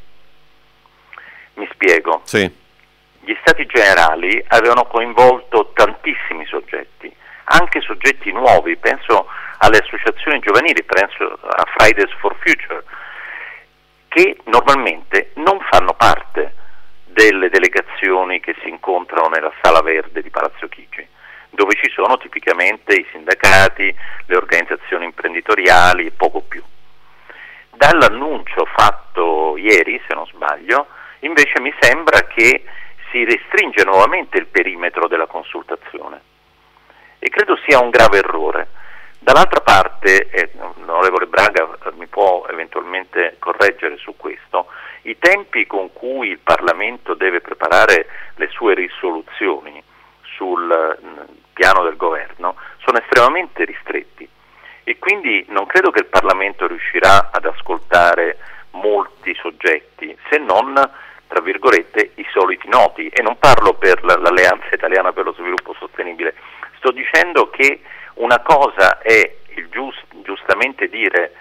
Mi 1.55 1.67
spiego. 1.71 2.21
Sì. 2.23 2.65
Gli 3.19 3.35
stati 3.41 3.65
generali 3.65 4.43
avevano 4.47 4.85
coinvolto 4.85 5.71
tantissimi 5.73 6.45
soggetti, 6.45 7.13
anche 7.45 7.81
soggetti 7.81 8.31
nuovi, 8.31 8.77
penso 8.77 9.27
alle 9.57 9.79
associazioni 9.79 10.39
giovanili, 10.39 10.83
penso 10.83 11.37
a 11.41 11.65
Fridays 11.75 12.11
for 12.19 12.35
Future, 12.39 12.83
che 14.07 14.37
normalmente 14.45 15.31
non 15.35 15.59
fanno 15.69 15.93
parte 15.93 16.53
delle 17.05 17.49
delegazioni 17.49 18.39
che 18.39 18.55
si 18.61 18.69
incontrano 18.69 19.27
nella 19.27 19.51
sala 19.61 19.81
verde 19.81 20.21
di 20.21 20.29
Palazzo 20.29 20.67
Chigi, 20.67 21.05
dove 21.57 21.73
ci 21.81 21.89
sono 21.89 22.19
tipicamente 22.19 22.93
i 22.93 23.07
sindacati, 23.09 23.91
le 24.27 24.35
organizzazioni 24.35 25.05
imprenditoriali 25.05 26.05
e 26.05 26.11
poco 26.11 26.41
più. 26.41 26.61
Dall'annuncio 27.71 28.63
fatto 28.65 29.57
ieri, 29.57 29.99
se 30.07 30.13
non 30.13 30.27
sbaglio, 30.27 30.85
invece 31.21 31.59
mi 31.59 31.73
sembra 31.79 32.21
che 32.27 32.63
si 33.09 33.23
restringe 33.23 33.83
nuovamente 33.85 34.37
il 34.37 34.45
perimetro 34.45 35.07
della 35.07 35.25
consultazione 35.25 36.21
e 37.17 37.27
credo 37.29 37.57
sia 37.65 37.79
un 37.79 37.89
grave 37.89 38.19
errore. 38.19 38.67
Dall'altra 39.17 39.61
parte, 39.61 40.29
eh, 40.29 40.51
l'onorevole 40.53 41.25
Braga 41.25 41.75
mi 41.93 42.05
può 42.05 42.45
eventualmente 42.51 43.37
correggere 43.39 43.97
su 43.97 44.15
questo, 44.15 44.67
i 45.03 45.17
tempi 45.17 45.65
con 45.65 45.91
cui 45.91 46.29
il 46.29 46.39
Parlamento 46.39 47.15
deve 47.15 47.41
preparare 47.41 48.05
le 48.35 48.47
sue 48.49 48.75
risoluzioni 48.75 49.83
sul 50.37 50.99
mm, 51.03 51.45
piano 51.57 51.81
del 51.83 51.97
governo 51.97 52.55
sono 52.85 52.99
estremamente 52.99 53.65
ristretti. 53.65 54.29
E 54.83 54.99
quindi 54.99 55.43
non 55.49 55.65
credo 55.65 55.89
che 55.89 55.99
il 55.99 56.05
Parlamento 56.05 56.67
riuscirà 56.67 57.31
ad 57.31 57.45
ascoltare 57.45 58.37
molti 58.71 59.33
soggetti 59.41 60.15
se 60.29 60.37
non 60.37 60.73
tra 61.27 61.41
virgolette, 61.41 62.11
i 62.15 62.25
soliti 62.31 62.69
noti. 62.69 63.09
E 63.09 63.21
non 63.21 63.37
parlo 63.37 63.73
per 63.73 64.03
l'Alleanza 64.03 64.69
Italiana 64.71 65.11
per 65.11 65.25
lo 65.25 65.33
Sviluppo 65.33 65.73
Sostenibile, 65.77 66.35
sto 66.77 66.91
dicendo 66.91 67.49
che 67.49 67.81
una 68.15 68.39
cosa 68.39 68.99
è 68.99 69.35
giust, 69.69 70.05
giustamente 70.23 70.87
dire 70.87 71.33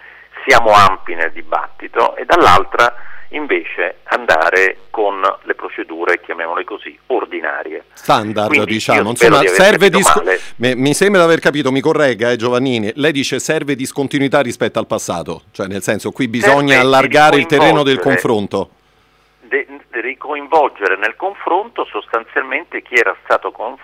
siamo 0.46 0.72
ampi 0.72 1.14
nel 1.14 1.32
dibattito 1.32 2.16
e 2.16 2.24
dall'altra 2.24 2.94
invece 3.30 3.96
andare 4.04 4.78
con 4.90 5.20
le 5.42 5.54
procedure, 5.54 6.20
chiamiamole 6.20 6.64
così, 6.64 6.96
ordinarie. 7.06 7.84
Standard, 7.92 8.48
Quindi 8.48 8.72
diciamo. 8.72 9.10
Insomma, 9.10 9.46
serve 9.46 9.88
disco- 9.88 10.22
mi 10.56 10.94
sembra 10.94 11.20
di 11.20 11.26
aver 11.26 11.40
capito, 11.40 11.72
mi 11.72 11.80
corregga 11.80 12.30
eh, 12.30 12.36
Giovannini, 12.36 12.92
lei 12.96 13.12
dice 13.12 13.38
serve 13.38 13.74
discontinuità 13.74 14.40
rispetto 14.40 14.78
al 14.78 14.86
passato, 14.86 15.42
cioè 15.52 15.66
nel 15.66 15.82
senso 15.82 16.10
qui 16.12 16.28
bisogna 16.28 16.74
serve 16.74 16.86
allargare 16.86 17.36
il 17.36 17.46
terreno 17.46 17.82
del 17.82 17.98
confronto. 17.98 18.70
De- 19.40 19.66
ricoinvolgere 19.90 20.96
nel 20.96 21.16
confronto 21.16 21.84
sostanzialmente 21.86 22.82
chi 22.82 22.94
era 22.94 23.16
stato 23.24 23.50
con- 23.50 23.76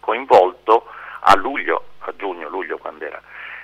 coinvolto 0.00 0.86
a 1.20 1.34
luglio, 1.36 1.84
a 2.00 2.12
giugno, 2.16 2.48
luglio 2.48 2.78
quando 2.78 3.04
era, 3.04 3.20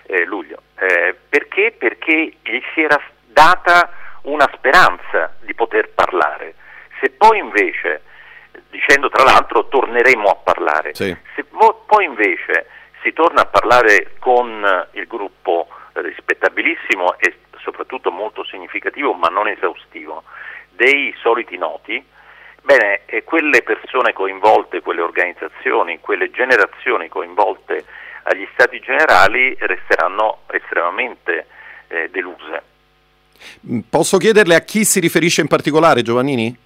eh, 0.07 0.25
luglio. 0.25 0.59
Eh, 0.77 1.15
perché? 1.29 1.75
Perché 1.77 2.35
gli 2.43 2.61
si 2.75 2.81
era 2.83 3.01
data 3.27 3.91
una 4.25 4.49
speranza 4.55 5.35
di 5.41 5.55
poter 5.55 5.91
parlare. 5.91 6.55
Se 7.01 7.11
poi 7.11 7.39
invece, 7.39 8.03
dicendo 8.71 9.09
tra 9.09 9.25
l'altro 9.25 9.69
torneremo 9.69 10.29
a 10.29 10.37
parlare, 10.37 10.95
sì. 10.95 11.17
se 11.35 11.45
poi 11.45 12.05
invece 12.05 12.67
si 13.03 13.13
torna 13.13 13.43
a 13.43 13.47
parlare 13.47 14.13
con 14.19 14.89
il 14.93 15.07
gruppo 15.07 15.69
rispettabilissimo 15.93 17.19
e 17.19 17.37
soprattutto 17.59 18.11
molto 18.11 18.45
significativo 18.45 19.13
ma 19.13 19.29
non 19.29 19.49
esaustivo 19.49 20.25
dei 20.71 21.15
soliti 21.21 21.57
noti, 21.57 22.05
bene, 22.63 23.03
quelle 23.25 23.63
persone 23.63 24.13
coinvolte, 24.13 24.81
quelle 24.81 25.03
organizzazioni, 25.03 26.01
quelle 26.01 26.31
generazioni 26.31 27.09
coinvolte 27.09 27.85
agli 28.25 28.47
stati 28.55 28.81
generali 28.81 29.55
resteranno 29.61 30.41
estremamente 30.51 31.47
eh, 31.89 32.09
deluse. 32.11 32.73
Mm, 33.71 33.81
posso 33.91 34.19
chiederle 34.19 34.55
a 34.55 34.61
chi 34.61 34.85
si 34.85 35.01
riferisce 35.01 35.41
in 35.41 35.49
particolare, 35.49 36.03
Giovannini? 36.03 36.57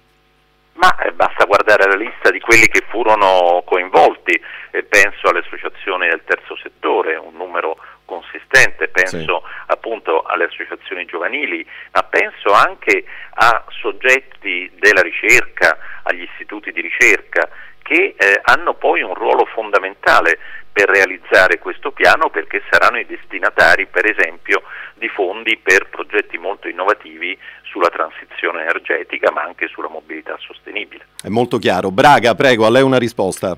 Ma 0.73 0.95
eh, 0.97 1.11
basta 1.11 1.45
guardare 1.45 1.87
la 1.87 1.97
lista 1.97 2.31
di 2.31 2.39
quelli 2.39 2.67
che 2.67 2.85
furono 2.89 3.63
coinvolti, 3.65 4.39
penso 4.87 5.27
alle 5.27 5.39
associazioni 5.39 6.07
del 6.07 6.21
terzo 6.25 6.55
settore, 6.55 7.15
un 7.15 7.35
numero 7.35 7.77
consistente, 8.05 8.87
penso 8.87 9.43
sì. 9.45 9.53
appunto 9.67 10.23
alle 10.23 10.45
associazioni 10.45 11.05
giovanili, 11.05 11.65
ma 11.91 12.03
penso 12.03 12.53
anche 12.53 13.03
a 13.35 13.63
soggetti 13.69 14.71
della 14.79 15.01
ricerca, 15.01 15.77
agli 16.03 16.23
istituti 16.23 16.71
di 16.71 16.81
ricerca, 16.81 17.47
che 17.89 18.13
eh, 18.15 18.39
hanno 18.43 18.75
poi 18.75 19.01
un 19.01 19.15
ruolo 19.15 19.45
fondamentale 19.45 20.37
per 20.71 20.87
realizzare 20.89 21.57
questo 21.57 21.89
piano 21.89 22.29
perché 22.29 22.61
saranno 22.69 22.99
i 22.99 23.05
destinatari 23.07 23.87
per 23.87 24.05
esempio 24.05 24.61
di 24.93 25.07
fondi 25.07 25.57
per 25.57 25.89
progetti 25.89 26.37
molto 26.37 26.67
innovativi 26.67 27.35
sulla 27.63 27.89
transizione 27.89 28.61
energetica 28.61 29.31
ma 29.31 29.41
anche 29.41 29.67
sulla 29.69 29.89
mobilità 29.89 30.37
sostenibile. 30.37 31.07
È 31.19 31.29
molto 31.29 31.57
chiaro. 31.57 31.89
Braga, 31.89 32.35
prego, 32.35 32.67
a 32.67 32.69
lei 32.69 32.83
una 32.83 32.99
risposta. 32.99 33.57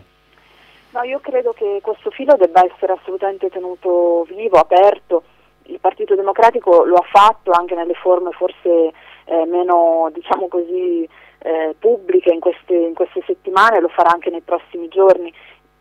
No, 0.91 1.03
io 1.03 1.19
credo 1.19 1.51
che 1.51 1.79
questo 1.81 2.09
filo 2.11 2.37
debba 2.37 2.63
essere 2.63 2.93
assolutamente 2.93 3.49
tenuto 3.49 4.25
vivo, 4.29 4.57
aperto. 4.57 5.23
Il 5.63 5.79
Partito 5.81 6.15
Democratico 6.15 6.85
lo 6.85 6.95
ha 6.95 7.05
fatto 7.11 7.51
anche 7.51 7.75
nelle 7.75 7.95
forme 7.95 8.31
forse 8.31 8.93
eh, 9.25 9.45
meno, 9.45 10.09
diciamo 10.13 10.47
così, 10.47 11.07
eh, 11.43 11.75
pubbliche 11.77 12.31
in 12.31 12.39
queste, 12.39 12.73
in 12.73 12.93
queste 12.93 13.21
settimane, 13.25 13.79
lo 13.79 13.87
farà 13.89 14.09
anche 14.11 14.29
nei 14.29 14.41
prossimi 14.41 14.87
giorni. 14.87 15.33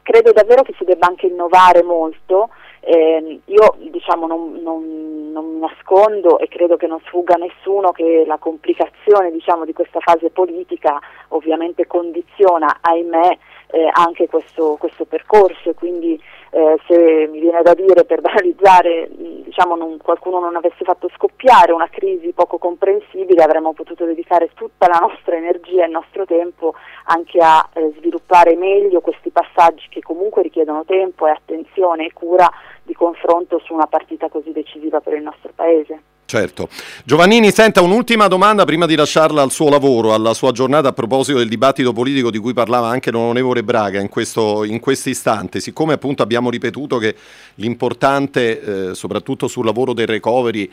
Credo 0.03 0.33
davvero 0.33 0.63
che 0.63 0.75
si 0.77 0.85
debba 0.85 1.07
anche 1.07 1.27
innovare 1.27 1.83
molto. 1.83 2.51
Eh, 2.81 3.41
io 3.45 3.77
diciamo, 3.91 4.27
non, 4.27 4.59
non, 4.63 5.31
non, 5.33 5.53
mi 5.53 5.61
nascondo 5.61 6.39
e 6.39 6.49
credo 6.49 6.77
che 6.77 6.87
non 6.87 6.99
sfugga 7.05 7.35
a 7.35 7.39
nessuno 7.39 7.93
che 7.93 8.25
la 8.27 8.39
complicazione 8.39 9.31
diciamo, 9.31 9.67
di 9.67 9.75
questa 9.75 10.01
fase 10.01 10.31
politica 10.31 10.99
ovviamente 11.29 11.87
condiziona, 11.87 12.79
ahimè, 12.81 13.39
eh, 13.71 13.89
anche 13.93 14.27
questo, 14.27 14.77
questo 14.79 15.05
percorso. 15.05 15.75
Quindi 15.75 16.21
eh, 16.51 16.77
se 16.87 17.29
mi 17.31 17.41
viene 17.41 17.63
da 17.63 17.75
dire 17.75 18.05
per 18.05 18.21
banalizzare, 18.21 19.09
diciamo 19.11 19.77
non, 19.77 19.99
qualcuno 19.99 20.41
non 20.41 20.57
avesse 20.57 20.85
fatto 20.85 21.09
scoppiare 21.15 21.73
una 21.73 21.89
crisi 21.89 22.33
poco 22.33 22.59
comprensibile, 22.59 23.43
avremmo 23.43 23.73
potuto 23.73 24.05
dedicare 24.05 24.51
tutta 24.55 24.89
la 24.89 24.99
nostra 24.99 25.37
energia 25.37 25.83
e 25.83 25.87
il 25.87 25.93
nostro 25.93 26.25
tempo 26.27 26.75
anche 27.05 27.39
a 27.41 27.69
eh, 27.73 27.93
sviluppare 27.99 28.57
meglio 28.57 29.01
questi 29.01 29.31
passaggi 29.31 29.87
che 29.89 30.01
comunque 30.01 30.43
richiedono 30.43 30.85
tempo 30.85 31.27
e 31.27 31.31
attenzione 31.31 32.07
e 32.07 32.13
cura 32.13 32.51
di 32.83 32.95
confronto 32.95 33.59
su 33.59 33.73
una 33.73 33.87
partita 33.87 34.29
così 34.29 34.53
decisiva 34.53 35.01
per 35.01 35.15
il 35.15 35.23
nostro 35.23 35.53
Paese. 35.55 36.10
Certo. 36.31 36.69
Giovannini, 37.03 37.51
senta 37.51 37.83
un'ultima 37.83 38.29
domanda 38.29 38.65
prima 38.65 38.87
di 38.87 38.95
lasciarla 38.95 39.43
al 39.43 39.51
suo 39.51 39.69
lavoro, 39.69 40.15
alla 40.15 40.33
sua 40.33 40.53
giornata 40.53 40.87
a 40.87 40.93
proposito 40.93 41.39
del 41.39 41.49
dibattito 41.49 41.93
politico 41.93 42.31
di 42.31 42.39
cui 42.39 42.53
parlava 42.53 42.87
anche 42.87 43.11
l'onorevole 43.11 43.65
Braga 43.65 43.99
in 43.99 44.09
questo 44.09 44.63
in 44.63 44.79
istante. 45.11 45.59
Siccome 45.59 45.95
appunto 45.95 46.23
abbiamo 46.23 46.49
ripetuto 46.49 46.99
che 46.99 47.17
l'importante, 47.57 48.91
eh, 48.91 48.95
soprattutto 48.95 49.49
sul 49.49 49.65
lavoro 49.65 49.93
del 49.93 50.07
recovery, 50.07 50.71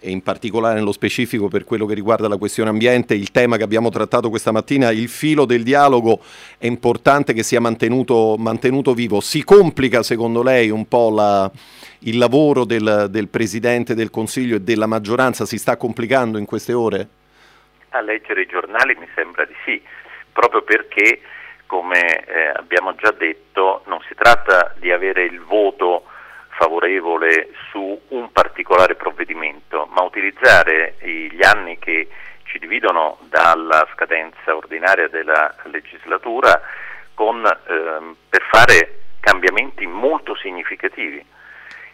e 0.00 0.10
in 0.10 0.22
particolare 0.22 0.74
nello 0.78 0.92
specifico 0.92 1.48
per 1.48 1.64
quello 1.64 1.84
che 1.86 1.94
riguarda 1.94 2.28
la 2.28 2.36
questione 2.36 2.70
ambiente, 2.70 3.14
il 3.14 3.30
tema 3.30 3.56
che 3.56 3.64
abbiamo 3.64 3.90
trattato 3.90 4.30
questa 4.30 4.52
mattina, 4.52 4.90
il 4.90 5.08
filo 5.08 5.44
del 5.44 5.62
dialogo 5.62 6.20
è 6.56 6.66
importante 6.66 7.32
che 7.32 7.42
sia 7.42 7.60
mantenuto, 7.60 8.36
mantenuto 8.38 8.94
vivo. 8.94 9.20
Si 9.20 9.42
complica 9.42 10.02
secondo 10.02 10.42
lei 10.42 10.70
un 10.70 10.86
po' 10.86 11.10
la, 11.10 11.50
il 12.00 12.18
lavoro 12.18 12.64
del, 12.64 13.08
del 13.10 13.28
Presidente 13.28 13.94
del 13.94 14.10
Consiglio 14.10 14.56
e 14.56 14.60
della 14.60 14.86
maggioranza? 14.86 15.44
Si 15.44 15.58
sta 15.58 15.76
complicando 15.76 16.38
in 16.38 16.44
queste 16.44 16.72
ore? 16.72 17.08
A 17.90 18.00
leggere 18.00 18.42
i 18.42 18.46
giornali 18.46 18.94
mi 18.94 19.08
sembra 19.14 19.44
di 19.44 19.54
sì, 19.64 19.82
proprio 20.32 20.62
perché, 20.62 21.20
come 21.66 22.24
eh, 22.24 22.52
abbiamo 22.54 22.94
già 22.94 23.10
detto, 23.10 23.82
non 23.86 23.98
si 24.06 24.14
tratta 24.14 24.74
di 24.78 24.92
avere 24.92 25.24
il 25.24 25.40
voto 25.40 26.04
favorevole 26.58 27.50
su 27.70 27.98
un 28.08 28.32
particolare 28.32 28.96
provvedimento, 28.96 29.86
ma 29.92 30.02
utilizzare 30.02 30.96
gli 31.00 31.44
anni 31.44 31.78
che 31.78 32.08
ci 32.42 32.58
dividono 32.58 33.18
dalla 33.28 33.86
scadenza 33.94 34.56
ordinaria 34.56 35.08
della 35.08 35.54
legislatura 35.64 36.60
con, 37.14 37.44
ehm, 37.44 38.16
per 38.28 38.42
fare 38.50 38.98
cambiamenti 39.20 39.86
molto 39.86 40.34
significativi. 40.36 41.24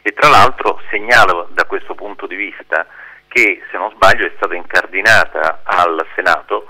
E 0.01 0.13
tra 0.13 0.29
l'altro 0.29 0.81
segnalo 0.91 1.49
da 1.51 1.65
questo 1.65 1.95
punto 1.95 2.27
di 2.27 2.37
vista 2.37 2.87
che, 3.29 3.63
se 3.71 3.77
non 3.77 3.91
sbaglio, 3.91 4.27
è 4.27 4.33
stata 4.37 4.55
incardinata 4.55 5.61
al 5.65 6.07
Senato 6.15 6.69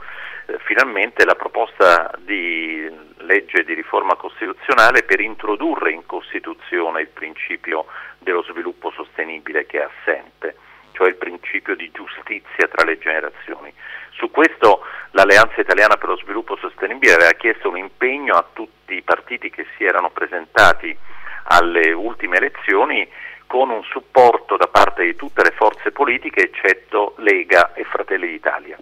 finalmente 0.64 1.24
la 1.24 1.34
proposta 1.34 2.10
di 2.18 2.90
legge 3.18 3.64
di 3.64 3.74
riforma 3.74 4.14
costituzionale 4.16 5.02
per 5.02 5.20
introdurre 5.20 5.92
in 5.92 6.04
Costituzione 6.06 7.02
il 7.02 7.08
principio 7.08 7.86
dello 8.18 8.42
sviluppo 8.42 8.90
sostenibile 8.90 9.66
che 9.66 9.80
è 9.80 9.88
assente, 9.90 10.56
cioè 10.92 11.08
il 11.08 11.16
principio 11.16 11.74
di 11.74 11.90
giustizia 11.92 12.68
tra 12.68 12.84
le 12.84 12.98
generazioni. 12.98 13.72
Su 14.10 14.30
questo 14.30 14.82
l'Alleanza 15.12 15.60
Italiana 15.60 15.96
per 15.96 16.10
lo 16.10 16.16
Sviluppo 16.16 16.56
Sostenibile 16.56 17.14
aveva 17.14 17.32
chiesto 17.32 17.68
un 17.68 17.76
impegno 17.76 18.34
a 18.34 18.46
tutti 18.52 18.94
i 18.94 19.02
partiti 19.02 19.50
che 19.50 19.66
si 19.76 19.84
erano 19.84 20.10
presentati 20.10 20.96
alle 21.44 21.92
ultime 21.92 22.36
elezioni 22.36 23.08
con 23.46 23.70
un 23.70 23.82
supporto 23.84 24.56
da 24.56 24.68
parte 24.68 25.04
di 25.04 25.16
tutte 25.16 25.42
le 25.42 25.52
forze 25.52 25.90
politiche 25.90 26.44
eccetto 26.44 27.14
Lega 27.18 27.74
e 27.74 27.84
Fratelli 27.84 28.28
d'Italia. 28.28 28.78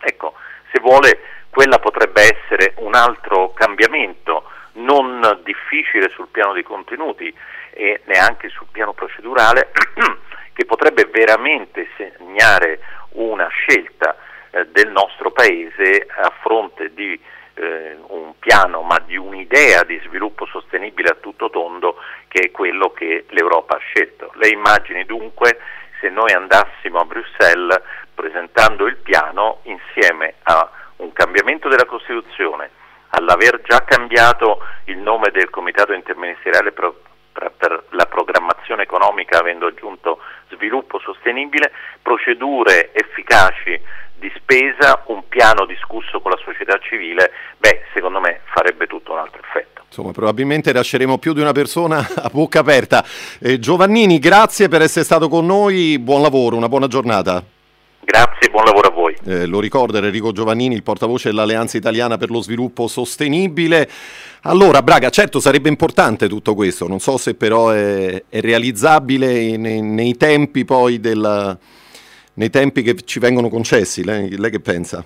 Ecco, 0.00 0.34
se 0.72 0.80
vuole 0.80 1.20
quella 1.50 1.78
potrebbe 1.78 2.22
essere 2.22 2.72
un 2.78 2.94
altro 2.94 3.52
cambiamento, 3.52 4.44
non 4.72 5.40
difficile 5.44 6.08
sul 6.08 6.28
piano 6.28 6.54
dei 6.54 6.62
contenuti 6.62 7.32
e 7.70 8.00
neanche 8.06 8.48
sul 8.48 8.68
piano 8.72 8.94
procedurale, 8.94 9.70
che 10.54 10.64
potrebbe 10.64 11.04
veramente 11.12 11.88
segnare 11.96 12.80
una 13.10 13.48
scelta 13.48 14.16
eh, 14.50 14.66
del 14.68 14.90
nostro 14.90 15.30
Paese 15.30 16.06
a 16.08 16.32
fronte 16.40 16.92
di 16.94 17.20
eh, 17.54 17.96
un 18.08 18.32
piano, 18.38 18.80
ma 18.80 18.98
di 19.04 19.16
un'idea 19.16 19.82
di 19.84 20.00
sviluppo 20.06 20.46
sostenibile 20.46 21.10
a 21.10 21.16
tutto 21.20 21.50
tondo 21.50 21.96
che 22.28 22.46
è 22.46 22.50
quello 22.50 22.92
che 22.92 23.26
l'Europa 23.28 23.76
ha 23.76 23.78
scelto. 23.78 24.32
Lei 24.36 24.52
immagini 24.52 25.04
dunque 25.04 25.58
se 26.00 26.08
noi 26.08 26.32
andassimo 26.32 26.98
a 26.98 27.04
Bruxelles 27.04 27.80
presentando 28.22 28.86
il 28.86 28.98
piano 28.98 29.58
insieme 29.64 30.34
a 30.44 30.70
un 30.98 31.12
cambiamento 31.12 31.68
della 31.68 31.86
Costituzione, 31.86 32.70
all'aver 33.10 33.60
già 33.64 33.82
cambiato 33.82 34.60
il 34.84 34.98
nome 34.98 35.30
del 35.32 35.50
Comitato 35.50 35.92
interministeriale 35.92 36.70
per, 36.70 36.94
la 37.90 38.06
programmazione 38.06 38.84
economica 38.84 39.40
avendo 39.40 39.66
aggiunto 39.66 40.20
sviluppo 40.50 41.00
sostenibile, 41.00 41.72
procedure 42.00 42.92
efficaci 42.92 43.80
di 44.14 44.30
spesa, 44.36 45.02
un 45.06 45.26
piano 45.28 45.66
discusso 45.66 46.20
con 46.20 46.30
la 46.30 46.38
società 46.44 46.78
civile, 46.78 47.32
beh, 47.58 47.86
secondo 47.92 48.20
me 48.20 48.42
farebbe 48.54 48.86
tutto 48.86 49.12
un 49.12 49.18
altro 49.18 49.40
effetto. 49.42 49.82
Insomma, 49.86 50.12
probabilmente 50.12 50.72
lasceremo 50.72 51.18
più 51.18 51.32
di 51.32 51.40
una 51.40 51.52
persona 51.52 51.98
a 51.98 52.30
bocca 52.32 52.60
aperta. 52.60 53.04
Eh, 53.40 53.58
Giovannini, 53.58 54.20
grazie 54.20 54.68
per 54.68 54.80
essere 54.82 55.04
stato 55.04 55.28
con 55.28 55.44
noi, 55.44 55.98
buon 55.98 56.22
lavoro, 56.22 56.56
una 56.56 56.68
buona 56.68 56.86
giornata. 56.86 57.60
Grazie, 58.04 58.50
buon 58.50 58.64
lavoro 58.64 58.88
a 58.88 58.90
voi. 58.90 59.16
Eh, 59.24 59.46
lo 59.46 59.60
ricordo, 59.60 59.96
Enrico 59.96 60.32
Giovannini, 60.32 60.74
il 60.74 60.82
portavoce 60.82 61.28
dell'Alleanza 61.28 61.76
Italiana 61.76 62.16
per 62.16 62.30
lo 62.30 62.40
Sviluppo 62.40 62.88
Sostenibile. 62.88 63.88
Allora, 64.42 64.82
Braga, 64.82 65.08
certo 65.08 65.38
sarebbe 65.38 65.68
importante 65.68 66.28
tutto 66.28 66.56
questo, 66.56 66.88
non 66.88 66.98
so 66.98 67.16
se 67.16 67.36
però 67.36 67.70
è, 67.70 68.24
è 68.28 68.40
realizzabile 68.40 69.56
nei, 69.56 69.80
nei, 69.82 70.16
tempi 70.16 70.64
poi 70.64 70.98
del, 70.98 71.56
nei 72.34 72.50
tempi 72.50 72.82
che 72.82 72.96
ci 73.04 73.20
vengono 73.20 73.48
concessi. 73.48 74.04
Lei, 74.04 74.36
lei 74.36 74.50
che 74.50 74.60
pensa? 74.60 75.04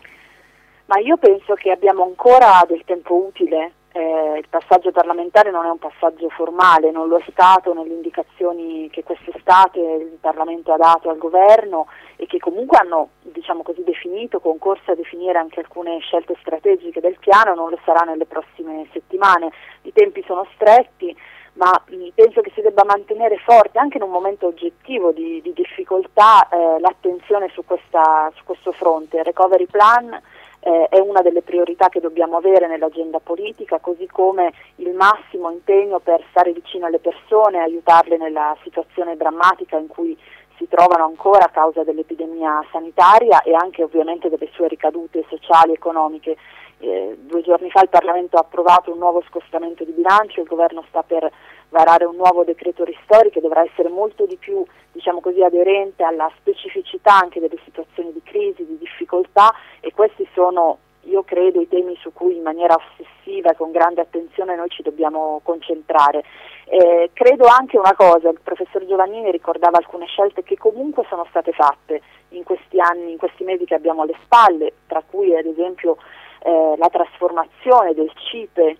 Ma 0.87 0.99
io 0.99 1.19
penso 1.19 1.53
che 1.53 1.71
abbiamo 1.71 2.03
ancora 2.03 2.65
del 2.67 2.83
tempo 2.87 3.27
utile 3.27 3.73
eh, 3.97 4.39
il 4.39 4.47
passaggio 4.51 4.91
parlamentare 4.91 5.51
non 5.51 5.65
è 5.65 5.71
un 5.71 5.79
passaggio 5.79 6.29
formale, 6.29 6.91
non 6.91 7.09
lo 7.09 7.17
è 7.17 7.25
stato 7.31 7.73
nelle 7.73 7.95
indicazioni 7.95 8.91
che 8.91 9.03
quest'estate 9.03 9.81
il 9.81 10.19
Parlamento 10.21 10.73
ha 10.73 10.77
dato 10.77 11.09
al 11.09 11.17
governo 11.17 11.87
e 12.17 12.27
che 12.27 12.39
comunque 12.39 12.79
hanno 12.79 13.11
diciamo 13.21 13.63
così, 13.63 13.83
definito, 13.85 14.41
concorso 14.41 14.91
a 14.91 14.95
definire 14.95 15.39
anche 15.39 15.61
alcune 15.61 15.99
scelte 16.01 16.37
strategiche 16.41 17.01
del 17.01 17.19
piano, 17.19 17.55
non 17.55 17.71
lo 17.71 17.79
sarà 17.85 18.05
nelle 18.05 18.27
prossime 18.27 18.87
settimane. 18.93 19.51
I 19.83 19.93
tempi 19.93 20.23
sono 20.27 20.47
stretti, 20.55 21.15
ma 21.55 21.71
mh, 21.89 22.09
penso 22.15 22.41
che 22.41 22.51
si 22.55 22.61
debba 22.63 22.85
mantenere 22.85 23.37
forte 23.39 23.79
anche 23.79 23.99
in 23.99 24.03
un 24.03 24.11
momento 24.11 24.47
oggettivo 24.47 25.13
di, 25.13 25.41
di 25.43 25.53
difficoltà 25.53 26.49
eh, 26.49 26.81
l'attenzione 26.81 27.49
su, 27.53 27.65
questa, 27.65 28.33
su 28.35 28.45
questo 28.45 28.73
fronte. 28.73 29.19
Il 29.19 29.25
recovery 29.25 29.67
plan 29.67 30.21
eh, 30.61 30.87
è 30.89 30.99
una 30.99 31.23
delle 31.23 31.43
priorità 31.43 31.89
che 31.89 32.01
dobbiamo 32.01 32.37
avere 32.37 32.67
nell'agenda 32.67 33.21
politica, 33.21 33.79
così 33.79 34.07
come 34.07 34.53
il 34.77 34.93
massimo 34.95 35.51
impegno 35.51 36.01
per 36.01 36.23
stare 36.31 36.53
vicino 36.53 36.87
alle 36.87 36.99
persone, 36.99 37.61
aiutarle 37.61 38.17
nella 38.17 38.57
situazione 38.63 39.17
drammatica 39.17 39.77
in 39.77 39.87
cui 39.87 40.17
si 40.57 40.67
trovano 40.69 41.05
ancora 41.05 41.45
a 41.45 41.51
causa 41.51 41.85
dell'epidemia 41.85 42.65
sanitaria 42.71 43.43
e 43.43 43.55
anche 43.55 43.83
ovviamente 43.83 44.29
delle 44.29 44.49
sue 44.53 44.69
ricadute 44.69 45.25
sociali 45.29 45.71
e 45.71 45.75
economiche. 45.75 46.37
Eh, 46.79 47.17
due 47.21 47.43
giorni 47.43 47.71
fa 47.71 47.81
il 47.81 47.89
Parlamento 47.89 48.37
ha 48.37 48.41
approvato 48.41 48.93
un 48.93 48.99
nuovo 48.99 49.23
scostamento 49.29 49.85
di 49.85 49.93
bilancio, 49.93 50.43
il 50.43 50.47
governo 50.47 50.85
sta 50.89 51.03
per 51.03 51.31
varare 51.71 52.05
un 52.05 52.17
nuovo 52.17 52.45
decreto 52.45 52.85
ristori 52.85 53.31
che 53.31 53.41
dovrà 53.41 53.63
essere 53.63 53.89
molto 53.89 54.27
di 54.27 54.37
più 54.37 54.65
diciamo 54.93 55.21
così, 55.21 55.43
aderente 55.43 56.05
alla 56.05 56.31
specificità 56.39 57.15
anche 57.15 57.41
delle 57.41 57.59
situazioni 57.65 58.13
di 58.13 58.23
crisi, 58.23 58.67
di 58.67 58.79
difficoltà 58.79 59.55
e 59.81 59.93
questi 59.93 60.29
sono 60.35 60.79
io 61.07 61.23
credo 61.23 61.61
i 61.61 61.69
temi 61.69 61.97
su 62.01 62.13
cui 62.13 62.37
in 62.37 62.43
maniera 62.43 62.75
ossessiva 62.75 63.51
e 63.51 63.57
con 63.57 63.71
grande 63.71 64.01
attenzione 64.01 64.55
noi 64.55 64.69
ci 64.69 64.83
dobbiamo 64.83 65.41
concentrare. 65.43 66.25
Eh, 66.67 67.11
credo 67.13 67.47
anche 67.47 67.79
una 67.79 67.95
cosa, 67.95 68.29
il 68.29 68.41
professor 68.43 68.85
Giovannini 68.87 69.31
ricordava 69.31 69.79
alcune 69.79 70.07
scelte 70.07 70.43
che 70.43 70.57
comunque 70.57 71.05
sono 71.09 71.25
state 71.31 71.53
fatte 71.53 72.03
in 72.31 72.43
questi 72.43 72.81
anni, 72.81 73.13
in 73.13 73.19
questi 73.19 73.45
mesi 73.45 73.65
che 73.65 73.75
abbiamo 73.75 74.03
alle 74.03 74.17
spalle, 74.23 74.73
tra 74.87 75.03
cui 75.09 75.37
ad 75.37 75.47
esempio 75.47 75.97
eh, 76.43 76.75
la 76.77 76.89
trasformazione 76.89 77.95
del 77.95 78.11
CIPE 78.15 78.77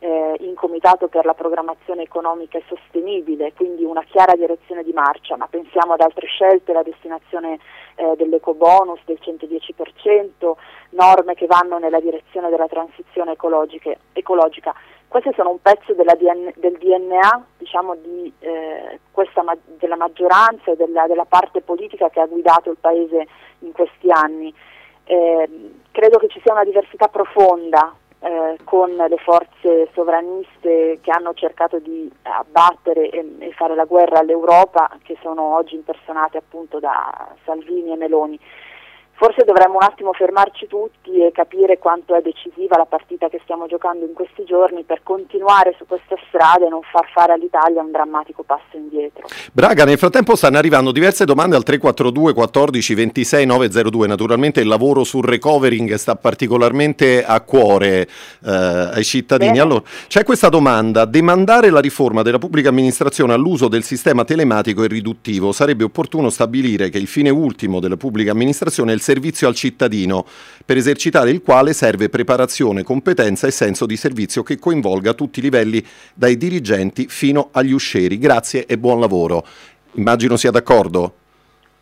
eh, 0.00 0.36
in 0.40 0.54
Comitato 0.54 1.08
per 1.08 1.24
la 1.24 1.34
Programmazione 1.34 2.02
Economica 2.02 2.58
e 2.58 2.64
Sostenibile, 2.66 3.52
quindi 3.52 3.84
una 3.84 4.02
chiara 4.02 4.34
direzione 4.34 4.82
di 4.82 4.92
marcia, 4.92 5.36
ma 5.36 5.46
pensiamo 5.46 5.92
ad 5.92 6.00
altre 6.00 6.26
scelte, 6.26 6.72
la 6.72 6.82
destinazione 6.82 7.58
eh, 7.96 8.14
dell'ecobonus 8.16 9.00
del 9.04 9.18
110%, 9.22 10.52
norme 10.90 11.34
che 11.34 11.46
vanno 11.46 11.78
nella 11.78 12.00
direzione 12.00 12.48
della 12.48 12.66
transizione 12.66 13.32
ecologica. 13.32 14.74
Questi 15.06 15.32
sono 15.34 15.50
un 15.50 15.60
pezzo 15.60 15.92
DN, 15.92 16.52
del 16.56 16.78
DNA 16.78 17.44
diciamo, 17.58 17.96
di, 17.96 18.32
eh, 18.38 19.00
questa, 19.10 19.44
della 19.64 19.96
maggioranza 19.96 20.70
e 20.70 20.76
della, 20.76 21.06
della, 21.06 21.24
parte 21.24 21.60
politica 21.60 22.08
che 22.08 22.20
ha 22.20 22.26
guidato 22.26 22.70
il 22.70 22.76
Paese 22.80 23.26
in 23.60 23.72
questi 23.72 24.10
anni. 24.10 24.54
Eh, 25.04 25.48
credo 25.90 26.18
che 26.18 26.28
ci 26.28 26.40
sia 26.40 26.52
una 26.52 26.64
diversità 26.64 27.08
profonda 27.08 27.92
eh, 28.20 28.58
con 28.64 28.90
le 28.90 29.16
forze 29.16 29.88
sovraniste 29.94 30.98
che 31.00 31.10
hanno 31.10 31.32
cercato 31.32 31.78
di 31.78 32.10
abbattere 32.22 33.08
e, 33.08 33.24
e, 33.38 33.52
fare 33.52 33.74
la 33.74 33.86
guerra 33.86 34.18
all'Europa, 34.20 34.90
che 35.02 35.16
sono 35.22 35.54
oggi 35.56 35.74
impersonate 35.74 36.38
appunto 36.38 36.78
da 36.78 37.34
Salvini 37.44 37.92
e 37.92 37.96
Meloni. 37.96 38.38
Forse 39.20 39.44
dovremmo 39.44 39.74
un 39.74 39.82
attimo 39.82 40.14
fermarci 40.14 40.66
tutti 40.66 41.22
e 41.22 41.30
capire 41.30 41.76
quanto 41.76 42.14
è 42.16 42.22
decisiva 42.22 42.78
la 42.78 42.86
partita 42.86 43.28
che 43.28 43.38
stiamo 43.42 43.66
giocando 43.66 44.06
in 44.06 44.14
questi 44.14 44.44
giorni 44.44 44.82
per 44.82 45.02
continuare 45.02 45.74
su 45.76 45.84
questa 45.86 46.16
strada 46.28 46.64
e 46.64 46.70
non 46.70 46.80
far 46.90 47.06
fare 47.12 47.34
all'Italia 47.34 47.82
un 47.82 47.90
drammatico 47.90 48.44
passo 48.44 48.78
indietro. 48.78 49.28
Braga, 49.52 49.84
nel 49.84 49.98
frattempo 49.98 50.36
stanno 50.36 50.56
arrivando 50.56 50.90
diverse 50.90 51.26
domande 51.26 51.54
al 51.54 51.64
342 51.64 52.32
14 52.32 52.94
26 52.94 53.44
902. 53.44 54.06
Naturalmente 54.06 54.62
il 54.62 54.68
lavoro 54.68 55.04
sul 55.04 55.24
recovering 55.24 55.92
sta 55.96 56.16
particolarmente 56.16 57.22
a 57.22 57.42
cuore 57.42 58.08
eh, 58.42 58.50
ai 58.50 59.04
cittadini. 59.04 59.58
Allora, 59.58 59.82
c'è 60.08 60.24
questa 60.24 60.48
domanda: 60.48 61.04
demandare 61.04 61.68
la 61.68 61.80
riforma 61.80 62.22
della 62.22 62.38
pubblica 62.38 62.70
amministrazione 62.70 63.34
all'uso 63.34 63.68
del 63.68 63.82
sistema 63.82 64.24
telematico 64.24 64.82
e 64.82 64.86
riduttivo 64.86 65.52
sarebbe 65.52 65.84
opportuno 65.84 66.30
stabilire 66.30 66.88
che 66.88 66.96
il 66.96 67.06
fine 67.06 67.28
ultimo 67.28 67.80
della 67.80 67.98
pubblica 67.98 68.30
amministrazione 68.30 68.92
è 68.92 68.94
il 68.94 69.08
servizio 69.10 69.48
al 69.48 69.56
cittadino, 69.56 70.24
per 70.64 70.76
esercitare 70.76 71.30
il 71.30 71.42
quale 71.42 71.72
serve 71.72 72.08
preparazione, 72.08 72.84
competenza 72.84 73.48
e 73.48 73.50
senso 73.50 73.84
di 73.84 73.96
servizio 73.96 74.44
che 74.44 74.56
coinvolga 74.56 75.14
tutti 75.14 75.40
i 75.40 75.42
livelli, 75.42 75.84
dai 76.14 76.36
dirigenti 76.36 77.08
fino 77.08 77.48
agli 77.50 77.72
uscieri. 77.72 78.18
Grazie 78.18 78.66
e 78.66 78.78
buon 78.78 79.00
lavoro. 79.00 79.44
Immagino 79.94 80.36
sia 80.36 80.52
d'accordo? 80.52 81.14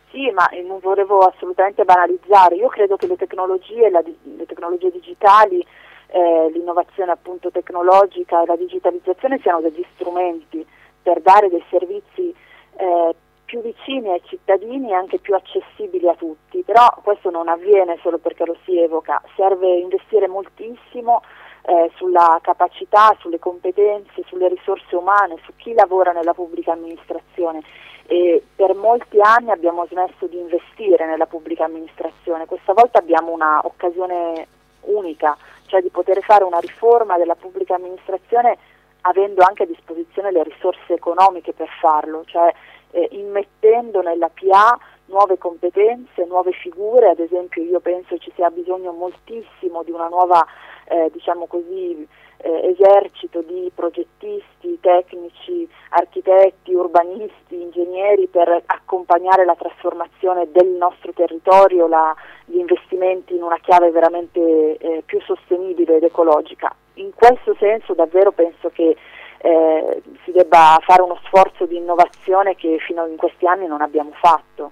Sì, 0.09 0.31
ma 0.31 0.49
non 0.67 0.79
volevo 0.81 1.19
assolutamente 1.19 1.83
banalizzare. 1.83 2.55
Io 2.55 2.67
credo 2.69 2.95
che 2.95 3.05
le 3.05 3.15
tecnologie, 3.15 3.91
la, 3.91 4.01
le 4.01 4.45
tecnologie 4.47 4.89
digitali, 4.89 5.63
eh, 6.07 6.49
l'innovazione 6.51 7.11
appunto 7.11 7.51
tecnologica 7.51 8.41
e 8.41 8.47
la 8.47 8.55
digitalizzazione 8.55 9.37
siano 9.43 9.61
degli 9.61 9.85
strumenti 9.93 10.65
per 11.03 11.21
dare 11.21 11.47
dei 11.49 11.63
servizi 11.69 12.33
eh, 12.77 13.15
più 13.49 13.61
vicini 13.61 14.11
ai 14.11 14.21
cittadini 14.25 14.91
e 14.91 14.93
anche 14.93 15.17
più 15.17 15.33
accessibili 15.33 16.07
a 16.07 16.13
tutti, 16.13 16.61
però 16.61 16.87
questo 17.01 17.31
non 17.31 17.47
avviene 17.47 17.97
solo 18.03 18.19
perché 18.19 18.45
lo 18.45 18.55
si 18.63 18.79
evoca, 18.79 19.19
serve 19.35 19.79
investire 19.79 20.27
moltissimo 20.27 21.23
eh, 21.63 21.89
sulla 21.95 22.37
capacità, 22.43 23.15
sulle 23.17 23.39
competenze, 23.39 24.21
sulle 24.27 24.49
risorse 24.49 24.95
umane, 24.95 25.37
su 25.45 25.53
chi 25.55 25.73
lavora 25.73 26.11
nella 26.11 26.35
pubblica 26.35 26.73
amministrazione. 26.73 27.63
E 28.05 28.43
per 28.55 28.75
molti 28.75 29.19
anni 29.19 29.49
abbiamo 29.49 29.83
smesso 29.87 30.27
di 30.27 30.37
investire 30.37 31.07
nella 31.07 31.25
pubblica 31.25 31.65
amministrazione, 31.65 32.45
questa 32.45 32.73
volta 32.73 32.99
abbiamo 32.99 33.31
un'occasione 33.31 34.45
unica, 34.81 35.35
cioè 35.65 35.81
di 35.81 35.89
poter 35.89 36.21
fare 36.21 36.43
una 36.43 36.59
riforma 36.59 37.17
della 37.17 37.35
pubblica 37.35 37.73
amministrazione 37.73 38.57
avendo 39.01 39.41
anche 39.41 39.63
a 39.63 39.65
disposizione 39.65 40.31
le 40.31 40.43
risorse 40.43 40.93
economiche 40.93 41.53
per 41.53 41.69
farlo, 41.79 42.23
cioè 42.25 42.53
eh, 42.91 43.07
immettendo 43.11 44.01
nella 44.01 44.29
PA 44.29 44.77
nuove 45.05 45.37
competenze, 45.37 46.25
nuove 46.25 46.51
figure, 46.51 47.09
ad 47.09 47.19
esempio 47.19 47.63
io 47.63 47.79
penso 47.79 48.17
ci 48.17 48.31
sia 48.35 48.49
bisogno 48.49 48.91
moltissimo 48.91 49.83
di 49.83 49.91
una 49.91 50.07
nuova 50.07 50.45
eh, 50.89 51.09
diciamo 51.11 51.45
così, 51.45 52.07
eh, 52.41 52.75
esercito 52.75 53.41
di 53.41 53.71
progettisti, 53.73 54.79
tecnici, 54.79 55.67
architetti, 55.89 56.73
urbanisti, 56.73 57.61
ingegneri 57.61 58.27
per 58.27 58.63
accompagnare 58.65 59.45
la 59.45 59.55
trasformazione 59.55 60.49
del 60.51 60.67
nostro 60.67 61.11
territorio, 61.11 61.87
la, 61.87 62.15
gli 62.45 62.57
investimenti 62.57 63.35
in 63.35 63.43
una 63.43 63.59
chiave 63.59 63.91
veramente 63.91 64.77
eh, 64.77 65.03
più 65.05 65.19
sostenibile 65.21 65.97
ed 65.97 66.03
ecologica. 66.03 66.73
In 66.95 67.13
questo 67.13 67.55
senso 67.59 67.93
davvero 67.93 68.31
penso 68.31 68.69
che 68.69 68.95
eh, 69.41 70.01
si 70.23 70.31
debba 70.31 70.79
fare 70.85 71.01
uno 71.01 71.19
sforzo 71.25 71.65
di 71.65 71.77
innovazione 71.77 72.55
che 72.55 72.77
fino 72.85 73.05
in 73.05 73.15
questi 73.15 73.47
anni 73.47 73.67
non 73.67 73.81
abbiamo 73.81 74.11
fatto. 74.19 74.71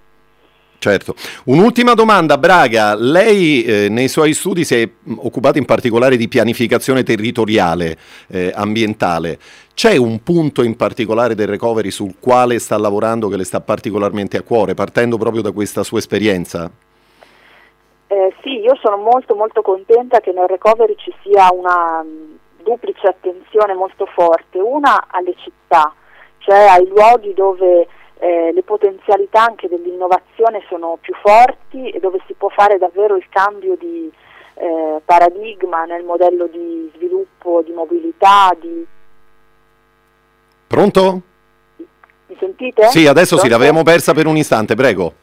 Certo. 0.80 1.15
Un'ultima 1.45 1.93
domanda, 1.93 2.38
Braga. 2.38 2.93
Lei 2.95 3.63
eh, 3.63 3.89
nei 3.89 4.07
suoi 4.07 4.34
studi 4.34 4.63
si 4.63 4.76
è 4.76 4.89
occupato 5.18 5.57
in 5.57 5.65
particolare 5.65 6.18
di 6.18 6.28
pianificazione 6.28 7.03
territoriale 7.03 7.97
eh, 8.28 8.51
ambientale. 8.53 9.39
C'è 9.74 9.95
un 9.97 10.22
punto 10.22 10.63
in 10.63 10.76
particolare 10.76 11.34
del 11.34 11.47
recovery 11.47 11.89
sul 11.89 12.15
quale 12.20 12.59
sta 12.59 12.78
lavorando 12.78 13.28
che 13.28 13.38
le 13.38 13.43
sta 13.43 13.59
particolarmente 13.61 14.38
a 14.38 14.43
cuore, 14.43 14.76
partendo 14.76 15.18
proprio 15.18 15.41
da 15.41 15.51
questa 15.51 15.84
sua 15.84 15.97
esperienza? 15.97 16.70
Eh, 18.07 18.34
sì, 18.41 18.59
io 18.59 18.76
sono 18.82 18.97
molto 18.97 19.36
molto 19.36 19.61
contenta 19.61 20.20
che 20.20 20.32
nel 20.32 20.47
recovery 20.47 20.95
ci 20.97 21.13
sia 21.24 21.49
una 21.51 22.05
duplice 22.68 23.07
attenzione 23.07 23.74
molto 23.74 24.05
forte, 24.07 24.59
una 24.59 25.07
alle 25.07 25.34
città, 25.38 25.93
cioè 26.39 26.68
ai 26.68 26.86
luoghi 26.88 27.34
dove 27.34 27.88
eh, 28.20 28.51
le 28.53 28.63
potenzialità 28.63 29.43
anche 29.43 29.70
dell'innovazione 29.70 30.61
sono 30.68 30.97
più 30.99 31.13
forti 31.22 31.89
e 31.89 31.99
dove 31.99 32.20
si 32.28 32.34
può 32.34 32.49
fare 32.49 32.78
davvero 32.78 33.15
il 33.15 33.26
cambio 33.30 33.78
di 33.78 34.11
eh, 34.55 35.01
paradigma 35.05 35.86
nel 35.86 36.03
modello 36.03 36.47
di 36.47 36.91
sviluppo, 36.95 37.61
di 37.63 37.72
mobilità. 37.72 38.51
Di... 38.59 38.86
Pronto? 40.68 41.22
Mi 42.26 42.36
sentite? 42.38 42.88
Sì, 42.88 43.07
adesso 43.07 43.36
Pronto? 43.36 43.45
sì, 43.45 43.49
l'avevamo 43.49 43.84
persa 43.84 44.13
per 44.13 44.28
un 44.28 44.36
istante, 44.36 44.76
prego. 44.76 45.13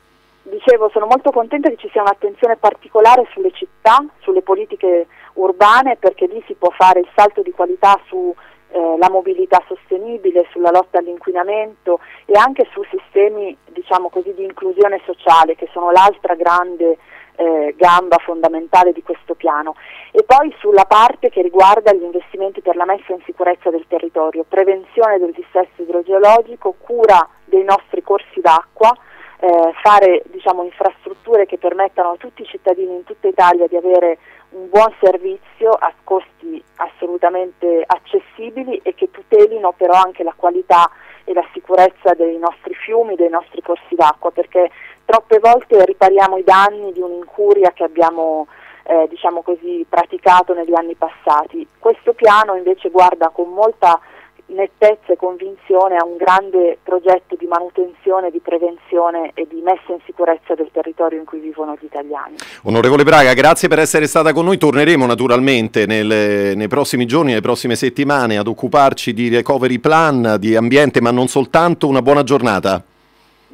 Dicevo, 0.44 0.88
sono 0.92 1.06
molto 1.06 1.30
contenta 1.30 1.68
che 1.68 1.76
ci 1.76 1.88
sia 1.90 2.00
un'attenzione 2.00 2.56
particolare 2.56 3.26
sulle 3.32 3.50
città, 3.52 4.02
sulle 4.20 4.40
politiche 4.40 5.06
urbane, 5.34 5.96
perché 5.96 6.26
lì 6.26 6.42
si 6.46 6.54
può 6.54 6.70
fare 6.70 7.00
il 7.00 7.08
salto 7.14 7.42
di 7.42 7.50
qualità 7.52 8.00
su 8.06 8.34
eh, 8.74 8.96
mobilità 9.08 9.62
sostenibile, 9.68 10.46
sulla 10.50 10.70
lotta 10.70 10.98
all'inquinamento 10.98 12.00
e 12.26 12.36
anche 12.36 12.66
su 12.72 12.82
sistemi 12.90 13.56
diciamo 13.66 14.08
così, 14.08 14.34
di 14.34 14.42
inclusione 14.42 15.00
sociale 15.04 15.54
che 15.54 15.68
sono 15.72 15.90
l'altra 15.92 16.34
grande 16.34 16.98
eh, 17.36 17.74
gamba 17.76 18.18
fondamentale 18.18 18.92
di 18.92 19.02
questo 19.02 19.34
piano. 19.34 19.76
E 20.10 20.24
poi 20.24 20.54
sulla 20.58 20.84
parte 20.84 21.30
che 21.30 21.42
riguarda 21.42 21.92
gli 21.92 22.02
investimenti 22.02 22.60
per 22.60 22.76
la 22.76 22.84
messa 22.84 23.12
in 23.12 23.22
sicurezza 23.24 23.70
del 23.70 23.84
territorio, 23.88 24.44
prevenzione 24.48 25.18
del 25.18 25.32
dissesto 25.32 25.82
idrogeologico, 25.82 26.74
cura 26.78 27.28
dei 27.44 27.64
nostri 27.64 28.02
corsi 28.02 28.40
d'acqua, 28.40 28.92
eh, 29.40 29.72
fare 29.82 30.22
diciamo, 30.26 30.62
infrastrutture 30.62 31.46
che 31.46 31.58
permettano 31.58 32.10
a 32.10 32.16
tutti 32.16 32.42
i 32.42 32.46
cittadini 32.46 32.94
in 32.94 33.04
tutta 33.04 33.28
Italia 33.28 33.66
di 33.66 33.76
avere 33.76 34.18
un 34.54 34.68
buon 34.68 34.92
servizio 35.00 35.70
a 35.70 35.92
costi 36.02 36.62
assolutamente 36.76 37.82
accessibili 37.86 38.80
e 38.82 38.94
che 38.94 39.10
tutelino 39.10 39.72
però 39.72 39.94
anche 39.94 40.22
la 40.22 40.34
qualità 40.34 40.90
e 41.24 41.32
la 41.32 41.44
sicurezza 41.52 42.14
dei 42.14 42.38
nostri 42.38 42.74
fiumi, 42.74 43.16
dei 43.16 43.30
nostri 43.30 43.62
corsi 43.62 43.94
d'acqua, 43.94 44.30
perché 44.30 44.70
troppe 45.04 45.38
volte 45.38 45.84
ripariamo 45.84 46.36
i 46.36 46.44
danni 46.44 46.92
di 46.92 47.00
un'incuria 47.00 47.72
che 47.72 47.84
abbiamo 47.84 48.46
eh, 48.84 49.06
diciamo 49.08 49.42
così, 49.42 49.84
praticato 49.88 50.52
negli 50.54 50.74
anni 50.74 50.94
passati. 50.94 51.66
Questo 51.78 52.12
piano 52.12 52.54
invece 52.54 52.90
guarda 52.90 53.30
con 53.30 53.48
molta 53.48 53.98
nettezza 54.46 55.12
e 55.12 55.16
convinzione 55.16 55.96
a 55.96 56.04
un 56.04 56.16
grande 56.16 56.78
progetto 56.82 57.36
di 57.38 57.46
manutenzione, 57.46 58.30
di 58.30 58.40
prevenzione 58.40 59.30
e 59.34 59.46
di 59.48 59.60
messa 59.62 59.92
in 59.92 59.98
sicurezza 60.04 60.54
del 60.54 60.68
territorio 60.72 61.18
in 61.18 61.24
cui 61.24 61.40
vivono 61.40 61.76
gli 61.78 61.84
italiani. 61.84 62.36
Onorevole 62.62 63.04
Braga, 63.04 63.32
grazie 63.32 63.68
per 63.68 63.78
essere 63.78 64.06
stata 64.06 64.32
con 64.32 64.44
noi. 64.44 64.58
Torneremo 64.58 65.06
naturalmente 65.06 65.86
nel, 65.86 66.56
nei 66.56 66.68
prossimi 66.68 67.06
giorni, 67.06 67.30
nelle 67.30 67.40
prossime 67.40 67.74
settimane 67.74 68.38
ad 68.38 68.46
occuparci 68.46 69.12
di 69.12 69.28
recovery 69.28 69.78
plan, 69.78 70.36
di 70.38 70.56
ambiente, 70.56 71.00
ma 71.00 71.10
non 71.10 71.28
soltanto. 71.28 71.88
Una 71.88 72.02
buona 72.02 72.22
giornata. 72.22 72.82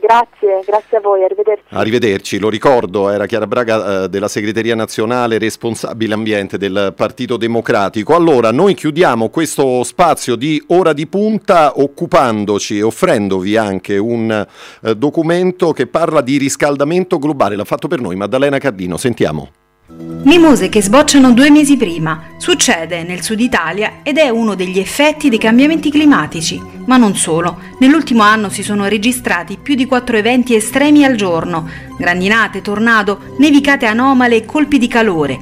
Grazie, 0.00 0.62
grazie 0.64 0.96
a 0.96 1.00
voi, 1.00 1.22
arrivederci. 1.22 1.64
Arrivederci, 1.68 2.38
lo 2.38 2.48
ricordo, 2.48 3.10
era 3.10 3.26
Chiara 3.26 3.46
Braga 3.46 4.04
eh, 4.04 4.08
della 4.08 4.28
segreteria 4.28 4.74
nazionale 4.74 5.36
responsabile 5.38 6.14
ambiente 6.14 6.56
del 6.56 6.94
Partito 6.96 7.36
Democratico. 7.36 8.14
Allora, 8.14 8.50
noi 8.50 8.74
chiudiamo 8.74 9.28
questo 9.28 9.84
spazio 9.84 10.36
di 10.36 10.62
ora 10.68 10.94
di 10.94 11.06
punta 11.06 11.78
occupandoci 11.78 12.78
e 12.78 12.82
offrendovi 12.82 13.56
anche 13.56 13.98
un 13.98 14.46
eh, 14.82 14.96
documento 14.96 15.72
che 15.72 15.86
parla 15.86 16.22
di 16.22 16.38
riscaldamento 16.38 17.18
globale. 17.18 17.54
L'ha 17.54 17.64
fatto 17.64 17.86
per 17.86 18.00
noi 18.00 18.16
Maddalena 18.16 18.58
Cardino, 18.58 18.96
sentiamo. 18.96 19.59
Mimose 20.22 20.68
che 20.68 20.82
sbocciano 20.82 21.32
due 21.32 21.50
mesi 21.50 21.76
prima. 21.76 22.22
Succede 22.36 23.02
nel 23.02 23.22
sud 23.22 23.40
Italia 23.40 24.00
ed 24.02 24.18
è 24.18 24.28
uno 24.28 24.54
degli 24.54 24.78
effetti 24.78 25.28
dei 25.28 25.38
cambiamenti 25.38 25.90
climatici. 25.90 26.60
Ma 26.86 26.96
non 26.96 27.16
solo. 27.16 27.58
Nell'ultimo 27.78 28.22
anno 28.22 28.48
si 28.48 28.62
sono 28.62 28.86
registrati 28.86 29.58
più 29.60 29.74
di 29.74 29.86
quattro 29.86 30.16
eventi 30.16 30.54
estremi 30.54 31.04
al 31.04 31.16
giorno. 31.16 31.68
Grandinate, 31.96 32.62
tornado, 32.62 33.34
nevicate 33.38 33.86
anomale 33.86 34.36
e 34.36 34.44
colpi 34.44 34.78
di 34.78 34.88
calore. 34.88 35.40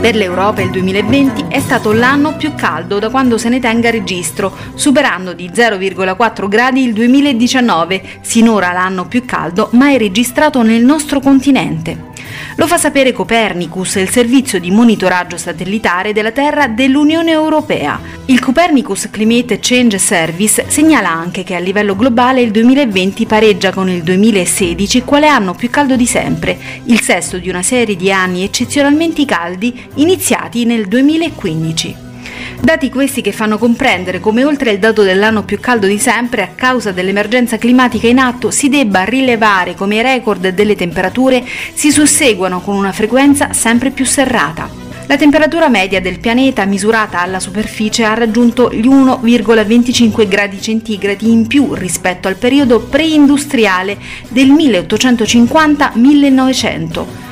Per 0.00 0.14
l'Europa 0.14 0.62
il 0.62 0.70
2020 0.70 1.44
è 1.48 1.60
stato 1.60 1.92
l'anno 1.92 2.34
più 2.34 2.54
caldo 2.54 2.98
da 2.98 3.10
quando 3.10 3.36
se 3.36 3.50
ne 3.50 3.60
tenga 3.60 3.90
registro, 3.90 4.56
superando 4.74 5.34
di 5.34 5.50
0,4 5.50 6.48
gradi 6.48 6.82
il 6.82 6.94
2019, 6.94 8.02
sinora 8.22 8.72
l'anno 8.72 9.06
più 9.06 9.26
caldo 9.26 9.68
mai 9.72 9.98
registrato 9.98 10.62
nel 10.62 10.82
nostro 10.82 11.20
continente. 11.20 12.09
Lo 12.56 12.66
fa 12.66 12.78
sapere 12.78 13.12
Copernicus, 13.12 13.96
il 13.96 14.10
servizio 14.10 14.58
di 14.58 14.70
monitoraggio 14.70 15.36
satellitare 15.36 16.12
della 16.12 16.32
Terra 16.32 16.68
dell'Unione 16.68 17.30
Europea. 17.30 18.00
Il 18.26 18.40
Copernicus 18.40 19.08
Climate 19.10 19.58
Change 19.60 19.98
Service 19.98 20.66
segnala 20.68 21.10
anche 21.10 21.42
che 21.42 21.54
a 21.54 21.58
livello 21.58 21.96
globale 21.96 22.42
il 22.42 22.50
2020 22.50 23.26
pareggia 23.26 23.72
con 23.72 23.88
il 23.88 24.02
2016 24.02 25.02
quale 25.02 25.28
anno 25.28 25.54
più 25.54 25.70
caldo 25.70 25.96
di 25.96 26.06
sempre, 26.06 26.58
il 26.84 27.00
sesto 27.00 27.38
di 27.38 27.48
una 27.48 27.62
serie 27.62 27.96
di 27.96 28.12
anni 28.12 28.44
eccezionalmente 28.44 29.24
caldi 29.24 29.88
iniziati 29.94 30.64
nel 30.64 30.86
2015. 30.86 32.09
Dati 32.58 32.90
questi 32.90 33.20
che 33.20 33.32
fanno 33.32 33.58
comprendere 33.58 34.20
come 34.20 34.44
oltre 34.44 34.70
il 34.72 34.78
dato 34.78 35.02
dell'anno 35.02 35.44
più 35.44 35.60
caldo 35.60 35.86
di 35.86 35.98
sempre, 35.98 36.42
a 36.42 36.48
causa 36.54 36.92
dell'emergenza 36.92 37.58
climatica 37.58 38.08
in 38.08 38.18
atto, 38.18 38.50
si 38.50 38.68
debba 38.68 39.04
rilevare 39.04 39.74
come 39.74 39.96
i 39.96 40.02
record 40.02 40.48
delle 40.48 40.76
temperature 40.76 41.42
si 41.74 41.90
susseguano 41.90 42.60
con 42.60 42.76
una 42.76 42.92
frequenza 42.92 43.52
sempre 43.52 43.90
più 43.90 44.04
serrata. 44.04 44.70
La 45.06 45.16
temperatura 45.16 45.68
media 45.68 46.00
del 46.00 46.20
pianeta 46.20 46.64
misurata 46.66 47.20
alla 47.20 47.40
superficie 47.40 48.04
ha 48.04 48.14
raggiunto 48.14 48.72
gli 48.72 48.86
1,25 48.86 50.28
gradi 50.28 50.62
centigradi 50.62 51.32
in 51.32 51.48
più 51.48 51.74
rispetto 51.74 52.28
al 52.28 52.36
periodo 52.36 52.78
preindustriale 52.78 53.98
del 54.28 54.52
1850-1900 54.52 57.29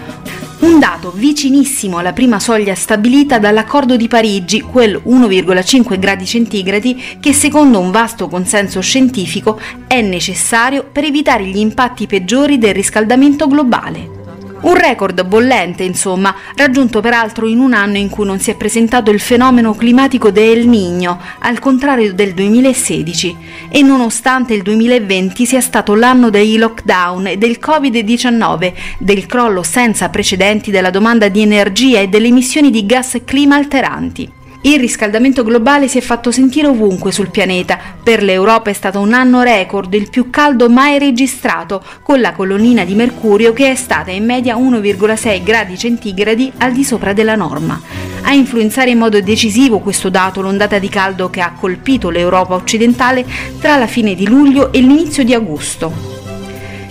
un 0.61 0.81
dato 0.81 1.13
vicinissimo 1.15 1.99
alla 1.99 2.13
prima 2.13 2.41
soglia 2.41 2.75
stabilita 2.75 3.39
dall'accordo 3.39 3.97
di 3.97 4.09
Parigi, 4.09 4.61
quel 4.61 5.01
1,5 5.05 5.99
gradi 5.99 6.27
centigradi 6.27 7.19
che 7.21 7.33
secondo 7.33 7.79
un 7.79 7.93
vasto 7.93 8.29
consenso 8.29 8.81
scientifico 8.81 9.61
è 9.87 10.01
necessario 10.01 10.85
per 10.91 11.05
evitare 11.05 11.45
gli 11.45 11.59
impatti 11.59 12.07
peggiori 12.07 12.59
del 12.59 12.75
riscaldamento 12.75 13.47
globale. 13.47 14.18
Un 14.61 14.75
record 14.75 15.25
bollente, 15.25 15.85
insomma, 15.85 16.35
raggiunto 16.57 17.01
peraltro 17.01 17.47
in 17.47 17.61
un 17.61 17.75
anno 17.75 17.97
in 17.97 18.09
cui 18.09 18.27
non 18.27 18.41
si 18.41 18.51
è 18.51 18.57
presentato 18.57 19.13
il 19.13 19.21
fenomeno 19.21 19.75
climatico 19.75 20.33
del 20.33 20.67
Niño, 20.67 21.21
al 21.39 21.61
contrario 21.61 22.13
del 22.13 22.35
2016, 22.35 23.37
e 23.69 23.83
nonostante 23.83 24.55
il 24.55 24.63
2020 24.63 25.47
sia 25.47 25.61
stato 25.61 25.95
l'anno 25.95 26.29
dei 26.29 26.57
lockdown 26.57 27.29
e 27.29 27.37
del 27.37 27.59
Covid-19, 27.61 28.73
del 28.99 29.27
crollo 29.27 29.63
senza 29.63 30.09
precedenti 30.09 30.73
della 30.73 30.91
domanda 30.91 31.29
di 31.29 31.41
energia 31.41 32.01
e 32.01 32.09
delle 32.09 32.27
emissioni 32.27 32.71
di 32.71 32.85
gas 32.85 33.19
clima 33.25 33.55
alteranti. 33.55 34.38
Il 34.61 34.81
riscaldamento 34.81 35.45
globale 35.45 35.87
si 35.87 35.99
è 35.99 36.01
fatto 36.01 36.33
sentire 36.33 36.67
ovunque 36.67 37.13
sul 37.13 37.31
pianeta. 37.31 37.79
Per 38.03 38.25
l'Europa 38.25 38.71
è 38.71 38.73
stato 38.73 38.99
un 38.99 39.13
anno 39.13 39.43
record, 39.43 39.95
il 39.95 40.11
più 40.11 40.31
caldo 40.31 40.69
mai 40.69 40.99
registrato, 40.99 41.81
con 42.03 42.21
la 42.21 42.33
colonnina 42.33 42.85
di 42.85 42.95
mercurio 42.95 43.53
che 43.53 43.71
è 43.71 43.77
stata 43.77 44.11
in 44.11 44.25
media 44.25 44.57
1,6 44.57 45.43
gradi 45.45 45.79
centigradi 45.79 46.53
al 46.59 46.73
di 46.73 46.83
sopra 46.83 47.13
della 47.13 47.37
norma. 47.37 47.81
A 48.23 48.33
influenzare 48.33 48.91
in 48.91 48.99
modo 48.99 49.21
decisivo 49.21 49.79
questo 49.79 50.11
dato 50.11 50.41
l'ondata 50.41 50.81
di 50.81 50.89
caldo 50.89 51.31
che 51.31 51.41
ha 51.41 51.53
colpito 51.53 52.11
l'Europa 52.11 52.55
occidentale 52.55 53.25
tra 53.61 53.77
la 53.77 53.87
fine 53.87 54.17
di 54.17 54.27
luglio 54.27 54.73
e 54.73 54.81
l'inizio 54.81 55.23
di 55.23 55.35
agosto. 55.35 56.18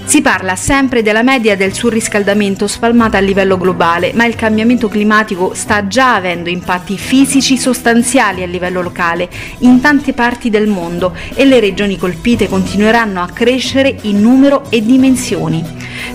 Si 0.07 0.21
parla 0.21 0.55
sempre 0.55 1.01
della 1.01 1.21
media 1.21 1.57
del 1.57 1.73
surriscaldamento 1.73 2.65
spalmata 2.65 3.17
a 3.17 3.19
livello 3.19 3.57
globale, 3.57 4.13
ma 4.13 4.23
il 4.23 4.35
cambiamento 4.35 4.87
climatico 4.87 5.53
sta 5.53 5.85
già 5.85 6.15
avendo 6.15 6.47
impatti 6.47 6.97
fisici 6.97 7.57
sostanziali 7.57 8.41
a 8.41 8.45
livello 8.45 8.81
locale 8.81 9.29
in 9.59 9.81
tante 9.81 10.13
parti 10.13 10.49
del 10.49 10.67
mondo 10.67 11.13
e 11.35 11.43
le 11.43 11.59
regioni 11.59 11.97
colpite 11.97 12.47
continueranno 12.47 13.21
a 13.21 13.27
crescere 13.27 13.97
in 14.03 14.21
numero 14.21 14.63
e 14.69 14.81
dimensioni. 14.81 15.61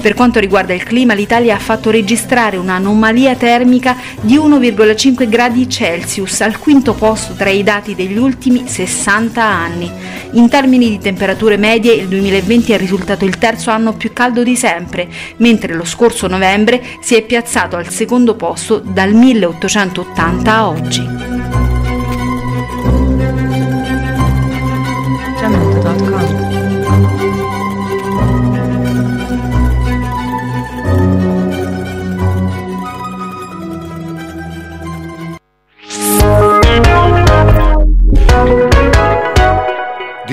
Per 0.01 0.15
quanto 0.15 0.41
riguarda 0.41 0.73
il 0.73 0.85
clima, 0.85 1.13
l'Italia 1.13 1.55
ha 1.55 1.59
fatto 1.59 1.91
registrare 1.91 2.57
un'anomalia 2.57 3.35
termica 3.35 3.97
di 4.23 4.37
1,5 4.37 5.29
gradi 5.29 5.69
Celsius, 5.69 6.41
al 6.41 6.59
quinto 6.59 6.95
posto 6.95 7.35
tra 7.35 7.51
i 7.51 7.63
dati 7.63 7.95
degli 7.95 8.17
ultimi 8.17 8.67
60 8.67 9.43
anni. 9.43 9.91
In 10.33 10.49
termini 10.49 10.89
di 10.89 10.99
temperature 10.99 11.57
medie, 11.57 11.93
il 11.93 12.09
2020 12.09 12.73
è 12.73 12.79
risultato 12.79 13.27
il 13.27 13.37
terzo 13.37 13.71
anno 13.71 13.82
anno 13.83 13.93
più 13.93 14.13
caldo 14.13 14.45
di 14.45 14.57
sempre, 14.57 15.09
mentre 15.39 15.75
lo 15.75 15.85
scorso 15.85 16.29
novembre 16.29 16.83
si 17.01 17.17
è 17.17 17.23
piazzato 17.23 17.77
al 17.77 17.89
secondo 17.89 18.37
posto 18.37 18.79
dal 18.79 19.13
1880 19.13 20.53
a 20.55 20.69
oggi. 20.69 21.32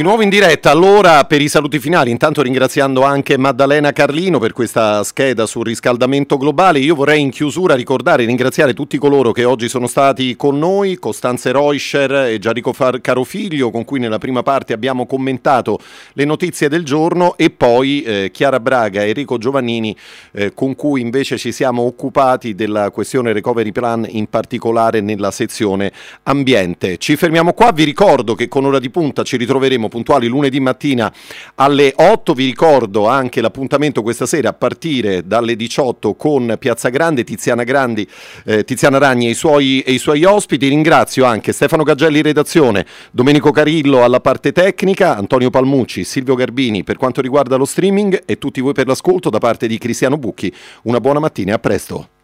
Nuovo 0.04 0.22
in 0.22 0.30
diretta, 0.30 0.72
allora 0.72 1.24
per 1.26 1.41
i 1.41 1.50
saluti 1.50 1.80
finali, 1.80 2.12
intanto 2.12 2.41
ringraziando 2.41 3.04
anche 3.04 3.38
Maddalena 3.38 3.91
Carlino 3.91 4.39
per 4.39 4.54
questa 4.54 5.04
scheda 5.04 5.45
sul 5.45 5.66
riscaldamento 5.66 6.38
globale, 6.38 6.80
io 6.80 6.95
vorrei 6.95 7.22
in 7.22 7.32
chiusura 7.32 7.76
ricordare 7.76 8.24
e 8.24 8.26
ringraziare 8.28 8.74
tutti 8.74 8.97
coloro 8.97 9.32
che 9.32 9.43
oggi 9.43 9.68
sono 9.68 9.88
stati 9.88 10.36
con 10.36 10.58
noi, 10.58 10.97
Costanze 11.00 11.52
Reuscher 11.52 12.12
e 12.12 12.39
Gianrico 12.39 12.74
Carofiglio, 13.02 13.72
con 13.72 13.84
cui 13.84 14.00
nella 14.00 14.20
prima 14.20 14.43
parte 14.43 14.74
abbiamo 14.74 15.06
commentato 15.06 15.80
le 16.14 16.26
notizie 16.26 16.70
del 16.70 16.86
giorno. 16.86 17.36
E 17.36 17.50
poi 17.50 18.02
eh, 18.04 18.30
Chiara 18.32 18.60
Braga 18.60 19.04
e 19.04 19.08
Enrico 19.08 19.38
Giovannini 19.38 19.95
eh, 20.32 20.54
con 20.54 20.76
cui 20.76 21.02
invece 21.02 21.38
ci 21.38 21.52
siamo 21.52 21.82
occupati 21.82 22.56
della 22.56 22.91
questione 22.91 23.34
recovery 23.34 23.72
plan 23.72 24.06
in 24.08 24.28
particolare 24.28 25.02
nella 25.02 25.32
sezione 25.32 25.91
ambiente. 26.24 26.97
Ci 26.97 27.16
fermiamo 27.16 27.54
qua, 27.54 27.72
vi 27.72 27.84
ricordo 27.84 28.36
che 28.36 28.47
con 28.47 28.66
ora 28.66 28.80
di 28.80 28.89
punta 28.89 29.24
ci 29.24 29.36
ritroveremo 29.36 29.89
puntuali 29.90 30.28
lunedì 30.28 30.60
mattina 30.60 31.12
alle 31.56 31.94
8. 31.96 32.34
Vi 32.34 32.46
ricordo 32.46 33.08
anche 33.08 33.42
l'appuntamento 33.42 34.02
questa 34.02 34.26
sera 34.26 34.50
a 34.50 34.54
partire 34.54 35.28
dalle 35.28 35.56
18 35.56 36.16
con 36.16 36.56
Piazza 36.58 36.90
Grande, 36.90 37.24
Tiziana, 37.24 37.64
Grandi, 37.64 38.08
eh, 38.46 38.64
Tiziana 38.64 38.98
Ragni 38.98 39.28
e 39.28 39.32
i, 39.32 39.36
suoi, 39.36 39.82
e 39.82 39.92
i 39.92 39.98
suoi 39.98 40.24
ospiti. 40.24 40.68
Ringrazio 40.68 41.26
anche 41.26 41.52
Stefano 41.52 41.84
Gaggelli 41.84 42.22
redazione, 42.22 42.86
Domenico 43.12 43.52
Carillo 43.52 44.04
alla 44.04 44.22
parte 44.22 44.52
tecnica, 44.52 45.18
Antonio 45.18 45.50
Palmucci, 45.50 46.04
Silvio 46.04 46.36
Garbini 46.36 46.84
per 46.84 46.98
quanto 46.98 47.22
riguarda 47.22 47.56
lo 47.56 47.66
streaming 47.66 48.24
e 48.26 48.38
tutti 48.38 48.62
voi 48.62 48.74
per 48.74 48.88
l'ascolto 48.88 49.30
da 49.30 49.40
parte 49.40 49.68
di 49.68 49.78
Cristiano 49.78 50.18
Bucchi. 50.18 50.54
Una 50.84 51.00
buona 51.00 51.20
mattina 51.20 51.52
e 51.52 51.56
a 51.56 51.60
presto. 51.60 52.18